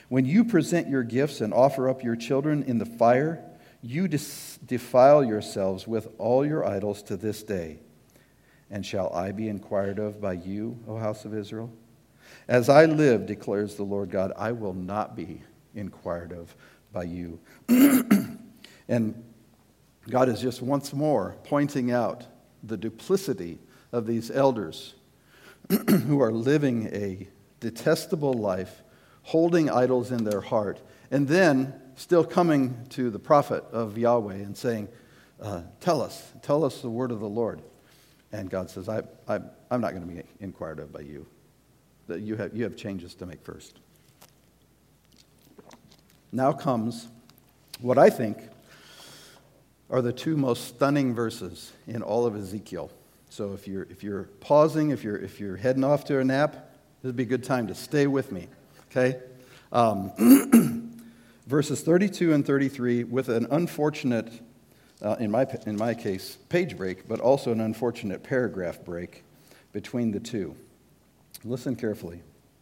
When 0.09 0.25
you 0.25 0.45
present 0.45 0.89
your 0.89 1.03
gifts 1.03 1.41
and 1.41 1.53
offer 1.53 1.89
up 1.89 2.05
your 2.05 2.17
children 2.17 2.63
in 2.63 2.79
the 2.79 2.87
fire, 2.87 3.45
you 3.83 4.09
defile 4.09 5.25
yourselves 5.25 5.87
with 5.87 6.09
all 6.19 6.45
your 6.45 6.67
idols 6.67 7.03
to 7.05 7.17
this 7.17 7.43
day. 7.43 7.79
And 8.71 8.85
shall 8.85 9.13
I 9.15 9.33
be 9.33 9.49
inquired 9.49 9.99
of 9.99 10.21
by 10.21 10.33
you, 10.35 10.79
O 10.89 10.97
house 10.97 11.25
of 11.25 11.35
Israel? 11.35 11.73
As 12.49 12.69
I 12.69 12.87
live, 12.87 13.27
declares 13.27 13.77
the 13.77 13.85
Lord 13.85 14.11
God, 14.11 14.33
I 14.37 14.53
will 14.53 14.75
not 14.75 15.15
be 15.17 15.43
inquired 15.75 16.33
of 16.33 16.55
by 16.93 17.05
you. 17.05 17.39
and 18.89 19.25
God 20.09 20.29
is 20.29 20.41
just 20.41 20.63
once 20.63 20.93
more 20.93 21.37
pointing 21.45 21.91
out 21.93 22.27
the 22.63 22.77
duplicity 22.77 23.59
of 23.93 24.07
these 24.07 24.31
elders 24.31 24.95
who 25.89 26.21
are 26.21 26.33
living 26.33 26.89
a 26.93 27.29
detestable 27.61 28.35
life, 28.35 28.83
holding 29.23 29.71
idols 29.71 30.13
in 30.13 30.25
their 30.25 30.41
heart, 30.41 30.81
and 31.11 31.27
then 31.27 31.75
still 31.97 32.25
coming 32.25 32.87
to 32.91 33.11
the 33.11 33.19
prophet 33.19 33.65
of 33.73 33.99
Yahweh 33.99 34.35
and 34.35 34.57
saying, 34.57 34.89
uh, 35.41 35.63
Tell 35.81 36.01
us, 36.01 36.33
tell 36.43 36.65
us 36.65 36.81
the 36.81 36.91
word 36.91 37.11
of 37.11 37.21
the 37.21 37.29
Lord. 37.29 37.63
And 38.33 38.51
God 38.51 38.71
says, 38.71 38.89
I, 38.89 39.03
I, 39.27 39.41
I'm 39.71 39.81
not 39.81 39.95
going 39.95 40.07
to 40.07 40.15
be 40.15 40.23
inquired 40.41 40.79
of 40.79 40.93
by 40.93 41.01
you 41.01 41.27
that 42.07 42.21
you 42.21 42.37
have, 42.37 42.55
you 42.55 42.65
have 42.65 42.77
changes 42.77 43.15
to 43.17 43.27
make 43.27 43.43
first. 43.43 43.79
Now 46.33 46.53
comes 46.53 47.09
what 47.81 47.99
I 47.99 48.11
think 48.11 48.39
are 49.91 50.03
the 50.03 50.13
two 50.13 50.37
most 50.37 50.69
stunning 50.69 51.15
verses 51.15 51.73
in 51.87 52.03
all 52.03 52.27
of 52.27 52.37
Ezekiel. 52.37 52.91
So 53.31 53.53
if 53.53 53.69
you're, 53.69 53.85
if 53.85 54.03
you're 54.03 54.25
pausing, 54.41 54.91
if 54.91 55.05
you're, 55.05 55.17
if 55.17 55.41
you're 55.41 55.57
heading 55.57 55.85
off 55.85 56.05
to 56.07 56.19
a 56.19 56.25
nap, 56.25 56.53
this 57.03 57.09
would 57.09 57.17
be 57.17 57.25
a 57.25 57.27
good 57.27 57.45
time 57.45 57.67
to 57.69 57.75
stay 57.75 58.07
with 58.07 58.33
me, 58.33 58.49
okay? 58.91 59.21
Um, 59.73 60.13
verses 61.47 61.83
32 61.83 62.33
and 62.33 62.45
33 62.45 63.05
with 63.05 63.29
an 63.29 63.47
unfortunate, 63.51 64.31
uh, 65.03 65.17
in, 65.21 65.31
my, 65.31 65.47
in 65.67 65.77
my 65.77 65.95
case, 65.95 66.39
page 66.49 66.77
break, 66.77 67.07
but 67.09 67.21
also 67.21 67.53
an 67.53 67.61
unfortunate 67.61 68.23
paragraph 68.23 68.85
break 68.85 69.25
between 69.73 70.11
the 70.11 70.21
two. 70.21 70.57
Listen 71.45 71.77
carefully. 71.77 72.21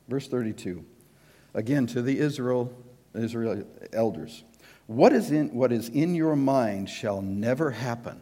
Verse 0.08 0.28
32. 0.28 0.84
Again, 1.54 1.86
to 1.88 2.02
the 2.02 2.18
Israel, 2.18 2.72
Israel 3.14 3.64
elders 3.92 4.42
What 4.86 5.12
is, 5.12 5.30
in, 5.30 5.54
what 5.54 5.72
is 5.72 5.88
in 5.88 6.14
your 6.14 6.36
mind 6.36 6.90
shall 6.90 7.22
never 7.22 7.70
happen. 7.70 8.20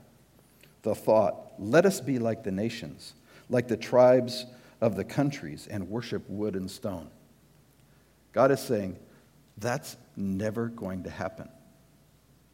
The 0.82 0.94
thought, 0.94 1.52
let 1.58 1.86
us 1.86 2.00
be 2.00 2.18
like 2.18 2.44
the 2.44 2.50
nations, 2.50 3.14
like 3.48 3.68
the 3.68 3.76
tribes 3.76 4.46
of 4.80 4.96
the 4.96 5.04
countries, 5.04 5.68
and 5.70 5.88
worship 5.88 6.28
wood 6.28 6.56
and 6.56 6.70
stone. 6.70 7.08
God 8.32 8.50
is 8.50 8.60
saying, 8.60 8.98
that's 9.58 9.96
never 10.16 10.68
going 10.68 11.04
to 11.04 11.10
happen. 11.10 11.48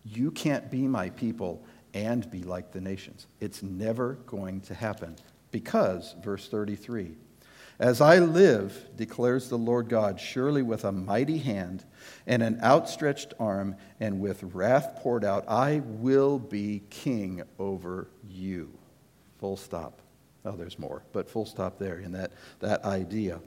You 0.05 0.31
can't 0.31 0.71
be 0.71 0.87
my 0.87 1.11
people 1.11 1.65
and 1.95 2.31
be 2.31 2.43
like 2.43 2.73
the 2.73 2.81
nations. 2.81 3.27
It's 3.41 3.63
never 3.63 4.15
going 4.27 4.61
to 4.63 4.75
happen 4.75 5.17
because, 5.51 6.15
verse 6.23 6.49
33, 6.49 7.15
as 7.79 8.01
I 8.01 8.19
live, 8.19 8.89
declares 8.97 9.49
the 9.49 9.59
Lord 9.59 9.89
God, 9.89 10.19
surely 10.19 10.63
with 10.63 10.85
a 10.85 10.91
mighty 10.91 11.39
hand 11.39 11.85
and 12.27 12.43
an 12.43 12.59
outstretched 12.61 13.35
arm 13.39 13.77
and 14.01 14.21
with 14.21 14.43
wrath 14.43 14.97
poured 14.97 15.25
out, 15.25 15.49
I 15.49 15.83
will 15.85 16.41
be 16.41 16.83
king 16.91 17.43
over 17.59 18.09
you. 18.29 18.73
Full 19.39 19.57
stop. 19.57 20.01
Oh, 20.45 20.53
there's 20.53 20.79
more, 20.79 21.03
but 21.13 21.31
full 21.31 21.47
stop 21.47 21.79
there 21.79 21.99
in 21.99 22.13
that, 22.13 22.33
that 22.59 22.85
idea. 22.85 23.41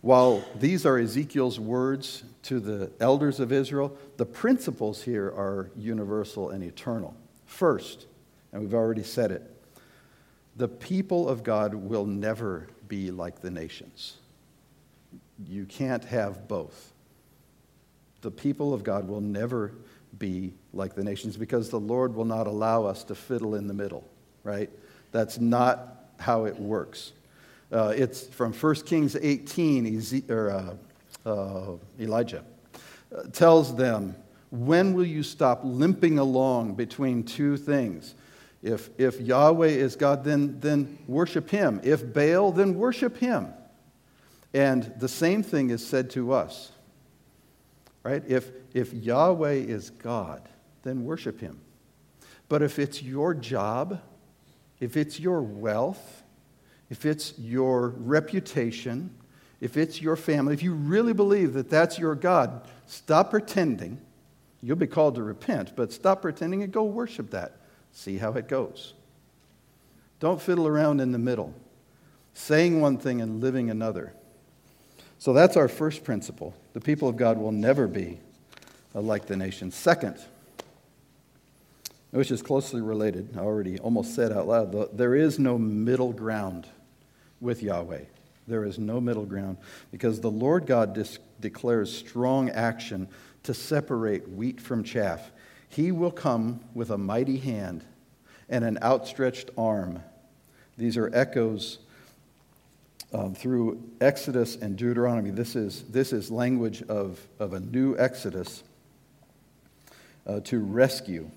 While 0.00 0.44
these 0.54 0.86
are 0.86 0.98
Ezekiel's 0.98 1.58
words 1.58 2.22
to 2.44 2.60
the 2.60 2.92
elders 3.00 3.40
of 3.40 3.50
Israel, 3.50 3.96
the 4.16 4.26
principles 4.26 5.02
here 5.02 5.26
are 5.26 5.70
universal 5.76 6.50
and 6.50 6.62
eternal. 6.62 7.16
First, 7.46 8.06
and 8.52 8.62
we've 8.62 8.74
already 8.74 9.02
said 9.02 9.32
it, 9.32 9.42
the 10.56 10.68
people 10.68 11.28
of 11.28 11.42
God 11.42 11.74
will 11.74 12.06
never 12.06 12.68
be 12.86 13.10
like 13.10 13.40
the 13.40 13.50
nations. 13.50 14.16
You 15.46 15.66
can't 15.66 16.04
have 16.04 16.48
both. 16.48 16.92
The 18.22 18.30
people 18.30 18.74
of 18.74 18.82
God 18.82 19.06
will 19.06 19.20
never 19.20 19.72
be 20.18 20.52
like 20.72 20.94
the 20.94 21.04
nations 21.04 21.36
because 21.36 21.70
the 21.70 21.78
Lord 21.78 22.14
will 22.14 22.24
not 22.24 22.46
allow 22.46 22.84
us 22.84 23.04
to 23.04 23.14
fiddle 23.14 23.54
in 23.54 23.68
the 23.68 23.74
middle, 23.74 24.04
right? 24.42 24.70
That's 25.12 25.38
not 25.38 26.08
how 26.18 26.44
it 26.46 26.58
works. 26.58 27.12
Uh, 27.70 27.92
it's 27.94 28.26
from 28.28 28.52
1 28.52 28.74
Kings 28.76 29.16
18, 29.16 30.24
or, 30.30 30.50
uh, 30.50 30.74
uh, 31.28 31.76
Elijah 32.00 32.44
uh, 33.14 33.22
tells 33.32 33.76
them, 33.76 34.16
When 34.50 34.94
will 34.94 35.06
you 35.06 35.22
stop 35.22 35.60
limping 35.62 36.18
along 36.18 36.74
between 36.74 37.24
two 37.24 37.56
things? 37.56 38.14
If, 38.62 38.90
if 38.98 39.20
Yahweh 39.20 39.68
is 39.68 39.96
God, 39.96 40.24
then, 40.24 40.58
then 40.60 40.98
worship 41.06 41.50
him. 41.50 41.80
If 41.84 42.12
Baal, 42.12 42.50
then 42.52 42.74
worship 42.74 43.18
him. 43.18 43.48
And 44.52 44.92
the 44.98 45.08
same 45.08 45.42
thing 45.42 45.70
is 45.70 45.86
said 45.86 46.10
to 46.10 46.32
us. 46.32 46.72
Right? 48.02 48.22
If, 48.26 48.50
if 48.72 48.92
Yahweh 48.92 49.52
is 49.52 49.90
God, 49.90 50.48
then 50.82 51.04
worship 51.04 51.40
him. 51.40 51.60
But 52.48 52.62
if 52.62 52.78
it's 52.78 53.02
your 53.02 53.34
job, 53.34 54.00
if 54.80 54.96
it's 54.96 55.20
your 55.20 55.42
wealth, 55.42 56.17
if 56.90 57.04
it's 57.04 57.38
your 57.38 57.88
reputation, 57.88 59.10
if 59.60 59.76
it's 59.76 60.00
your 60.00 60.16
family, 60.16 60.54
if 60.54 60.62
you 60.62 60.74
really 60.74 61.12
believe 61.12 61.52
that 61.54 61.68
that's 61.68 61.98
your 61.98 62.14
God, 62.14 62.62
stop 62.86 63.30
pretending. 63.30 64.00
You'll 64.62 64.76
be 64.76 64.86
called 64.86 65.16
to 65.16 65.22
repent, 65.22 65.76
but 65.76 65.92
stop 65.92 66.22
pretending 66.22 66.62
and 66.62 66.72
go 66.72 66.84
worship 66.84 67.30
that. 67.30 67.56
See 67.92 68.18
how 68.18 68.32
it 68.32 68.48
goes. 68.48 68.94
Don't 70.20 70.40
fiddle 70.40 70.66
around 70.66 71.00
in 71.00 71.12
the 71.12 71.18
middle, 71.18 71.54
saying 72.34 72.80
one 72.80 72.98
thing 72.98 73.20
and 73.20 73.40
living 73.40 73.70
another. 73.70 74.12
So 75.18 75.32
that's 75.32 75.56
our 75.56 75.68
first 75.68 76.04
principle. 76.04 76.54
The 76.72 76.80
people 76.80 77.08
of 77.08 77.16
God 77.16 77.38
will 77.38 77.52
never 77.52 77.86
be 77.86 78.18
like 78.94 79.26
the 79.26 79.36
nations. 79.36 79.74
Second, 79.74 80.16
which 82.10 82.30
is 82.30 82.42
closely 82.42 82.80
related, 82.80 83.36
I 83.36 83.40
already 83.40 83.78
almost 83.78 84.14
said 84.14 84.32
out 84.32 84.48
loud, 84.48 84.96
there 84.96 85.14
is 85.14 85.38
no 85.38 85.58
middle 85.58 86.12
ground 86.12 86.66
with 87.40 87.62
Yahweh. 87.62 88.04
There 88.46 88.64
is 88.64 88.78
no 88.78 89.00
middle 89.00 89.26
ground 89.26 89.58
because 89.90 90.20
the 90.20 90.30
Lord 90.30 90.66
God 90.66 90.94
dis- 90.94 91.18
declares 91.40 91.94
strong 91.94 92.48
action 92.50 93.08
to 93.42 93.54
separate 93.54 94.28
wheat 94.28 94.60
from 94.60 94.84
chaff. 94.84 95.30
He 95.68 95.92
will 95.92 96.10
come 96.10 96.60
with 96.74 96.90
a 96.90 96.98
mighty 96.98 97.36
hand 97.36 97.84
and 98.48 98.64
an 98.64 98.78
outstretched 98.82 99.50
arm. 99.58 100.02
These 100.78 100.96
are 100.96 101.10
echoes 101.14 101.78
um, 103.12 103.34
through 103.34 103.82
Exodus 104.00 104.56
and 104.56 104.76
Deuteronomy. 104.76 105.30
This 105.30 105.56
is, 105.56 105.82
this 105.84 106.12
is 106.12 106.30
language 106.30 106.82
of, 106.82 107.20
of 107.38 107.52
a 107.52 107.60
new 107.60 107.96
Exodus 107.98 108.62
uh, 110.26 110.40
to 110.40 110.58
rescue. 110.58 111.30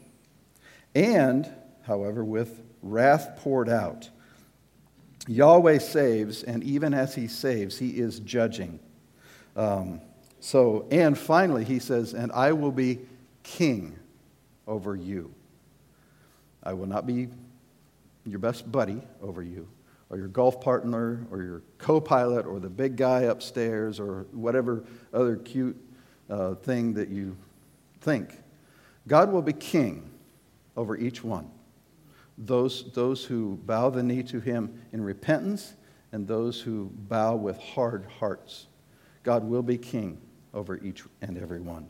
And, 0.96 1.50
however, 1.84 2.24
with 2.24 2.62
wrath 2.82 3.38
poured 3.38 3.70
out. 3.70 4.10
Yahweh 5.28 5.78
saves, 5.78 6.44
and 6.44 6.64
even 6.64 6.94
as 6.94 7.14
he 7.14 7.28
saves, 7.28 7.78
he 7.78 7.90
is 7.90 8.20
judging. 8.20 8.80
Um, 9.56 10.02
so, 10.40 10.88
and 10.90 11.18
finally, 11.18 11.64
he 11.64 11.80
says, 11.80 12.14
and 12.14 12.32
I 12.32 12.54
will 12.54 12.72
be 12.72 13.00
king 13.44 13.98
over 14.68 14.96
you. 14.96 15.34
I 16.64 16.74
will 16.74 16.88
not 16.88 17.06
be 17.06 17.28
your 18.26 18.40
best 18.40 18.72
buddy 18.72 19.02
over 19.22 19.44
you, 19.44 19.68
or 20.10 20.18
your 20.18 20.28
golf 20.28 20.62
partner, 20.62 21.26
or 21.32 21.44
your 21.44 21.62
co 21.78 22.02
pilot, 22.02 22.46
or 22.46 22.60
the 22.60 22.70
big 22.70 22.96
guy 22.96 23.22
upstairs, 23.22 24.00
or 24.00 24.26
whatever 24.32 24.84
other 25.14 25.36
cute 25.38 25.78
uh, 26.30 26.56
thing 26.56 26.94
that 26.94 27.10
you 27.10 27.36
think. 28.02 28.38
God 29.08 29.32
will 29.32 29.42
be 29.42 29.54
king 29.54 30.10
over 30.78 30.98
each 30.98 31.24
one. 31.24 31.50
Those, 32.44 32.92
those 32.94 33.24
who 33.24 33.60
bow 33.66 33.90
the 33.90 34.04
knee 34.04 34.24
to 34.24 34.40
him 34.40 34.82
in 34.92 35.02
repentance, 35.04 35.74
and 36.12 36.28
those 36.28 36.60
who 36.60 36.92
bow 36.94 37.36
with 37.36 37.58
hard 37.60 38.06
hearts. 38.20 38.68
God 39.24 39.44
will 39.44 39.64
be 39.64 39.78
king 39.78 40.20
over 40.54 40.78
each 40.78 41.04
and 41.22 41.38
every 41.38 41.62
one. 41.62 41.88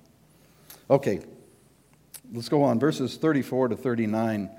Okay, 0.89 1.21
Let's 2.33 2.47
go 2.47 2.63
on. 2.63 2.79
Verses 2.79 3.17
34 3.17 3.69
to 3.69 3.75
39. 3.75 4.49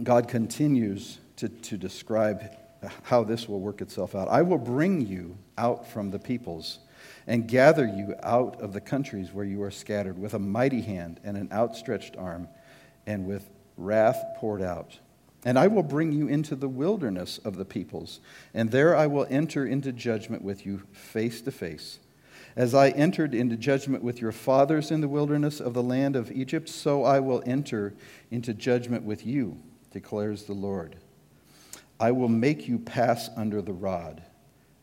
God 0.00 0.28
continues 0.28 1.18
to, 1.36 1.48
to 1.48 1.76
describe 1.76 2.56
how 3.02 3.24
this 3.24 3.48
will 3.48 3.58
work 3.58 3.80
itself 3.80 4.14
out. 4.14 4.28
I 4.28 4.42
will 4.42 4.58
bring 4.58 5.04
you 5.04 5.36
out 5.58 5.88
from 5.88 6.12
the 6.12 6.20
peoples 6.20 6.78
and 7.26 7.48
gather 7.48 7.84
you 7.84 8.14
out 8.22 8.60
of 8.60 8.72
the 8.72 8.80
countries 8.80 9.32
where 9.32 9.44
you 9.44 9.60
are 9.64 9.72
scattered 9.72 10.20
with 10.20 10.34
a 10.34 10.38
mighty 10.38 10.82
hand 10.82 11.18
and 11.24 11.36
an 11.36 11.48
outstretched 11.50 12.16
arm 12.16 12.48
and 13.08 13.26
with 13.26 13.50
wrath 13.80 14.22
poured 14.36 14.62
out. 14.62 14.98
And 15.44 15.58
I 15.58 15.68
will 15.68 15.82
bring 15.82 16.12
you 16.12 16.28
into 16.28 16.54
the 16.54 16.68
wilderness 16.68 17.38
of 17.38 17.56
the 17.56 17.64
peoples, 17.64 18.20
and 18.52 18.70
there 18.70 18.94
I 18.94 19.06
will 19.06 19.26
enter 19.30 19.66
into 19.66 19.90
judgment 19.90 20.42
with 20.42 20.66
you 20.66 20.82
face 20.92 21.40
to 21.42 21.50
face. 21.50 21.98
As 22.56 22.74
I 22.74 22.90
entered 22.90 23.34
into 23.34 23.56
judgment 23.56 24.02
with 24.02 24.20
your 24.20 24.32
fathers 24.32 24.90
in 24.90 25.00
the 25.00 25.08
wilderness 25.08 25.60
of 25.60 25.72
the 25.72 25.82
land 25.82 26.14
of 26.14 26.30
Egypt, 26.30 26.68
so 26.68 27.04
I 27.04 27.20
will 27.20 27.42
enter 27.46 27.94
into 28.30 28.52
judgment 28.52 29.04
with 29.04 29.24
you, 29.24 29.56
declares 29.92 30.44
the 30.44 30.52
Lord. 30.52 30.96
I 31.98 32.10
will 32.10 32.28
make 32.28 32.68
you 32.68 32.78
pass 32.78 33.30
under 33.34 33.62
the 33.62 33.72
rod, 33.72 34.22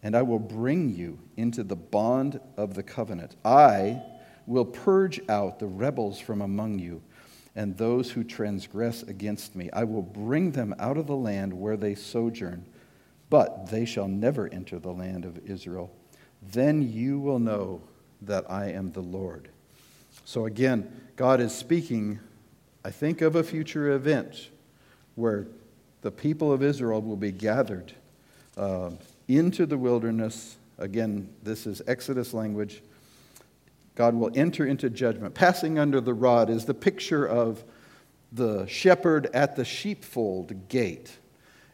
and 0.02 0.16
I 0.16 0.24
will 0.24 0.40
bring 0.40 0.96
you 0.96 1.20
into 1.36 1.64
the 1.64 1.76
bond 1.76 2.40
of 2.56 2.74
the 2.74 2.84
covenant. 2.84 3.36
I 3.46 4.02
will 4.48 4.66
purge 4.66 5.20
out 5.30 5.60
the 5.60 5.68
rebels 5.68 6.20
from 6.20 6.42
among 6.42 6.80
you 6.80 7.02
and 7.58 7.76
those 7.76 8.12
who 8.12 8.24
transgress 8.24 9.04
against 9.04 9.54
me. 9.54 9.70
I 9.74 9.84
will 9.84 10.02
bring 10.02 10.52
them 10.52 10.74
out 10.80 10.96
of 10.96 11.08
the 11.08 11.16
land 11.18 11.52
where 11.52 11.76
they 11.76 11.96
sojourn, 11.96 12.66
but 13.30 13.70
they 13.70 13.84
shall 13.84 14.08
never 14.08 14.48
enter 14.48 14.80
the 14.80 14.94
land 14.94 15.26
of 15.26 15.38
Israel 15.50 15.92
then 16.42 16.82
you 16.92 17.20
will 17.20 17.40
know 17.40 17.82
that 18.22 18.50
I 18.50 18.72
am 18.72 18.92
the 18.92 19.02
Lord. 19.02 19.50
So 20.26 20.46
again, 20.46 20.90
God 21.16 21.40
is 21.40 21.54
speaking, 21.54 22.20
I 22.84 22.92
think, 22.92 23.22
of 23.22 23.36
a 23.36 23.44
future 23.44 23.92
event 23.92 24.50
where 25.16 25.48
the 26.02 26.12
people 26.12 26.52
of 26.52 26.64
Israel 26.64 27.02
will 27.02 27.18
be 27.18 27.32
gathered 27.32 27.94
uh, 28.56 28.92
into 29.28 29.66
the 29.66 29.78
wilderness. 29.78 30.58
Again, 30.78 31.30
this 31.44 31.66
is 31.66 31.82
Exodus 31.88 32.34
language. 32.34 32.82
God 33.98 34.16
will 34.16 34.32
enter 34.34 34.66
into 34.66 34.90
judgment. 34.90 35.34
Passing 35.34 35.78
under 35.78 36.00
the 36.00 36.14
rod 36.14 36.50
is 36.50 36.64
the 36.64 36.74
picture 36.74 37.26
of 37.28 37.66
the 38.32 38.66
shepherd 38.68 39.28
at 39.34 39.58
the 39.58 39.66
sheepfold 39.66 40.70
gate. 40.70 41.18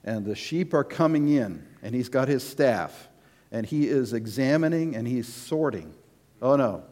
And 0.04 0.26
the 0.26 0.36
sheep 0.36 0.74
are 0.74 0.84
coming 0.84 1.28
in, 1.28 1.66
and 1.82 1.94
he's 1.94 2.10
got 2.10 2.28
his 2.28 2.44
staff 2.44 3.10
and 3.54 3.68
he 3.68 3.88
is 3.88 4.14
examining 4.14 4.96
and 4.96 5.08
he's 5.08 5.32
sorting. 5.32 5.94
Oh 6.42 6.58
no, 6.58 6.84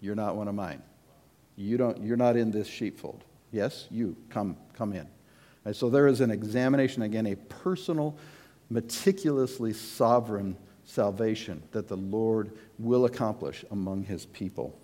you're 0.00 0.14
not 0.14 0.36
one 0.36 0.46
of 0.46 0.54
mine. 0.54 0.82
You 1.56 1.78
don't, 1.78 2.00
you're 2.02 2.18
not 2.18 2.36
in 2.36 2.50
this 2.50 2.68
sheepfold. 2.68 3.24
Yes, 3.50 3.86
you 3.90 4.14
come, 4.28 4.56
come 4.74 4.92
in. 4.92 5.08
And 5.64 5.74
so 5.74 5.88
there 5.88 6.06
is 6.06 6.20
an 6.20 6.30
examination, 6.30 7.02
again, 7.02 7.26
a 7.26 7.36
personal, 7.36 8.16
meticulously 8.68 9.72
sovereign 9.72 10.56
salvation 10.84 11.62
that 11.72 11.88
the 11.88 11.96
Lord 11.96 12.52
will 12.78 13.04
accomplish 13.04 13.64
among 13.70 14.04
his 14.04 14.26
people. 14.26 14.78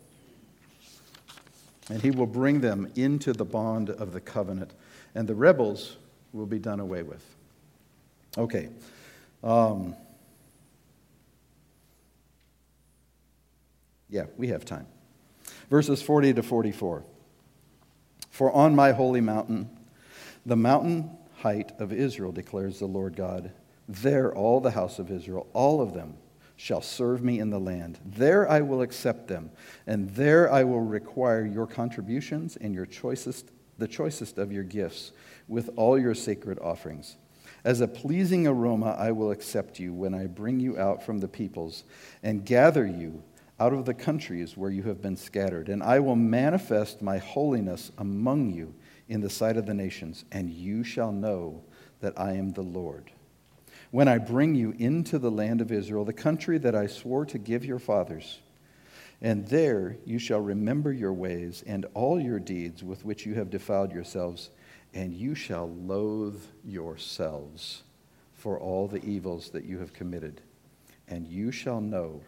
and 1.90 2.02
he 2.02 2.10
will 2.10 2.26
bring 2.26 2.60
them 2.60 2.90
into 2.96 3.32
the 3.32 3.44
bond 3.44 3.88
of 3.88 4.12
the 4.12 4.20
covenant, 4.20 4.72
and 5.14 5.26
the 5.26 5.34
rebels 5.34 5.96
will 6.32 6.46
be 6.46 6.58
done 6.58 6.80
away 6.80 7.02
with. 7.02 7.24
Okay. 8.36 8.68
Um, 9.42 9.96
yeah, 14.10 14.26
we 14.36 14.48
have 14.48 14.64
time. 14.64 14.86
Verses 15.70 16.02
40 16.02 16.34
to 16.34 16.42
44. 16.42 17.04
For 18.30 18.52
on 18.52 18.74
my 18.74 18.92
holy 18.92 19.20
mountain, 19.20 19.70
the 20.46 20.56
mountain 20.56 21.10
height 21.38 21.72
of 21.78 21.92
Israel, 21.92 22.32
declares 22.32 22.78
the 22.78 22.86
Lord 22.86 23.16
God, 23.16 23.50
there 23.88 24.34
all 24.34 24.60
the 24.60 24.70
house 24.70 24.98
of 24.98 25.10
Israel, 25.10 25.46
all 25.54 25.80
of 25.80 25.94
them, 25.94 26.14
shall 26.56 26.82
serve 26.82 27.22
me 27.22 27.38
in 27.38 27.50
the 27.50 27.58
land. 27.58 27.98
There 28.04 28.48
I 28.50 28.60
will 28.60 28.82
accept 28.82 29.28
them, 29.28 29.50
and 29.86 30.10
there 30.10 30.52
I 30.52 30.64
will 30.64 30.80
require 30.80 31.46
your 31.46 31.66
contributions 31.66 32.56
and 32.56 32.74
your 32.74 32.84
choicest, 32.84 33.50
the 33.78 33.88
choicest 33.88 34.38
of 34.38 34.52
your 34.52 34.64
gifts, 34.64 35.12
with 35.46 35.70
all 35.76 35.98
your 35.98 36.14
sacred 36.14 36.58
offerings. 36.58 37.16
As 37.64 37.80
a 37.80 37.88
pleasing 37.88 38.46
aroma, 38.46 38.96
I 38.98 39.12
will 39.12 39.30
accept 39.30 39.78
you 39.78 39.94
when 39.94 40.14
I 40.14 40.26
bring 40.26 40.60
you 40.60 40.78
out 40.78 41.02
from 41.02 41.18
the 41.18 41.28
peoples 41.28 41.84
and 42.22 42.44
gather 42.44 42.86
you 42.86 43.22
out 43.60 43.72
of 43.72 43.84
the 43.84 43.94
countries 43.94 44.56
where 44.56 44.70
you 44.70 44.82
have 44.84 45.00
been 45.00 45.16
scattered. 45.16 45.68
And 45.68 45.82
I 45.82 45.98
will 46.00 46.16
manifest 46.16 47.02
my 47.02 47.18
holiness 47.18 47.90
among 47.98 48.50
you 48.50 48.74
in 49.08 49.20
the 49.20 49.30
sight 49.30 49.56
of 49.56 49.66
the 49.66 49.74
nations, 49.74 50.24
and 50.32 50.50
you 50.50 50.84
shall 50.84 51.12
know 51.12 51.62
that 52.00 52.18
I 52.18 52.32
am 52.32 52.50
the 52.50 52.62
Lord. 52.62 53.10
When 53.90 54.06
I 54.06 54.18
bring 54.18 54.54
you 54.54 54.74
into 54.78 55.18
the 55.18 55.30
land 55.30 55.62
of 55.62 55.72
Israel, 55.72 56.04
the 56.04 56.12
country 56.12 56.58
that 56.58 56.74
I 56.74 56.86
swore 56.86 57.24
to 57.26 57.38
give 57.38 57.64
your 57.64 57.78
fathers, 57.78 58.38
and 59.22 59.48
there 59.48 59.96
you 60.04 60.18
shall 60.18 60.40
remember 60.40 60.92
your 60.92 61.14
ways 61.14 61.64
and 61.66 61.86
all 61.94 62.20
your 62.20 62.38
deeds 62.38 62.84
with 62.84 63.04
which 63.04 63.24
you 63.24 63.34
have 63.34 63.48
defiled 63.48 63.92
yourselves, 63.92 64.50
and 64.92 65.14
you 65.14 65.34
shall 65.34 65.70
loathe 65.70 66.42
yourselves 66.64 67.82
for 68.34 68.60
all 68.60 68.86
the 68.88 69.04
evils 69.04 69.50
that 69.50 69.64
you 69.64 69.78
have 69.78 69.94
committed. 69.94 70.42
And 71.08 71.26
you 71.26 71.50
shall 71.50 71.80
know 71.80 72.20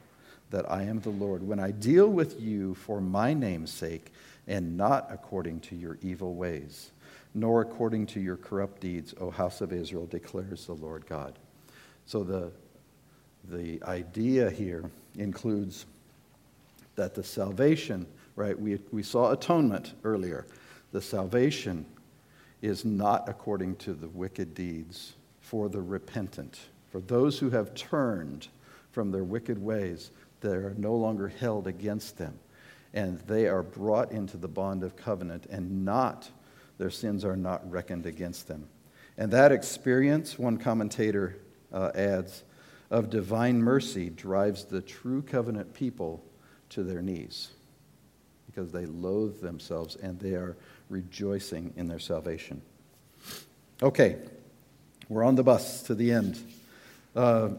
that 0.50 0.70
I 0.70 0.84
am 0.84 1.00
the 1.00 1.10
Lord 1.10 1.46
when 1.46 1.60
I 1.60 1.72
deal 1.72 2.08
with 2.08 2.40
you 2.40 2.74
for 2.74 3.02
my 3.02 3.34
name's 3.34 3.70
sake 3.70 4.12
and 4.48 4.76
not 4.78 5.08
according 5.10 5.60
to 5.60 5.76
your 5.76 5.98
evil 6.00 6.34
ways, 6.34 6.90
nor 7.34 7.60
according 7.60 8.06
to 8.06 8.20
your 8.20 8.36
corrupt 8.36 8.80
deeds, 8.80 9.14
O 9.20 9.30
house 9.30 9.60
of 9.60 9.74
Israel, 9.74 10.06
declares 10.06 10.66
the 10.66 10.72
Lord 10.72 11.06
God. 11.06 11.38
So 12.10 12.24
the, 12.24 12.50
the 13.44 13.80
idea 13.84 14.50
here 14.50 14.90
includes 15.16 15.86
that 16.96 17.14
the 17.14 17.22
salvation, 17.22 18.04
right, 18.34 18.58
we, 18.58 18.80
we 18.90 19.04
saw 19.04 19.30
atonement 19.30 19.94
earlier. 20.02 20.44
The 20.90 21.00
salvation 21.00 21.86
is 22.62 22.84
not 22.84 23.28
according 23.28 23.76
to 23.76 23.94
the 23.94 24.08
wicked 24.08 24.56
deeds 24.56 25.12
for 25.40 25.68
the 25.68 25.80
repentant, 25.80 26.58
for 26.90 27.00
those 27.00 27.38
who 27.38 27.48
have 27.50 27.76
turned 27.76 28.48
from 28.90 29.12
their 29.12 29.22
wicked 29.22 29.62
ways 29.62 30.10
they 30.40 30.48
are 30.48 30.74
no 30.78 30.96
longer 30.96 31.28
held 31.28 31.68
against 31.68 32.18
them. 32.18 32.36
And 32.92 33.20
they 33.20 33.46
are 33.46 33.62
brought 33.62 34.10
into 34.10 34.36
the 34.36 34.48
bond 34.48 34.82
of 34.82 34.96
covenant, 34.96 35.46
and 35.48 35.84
not, 35.84 36.28
their 36.76 36.90
sins 36.90 37.24
are 37.24 37.36
not 37.36 37.70
reckoned 37.70 38.04
against 38.04 38.48
them. 38.48 38.66
And 39.16 39.30
that 39.30 39.52
experience, 39.52 40.40
one 40.40 40.58
commentator 40.58 41.36
uh, 41.72 41.90
adds, 41.94 42.44
of 42.90 43.10
divine 43.10 43.62
mercy 43.62 44.10
drives 44.10 44.64
the 44.64 44.80
true 44.80 45.22
covenant 45.22 45.74
people 45.74 46.22
to 46.70 46.82
their 46.82 47.02
knees 47.02 47.50
because 48.46 48.72
they 48.72 48.86
loathe 48.86 49.40
themselves 49.40 49.96
and 49.96 50.18
they 50.18 50.34
are 50.34 50.56
rejoicing 50.88 51.72
in 51.76 51.86
their 51.86 51.98
salvation. 51.98 52.60
Okay, 53.82 54.16
we're 55.08 55.24
on 55.24 55.36
the 55.36 55.44
bus 55.44 55.82
to 55.84 55.94
the 55.94 56.10
end. 56.12 56.38
Uh, 57.14 57.50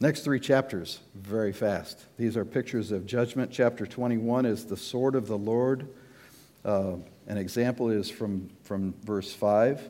Next 0.00 0.20
three 0.20 0.40
chapters, 0.40 1.00
very 1.14 1.52
fast. 1.52 2.04
These 2.18 2.36
are 2.36 2.44
pictures 2.44 2.90
of 2.90 3.06
judgment. 3.06 3.50
Chapter 3.52 3.86
21 3.86 4.44
is 4.44 4.64
the 4.64 4.76
sword 4.76 5.14
of 5.14 5.28
the 5.28 5.38
Lord. 5.38 5.88
Uh, 6.64 6.96
an 7.28 7.38
example 7.38 7.88
is 7.90 8.10
from, 8.10 8.50
from 8.64 8.94
verse 9.04 9.32
5 9.32 9.88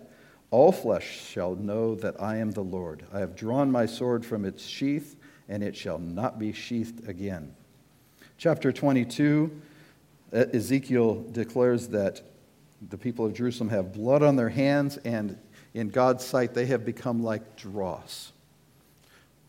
All 0.55 0.71
flesh 0.71 1.21
shall 1.21 1.57
know 1.57 1.97
that 1.97 2.23
I 2.23 2.37
am 2.37 2.53
the 2.53 2.63
Lord. 2.63 3.03
I 3.13 3.19
have 3.19 3.35
drawn 3.35 3.73
my 3.73 3.87
sword 3.87 4.25
from 4.25 4.45
its 4.45 4.65
sheath, 4.65 5.17
and 5.49 5.65
it 5.65 5.75
shall 5.75 5.99
not 5.99 6.39
be 6.39 6.53
sheathed 6.53 7.09
again. 7.09 7.57
Chapter 8.39 8.71
22, 8.71 9.51
Ezekiel 10.33 11.25
declares 11.33 11.89
that 11.89 12.23
the 12.89 12.97
people 12.97 13.27
of 13.27 13.35
Jerusalem 13.35 13.71
have 13.71 13.93
blood 13.93 14.23
on 14.23 14.37
their 14.37 14.49
hands, 14.49 14.97
and 14.99 15.37
in 15.75 15.89
God's 15.89 16.25
sight, 16.25 16.55
they 16.55 16.67
have 16.67 16.85
become 16.85 17.25
like 17.25 17.57
dross. 17.57 18.31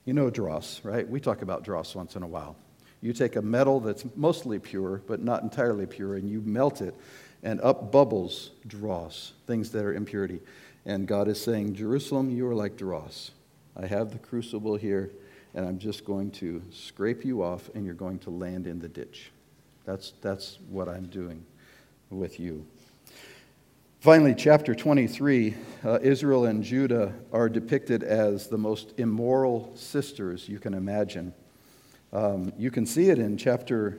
You 0.05 0.13
know 0.13 0.31
dross, 0.31 0.83
right? 0.83 1.07
We 1.07 1.19
talk 1.19 1.43
about 1.43 1.63
dross 1.63 1.93
once 1.93 2.15
in 2.15 2.23
a 2.23 2.27
while. 2.27 2.55
You 3.01 3.13
take 3.13 3.35
a 3.35 3.43
metal 3.43 3.79
that's 3.79 4.05
mostly 4.15 4.57
pure, 4.57 5.03
but 5.05 5.21
not 5.21 5.43
entirely 5.43 5.85
pure, 5.85 6.15
and 6.15 6.27
you 6.27 6.41
melt 6.41 6.81
it, 6.81 6.95
and 7.43 7.61
up 7.61 7.91
bubbles 7.91 8.49
dross, 8.65 9.33
things 9.45 9.69
that 9.69 9.85
are 9.85 9.93
impurity. 9.93 10.39
And 10.85 11.07
God 11.07 11.27
is 11.27 11.41
saying, 11.41 11.75
Jerusalem, 11.75 12.29
you 12.29 12.47
are 12.47 12.53
like 12.53 12.77
dross. 12.77 13.31
I 13.75 13.87
have 13.87 14.11
the 14.11 14.19
crucible 14.19 14.75
here, 14.75 15.11
and 15.53 15.65
I'm 15.67 15.79
just 15.79 16.05
going 16.05 16.31
to 16.31 16.61
scrape 16.71 17.25
you 17.25 17.43
off, 17.43 17.69
and 17.73 17.85
you're 17.85 17.95
going 17.95 18.19
to 18.19 18.29
land 18.29 18.67
in 18.67 18.79
the 18.79 18.87
ditch. 18.87 19.31
That's, 19.85 20.13
that's 20.21 20.59
what 20.69 20.87
I'm 20.87 21.07
doing 21.07 21.45
with 22.09 22.39
you. 22.39 22.65
Finally, 23.99 24.35
chapter 24.35 24.75
23 24.75 25.55
uh, 25.83 25.97
Israel 26.03 26.45
and 26.45 26.63
Judah 26.63 27.13
are 27.33 27.49
depicted 27.49 28.03
as 28.03 28.47
the 28.47 28.57
most 28.57 28.93
immoral 28.97 29.71
sisters 29.75 30.47
you 30.47 30.59
can 30.59 30.75
imagine. 30.75 31.33
Um, 32.13 32.53
you 32.57 32.69
can 32.69 32.85
see 32.85 33.09
it 33.09 33.17
in 33.17 33.35
chapter 33.35 33.97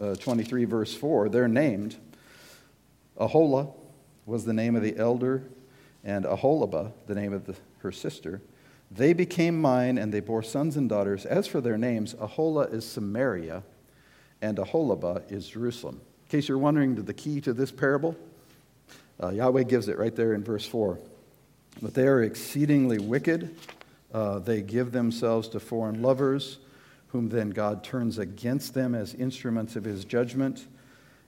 uh, 0.00 0.14
23, 0.14 0.64
verse 0.64 0.94
4. 0.94 1.28
They're 1.28 1.48
named. 1.48 1.96
Ahola 3.18 3.72
was 4.24 4.46
the 4.46 4.54
name 4.54 4.74
of 4.74 4.82
the 4.82 4.96
elder, 4.96 5.42
and 6.04 6.24
Aholibah, 6.24 6.92
the 7.06 7.14
name 7.14 7.32
of 7.32 7.46
the, 7.46 7.54
her 7.78 7.92
sister. 7.92 8.40
They 8.90 9.12
became 9.12 9.60
mine, 9.60 9.98
and 9.98 10.12
they 10.12 10.20
bore 10.20 10.42
sons 10.42 10.76
and 10.76 10.88
daughters. 10.88 11.26
As 11.26 11.46
for 11.46 11.60
their 11.60 11.76
names, 11.76 12.14
Ahola 12.14 12.72
is 12.72 12.84
Samaria, 12.84 13.62
and 14.40 14.58
Aholibah 14.58 15.30
is 15.30 15.48
Jerusalem. 15.48 16.00
In 16.26 16.30
case 16.30 16.48
you're 16.48 16.58
wondering 16.58 16.94
the 16.94 17.14
key 17.14 17.40
to 17.40 17.52
this 17.52 17.72
parable, 17.72 18.16
uh, 19.22 19.30
Yahweh 19.30 19.64
gives 19.64 19.88
it 19.88 19.98
right 19.98 20.14
there 20.14 20.34
in 20.34 20.44
verse 20.44 20.66
4. 20.66 20.98
But 21.82 21.94
they 21.94 22.06
are 22.06 22.22
exceedingly 22.22 22.98
wicked. 22.98 23.54
Uh, 24.12 24.38
they 24.38 24.62
give 24.62 24.92
themselves 24.92 25.48
to 25.48 25.60
foreign 25.60 26.02
lovers, 26.02 26.58
whom 27.08 27.28
then 27.28 27.50
God 27.50 27.82
turns 27.82 28.18
against 28.18 28.74
them 28.74 28.94
as 28.94 29.14
instruments 29.14 29.76
of 29.76 29.84
his 29.84 30.04
judgment, 30.04 30.66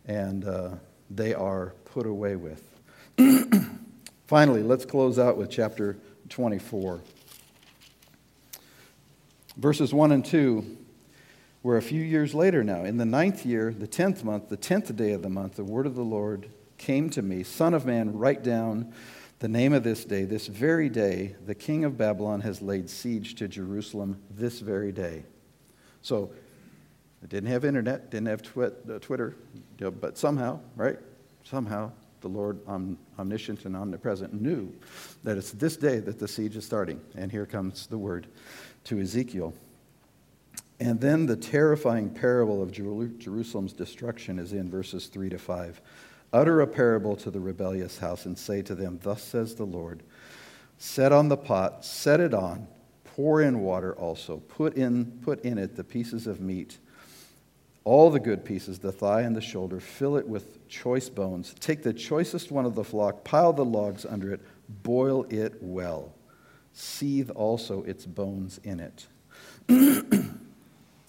and 0.06 0.44
uh, 0.44 0.70
they 1.10 1.34
are 1.34 1.74
put 1.86 2.06
away 2.06 2.36
with. 2.36 2.62
Finally, 4.28 4.62
let's 4.62 4.84
close 4.84 5.18
out 5.18 5.38
with 5.38 5.48
chapter 5.48 5.96
24. 6.28 7.00
Verses 9.56 9.94
1 9.94 10.12
and 10.12 10.24
2 10.24 10.76
we're 11.62 11.76
a 11.76 11.82
few 11.82 12.02
years 12.02 12.34
later 12.34 12.62
now. 12.62 12.84
In 12.84 12.98
the 12.98 13.04
ninth 13.04 13.44
year, 13.44 13.74
the 13.76 13.86
tenth 13.86 14.22
month, 14.22 14.48
the 14.48 14.56
tenth 14.56 14.94
day 14.94 15.12
of 15.12 15.22
the 15.22 15.28
month, 15.28 15.56
the 15.56 15.64
word 15.64 15.86
of 15.86 15.96
the 15.96 16.04
Lord 16.04 16.48
came 16.76 17.10
to 17.10 17.22
me, 17.22 17.42
Son 17.42 17.74
of 17.74 17.84
man, 17.84 18.16
write 18.16 18.44
down 18.44 18.92
the 19.40 19.48
name 19.48 19.72
of 19.72 19.82
this 19.82 20.04
day. 20.04 20.24
This 20.24 20.46
very 20.46 20.88
day, 20.88 21.34
the 21.44 21.54
king 21.54 21.84
of 21.84 21.98
Babylon 21.98 22.42
has 22.42 22.62
laid 22.62 22.88
siege 22.88 23.34
to 23.36 23.48
Jerusalem 23.48 24.20
this 24.30 24.60
very 24.60 24.92
day. 24.92 25.24
So, 26.02 26.30
it 27.22 27.28
didn't 27.28 27.50
have 27.50 27.64
internet, 27.64 28.10
didn't 28.10 28.28
have 28.28 28.42
twi- 28.42 28.70
uh, 28.88 28.98
Twitter, 29.00 29.34
but 29.78 30.16
somehow, 30.16 30.60
right? 30.76 30.98
Somehow, 31.44 31.90
the 32.20 32.28
Lord, 32.28 32.58
omniscient 33.18 33.64
and 33.64 33.76
omnipresent, 33.76 34.40
knew 34.40 34.72
that 35.24 35.36
it's 35.36 35.52
this 35.52 35.76
day 35.76 35.98
that 36.00 36.18
the 36.18 36.28
siege 36.28 36.56
is 36.56 36.64
starting. 36.64 37.00
And 37.14 37.30
here 37.30 37.46
comes 37.46 37.86
the 37.86 37.98
word 37.98 38.26
to 38.84 39.00
Ezekiel. 39.00 39.54
And 40.80 41.00
then 41.00 41.26
the 41.26 41.36
terrifying 41.36 42.10
parable 42.10 42.62
of 42.62 42.70
Jerusalem's 42.70 43.72
destruction 43.72 44.38
is 44.38 44.52
in 44.52 44.70
verses 44.70 45.06
3 45.06 45.28
to 45.30 45.38
5. 45.38 45.80
Utter 46.32 46.60
a 46.60 46.66
parable 46.66 47.16
to 47.16 47.30
the 47.30 47.40
rebellious 47.40 47.98
house 47.98 48.26
and 48.26 48.38
say 48.38 48.62
to 48.62 48.74
them, 48.74 49.00
Thus 49.02 49.22
says 49.22 49.54
the 49.54 49.64
Lord 49.64 50.02
Set 50.80 51.10
on 51.10 51.28
the 51.28 51.36
pot, 51.36 51.84
set 51.84 52.20
it 52.20 52.32
on, 52.32 52.68
pour 53.04 53.42
in 53.42 53.60
water 53.60 53.94
also, 53.96 54.36
put 54.36 54.74
in, 54.74 55.06
put 55.24 55.40
in 55.44 55.58
it 55.58 55.74
the 55.74 55.82
pieces 55.82 56.28
of 56.28 56.40
meat, 56.40 56.78
all 57.88 58.10
the 58.10 58.20
good 58.20 58.44
pieces, 58.44 58.78
the 58.78 58.92
thigh 58.92 59.22
and 59.22 59.34
the 59.34 59.40
shoulder, 59.40 59.80
fill 59.80 60.18
it 60.18 60.28
with 60.28 60.68
choice 60.68 61.08
bones. 61.08 61.54
Take 61.58 61.82
the 61.82 61.94
choicest 61.94 62.52
one 62.52 62.66
of 62.66 62.74
the 62.74 62.84
flock, 62.84 63.24
pile 63.24 63.54
the 63.54 63.64
logs 63.64 64.04
under 64.04 64.30
it, 64.30 64.42
boil 64.68 65.24
it 65.30 65.54
well. 65.62 66.12
Seethe 66.74 67.30
also 67.30 67.82
its 67.84 68.04
bones 68.04 68.60
in 68.62 68.78
it. 68.78 69.06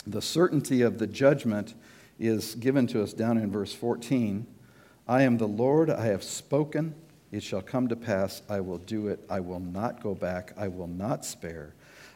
the 0.07 0.21
certainty 0.21 0.81
of 0.81 0.99
the 0.99 1.07
judgment 1.07 1.73
is 2.17 2.55
given 2.55 2.87
to 2.87 3.03
us 3.03 3.11
down 3.11 3.37
in 3.37 3.51
verse 3.51 3.73
14. 3.73 4.47
I 5.05 5.23
am 5.23 5.37
the 5.37 5.49
Lord, 5.49 5.89
I 5.89 6.05
have 6.05 6.23
spoken. 6.23 6.95
It 7.29 7.43
shall 7.43 7.61
come 7.61 7.89
to 7.89 7.97
pass, 7.97 8.41
I 8.47 8.61
will 8.61 8.77
do 8.77 9.09
it. 9.09 9.19
I 9.29 9.41
will 9.41 9.59
not 9.59 10.01
go 10.01 10.15
back, 10.15 10.53
I 10.55 10.69
will 10.69 10.87
not 10.87 11.25
spare, 11.25 11.73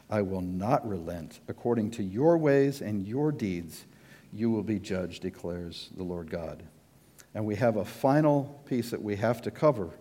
I 0.10 0.22
will 0.22 0.40
not 0.40 0.88
relent. 0.88 1.42
According 1.50 1.92
to 1.92 2.04
your 2.04 2.38
ways 2.38 2.80
and 2.80 3.06
your 3.06 3.34
deeds, 3.34 3.84
you 4.34 4.50
will 4.50 4.64
be 4.64 4.80
judged, 4.80 5.22
declares 5.22 5.90
the 5.96 6.04
Lord 6.04 6.30
God. 6.30 6.64
And 7.36 7.46
we 7.46 7.56
have 7.56 7.78
a 7.78 7.86
final 7.86 8.62
piece 8.66 8.90
that 8.92 9.02
we 9.02 9.16
have 9.16 9.42
to 9.44 9.52
cover 9.52 9.92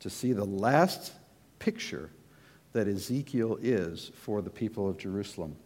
to 0.00 0.10
see 0.10 0.32
the 0.32 0.44
last 0.44 1.12
picture 1.58 2.10
that 2.72 2.88
Ezekiel 2.88 3.58
is 3.60 4.10
for 4.14 4.42
the 4.42 4.50
people 4.50 4.88
of 4.88 4.98
Jerusalem. 4.98 5.56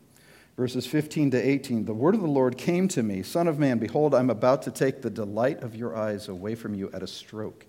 Verses 0.56 0.86
15 0.86 1.32
to 1.32 1.36
18 1.36 1.84
The 1.84 1.94
word 1.94 2.14
of 2.14 2.20
the 2.20 2.26
Lord 2.26 2.56
came 2.58 2.88
to 2.88 3.02
me 3.02 3.22
Son 3.22 3.46
of 3.46 3.58
man, 3.58 3.78
behold, 3.78 4.14
I'm 4.14 4.30
about 4.30 4.62
to 4.62 4.70
take 4.70 5.02
the 5.02 5.10
delight 5.10 5.62
of 5.62 5.76
your 5.76 5.96
eyes 5.96 6.28
away 6.28 6.54
from 6.54 6.74
you 6.74 6.90
at 6.92 7.02
a 7.02 7.06
stroke. 7.06 7.66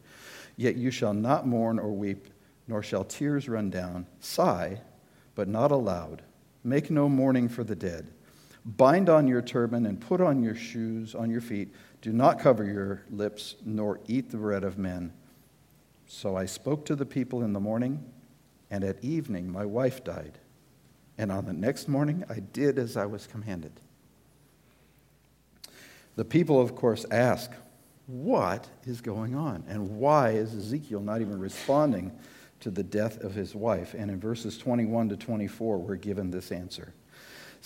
Yet 0.55 0.75
you 0.75 0.89
shall 0.89 1.13
not 1.13 1.45
mourn 1.45 1.77
or 1.77 1.91
weep, 1.91 2.27
nor 2.67 2.81
shall 2.81 3.03
tears 3.03 3.47
run 3.47 3.69
down. 3.69 4.07
Sigh, 4.19 4.81
but 5.35 5.47
not 5.47 5.71
aloud. 5.71 6.23
Make 6.63 6.89
no 6.89 7.07
mourning 7.07 7.47
for 7.47 7.63
the 7.63 7.75
dead. 7.75 8.07
Bind 8.75 9.07
on 9.07 9.29
your 9.29 9.41
turban 9.41 9.85
and 9.85 9.99
put 9.99 10.19
on 10.19 10.43
your 10.43 10.55
shoes 10.55 11.15
on 11.15 11.29
your 11.29 11.39
feet. 11.39 11.73
Do 12.01 12.11
not 12.11 12.39
cover 12.39 12.65
your 12.65 13.01
lips, 13.09 13.55
nor 13.65 14.01
eat 14.07 14.29
the 14.29 14.37
bread 14.37 14.65
of 14.65 14.77
men. 14.77 15.13
So 16.05 16.35
I 16.35 16.45
spoke 16.45 16.85
to 16.87 16.95
the 16.95 17.05
people 17.05 17.43
in 17.43 17.53
the 17.53 17.61
morning, 17.61 18.03
and 18.69 18.83
at 18.83 19.01
evening 19.01 19.49
my 19.49 19.65
wife 19.65 20.03
died. 20.03 20.37
And 21.17 21.31
on 21.31 21.45
the 21.45 21.53
next 21.53 21.87
morning 21.87 22.25
I 22.29 22.39
did 22.39 22.77
as 22.77 22.97
I 22.97 23.05
was 23.05 23.25
commanded. 23.25 23.71
The 26.17 26.25
people, 26.25 26.59
of 26.59 26.75
course, 26.75 27.05
ask, 27.09 27.51
what 28.07 28.67
is 28.85 28.99
going 29.01 29.35
on? 29.35 29.63
And 29.67 29.97
why 29.97 30.31
is 30.31 30.53
Ezekiel 30.53 31.01
not 31.01 31.21
even 31.21 31.39
responding 31.39 32.11
to 32.61 32.71
the 32.71 32.83
death 32.83 33.21
of 33.21 33.33
his 33.33 33.55
wife? 33.55 33.93
And 33.93 34.11
in 34.11 34.19
verses 34.19 34.57
21 34.57 35.09
to 35.09 35.17
24, 35.17 35.77
we're 35.77 35.95
given 35.95 36.31
this 36.31 36.51
answer 36.51 36.93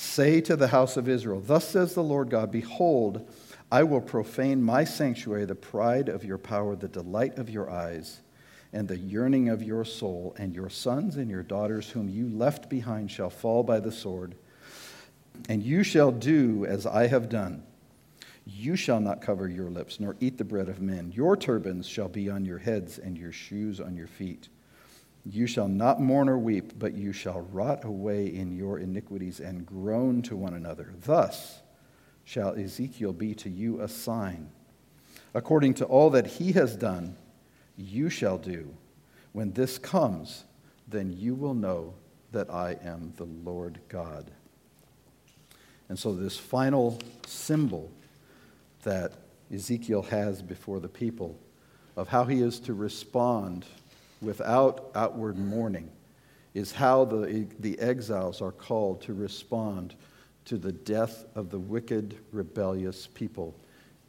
Say 0.02 0.42
to 0.42 0.56
the 0.56 0.70
house 0.70 0.98
of 0.98 1.08
Israel, 1.08 1.40
Thus 1.40 1.70
says 1.70 1.94
the 1.94 2.02
Lord 2.02 2.32
God, 2.32 2.52
Behold, 2.52 3.30
I 3.72 3.84
will 3.84 4.02
profane 4.02 4.64
my 4.64 4.84
sanctuary, 4.84 5.46
the 5.46 5.54
pride 5.54 6.10
of 6.10 6.26
your 6.26 6.40
power, 6.40 6.76
the 6.76 6.88
delight 6.88 7.38
of 7.38 7.52
your 7.52 7.70
eyes, 7.70 8.20
and 8.74 8.88
the 8.88 8.98
yearning 8.98 9.48
of 9.48 9.62
your 9.62 9.86
soul, 9.86 10.36
and 10.40 10.56
your 10.56 10.70
sons 10.70 11.18
and 11.18 11.30
your 11.30 11.44
daughters, 11.44 11.92
whom 11.92 12.10
you 12.10 12.28
left 12.28 12.68
behind, 12.68 13.12
shall 13.12 13.30
fall 13.30 13.62
by 13.62 13.80
the 13.80 13.92
sword. 13.92 14.34
And 15.48 15.62
you 15.62 15.84
shall 15.84 16.12
do 16.12 16.66
as 16.66 16.88
I 16.88 17.06
have 17.06 17.30
done. 17.30 17.64
You 18.44 18.76
shall 18.76 19.00
not 19.00 19.22
cover 19.22 19.48
your 19.48 19.70
lips, 19.70 20.00
nor 20.00 20.18
eat 20.20 20.40
the 20.40 20.44
bread 20.44 20.68
of 20.68 20.82
men. 20.82 21.12
Your 21.16 21.38
turbans 21.38 21.88
shall 21.88 22.10
be 22.10 22.28
on 22.28 22.44
your 22.44 22.58
heads, 22.58 22.98
and 22.98 23.16
your 23.20 23.32
shoes 23.32 23.80
on 23.80 23.96
your 23.96 24.08
feet. 24.08 24.50
You 25.26 25.46
shall 25.46 25.68
not 25.68 26.02
mourn 26.02 26.30
or 26.30 26.38
weep, 26.38 26.74
but 26.80 26.94
you 26.94 27.14
shall 27.14 27.42
rot 27.42 27.86
away 27.86 28.26
in 28.28 28.56
your 28.56 28.80
iniquities 28.80 29.40
and 29.40 29.66
groan 29.66 30.22
to 30.24 30.36
one 30.36 30.54
another. 30.54 30.94
Thus 31.04 31.62
shall 32.24 32.56
Ezekiel 32.56 33.14
be 33.14 33.36
to 33.36 33.50
you 33.50 33.82
a 33.82 33.88
sign. 33.88 34.50
According 35.34 35.76
to 35.76 35.86
all 35.86 36.10
that 36.12 36.26
he 36.26 36.52
has 36.54 36.76
done, 36.76 37.16
you 37.78 38.10
shall 38.10 38.38
do. 38.38 38.74
When 39.32 39.54
this 39.54 39.78
comes, 39.78 40.44
then 40.88 41.14
you 41.14 41.36
will 41.36 41.54
know 41.54 41.94
that 42.32 42.50
I 42.50 42.78
am 42.84 43.14
the 43.18 43.26
Lord 43.26 43.80
God. 43.90 44.32
And 45.88 46.00
so, 46.00 46.14
this 46.14 46.38
final 46.38 47.00
symbol 47.28 47.92
that 48.84 49.14
Ezekiel 49.54 50.04
has 50.04 50.42
before 50.42 50.80
the 50.80 50.88
people 50.88 51.38
of 51.98 52.08
how 52.08 52.24
he 52.24 52.42
is 52.42 52.60
to 52.62 52.74
respond 52.74 53.66
without 54.22 54.92
outward 54.96 55.38
mourning 55.38 55.90
is 56.54 56.72
how 56.72 57.06
the, 57.06 57.48
the 57.60 57.80
exiles 57.80 58.42
are 58.42 58.52
called 58.52 59.02
to 59.02 59.14
respond 59.14 59.96
to 60.46 60.58
the 60.58 60.72
death 60.72 61.26
of 61.36 61.50
the 61.50 61.60
wicked, 61.60 62.16
rebellious 62.32 63.08
people 63.08 63.56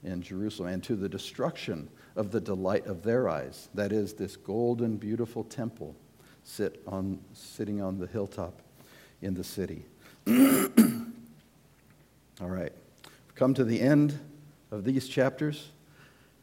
in 0.02 0.22
Jerusalem 0.22 0.72
and 0.72 0.82
to 0.84 0.96
the 0.96 1.08
destruction 1.08 1.88
of 2.16 2.30
the 2.30 2.40
delight 2.40 2.86
of 2.86 3.02
their 3.02 3.28
eyes. 3.28 3.68
That 3.74 3.92
is, 3.92 4.14
this 4.14 4.36
golden, 4.36 4.96
beautiful 4.96 5.44
temple 5.44 5.94
sit 6.44 6.82
on, 6.86 7.20
sitting 7.32 7.80
on 7.80 7.98
the 7.98 8.06
hilltop 8.06 8.60
in 9.20 9.34
the 9.34 9.44
city. 9.44 9.84
All 12.40 12.48
right. 12.48 12.72
We've 12.72 13.34
come 13.34 13.54
to 13.54 13.64
the 13.64 13.80
end 13.80 14.18
of 14.70 14.84
these 14.84 15.08
chapters 15.08 15.68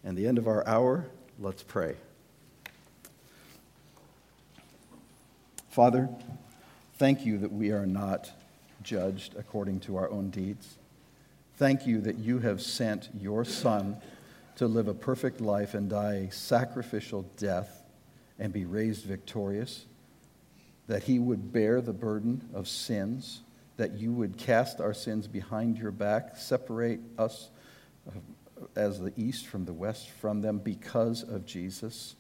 and 0.04 0.18
the 0.18 0.28
end 0.28 0.38
of 0.38 0.48
our 0.48 0.66
hour. 0.66 1.08
Let's 1.40 1.64
pray. 1.64 1.96
Father, 5.80 6.10
thank 6.96 7.26
you 7.26 7.38
that 7.38 7.54
we 7.54 7.72
are 7.72 7.86
not 7.86 8.30
judged 8.84 9.36
according 9.38 9.80
to 9.80 9.96
our 9.96 10.10
own 10.10 10.30
deeds. 10.30 10.78
Thank 11.56 11.88
you 11.88 12.02
that 12.02 12.18
you 12.18 12.40
have 12.40 12.62
sent 12.62 13.08
your 13.18 13.46
Son 13.46 13.96
to 14.58 14.68
live 14.68 14.90
a 14.90 14.94
perfect 14.94 15.40
life 15.40 15.76
and 15.76 15.90
die 15.90 16.28
a 16.28 16.32
sacrificial 16.34 17.22
death 17.38 17.86
and 18.38 18.52
be 18.52 18.66
raised 18.66 19.06
victorious, 19.06 19.86
that 20.88 21.04
he 21.04 21.18
would 21.18 21.54
bear 21.54 21.80
the 21.80 21.94
burden 21.94 22.50
of 22.54 22.68
sins, 22.68 23.40
that 23.78 23.94
you 23.94 24.12
would 24.12 24.38
cast 24.38 24.82
our 24.82 24.94
sins 24.94 25.30
behind 25.30 25.78
your 25.78 25.92
back, 25.92 26.36
separate 26.36 27.00
us 27.18 27.52
uh, 28.06 28.20
as 28.76 29.00
the 29.00 29.14
east 29.16 29.48
from 29.48 29.64
the 29.64 29.72
west 29.72 30.10
from 30.10 30.42
them 30.42 30.58
because 30.58 31.24
of 31.24 31.46
Jesus 31.46 32.18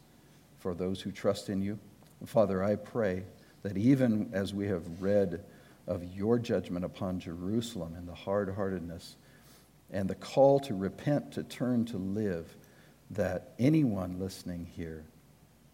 for 0.60 0.74
those 0.74 1.01
who 1.01 1.12
trust 1.12 1.49
in 1.49 1.62
you. 1.62 1.78
Father, 2.26 2.64
I 2.64 2.78
pray 2.78 3.26
that 3.64 3.78
even 3.78 4.30
as 4.34 4.53
we 4.53 4.68
have 4.68 4.84
read 5.01 5.43
of 5.88 6.03
your 6.16 6.39
judgment 6.39 6.86
upon 6.86 7.20
Jerusalem 7.20 7.95
and 7.95 8.07
the 8.07 8.14
hard 8.14 8.53
heartedness 8.53 9.16
and 9.91 10.10
the 10.10 10.16
call 10.16 10.60
to 10.62 10.76
repent, 10.76 11.32
to 11.34 11.43
turn, 11.43 11.86
to 11.86 11.97
live, 11.97 12.55
that 13.12 13.53
anyone 13.57 14.20
listening 14.20 14.68
here 14.76 15.03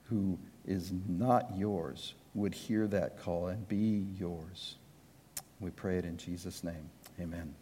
who 0.09 0.39
is 0.65 0.93
not 1.07 1.49
yours 1.57 2.13
would 2.33 2.53
hear 2.53 2.87
that 2.87 3.19
call 3.19 3.47
and 3.47 3.67
be 3.67 4.05
yours. 4.17 4.75
We 5.59 5.69
pray 5.71 5.97
it 5.97 6.05
in 6.05 6.17
Jesus' 6.17 6.63
name. 6.63 6.89
Amen. 7.19 7.53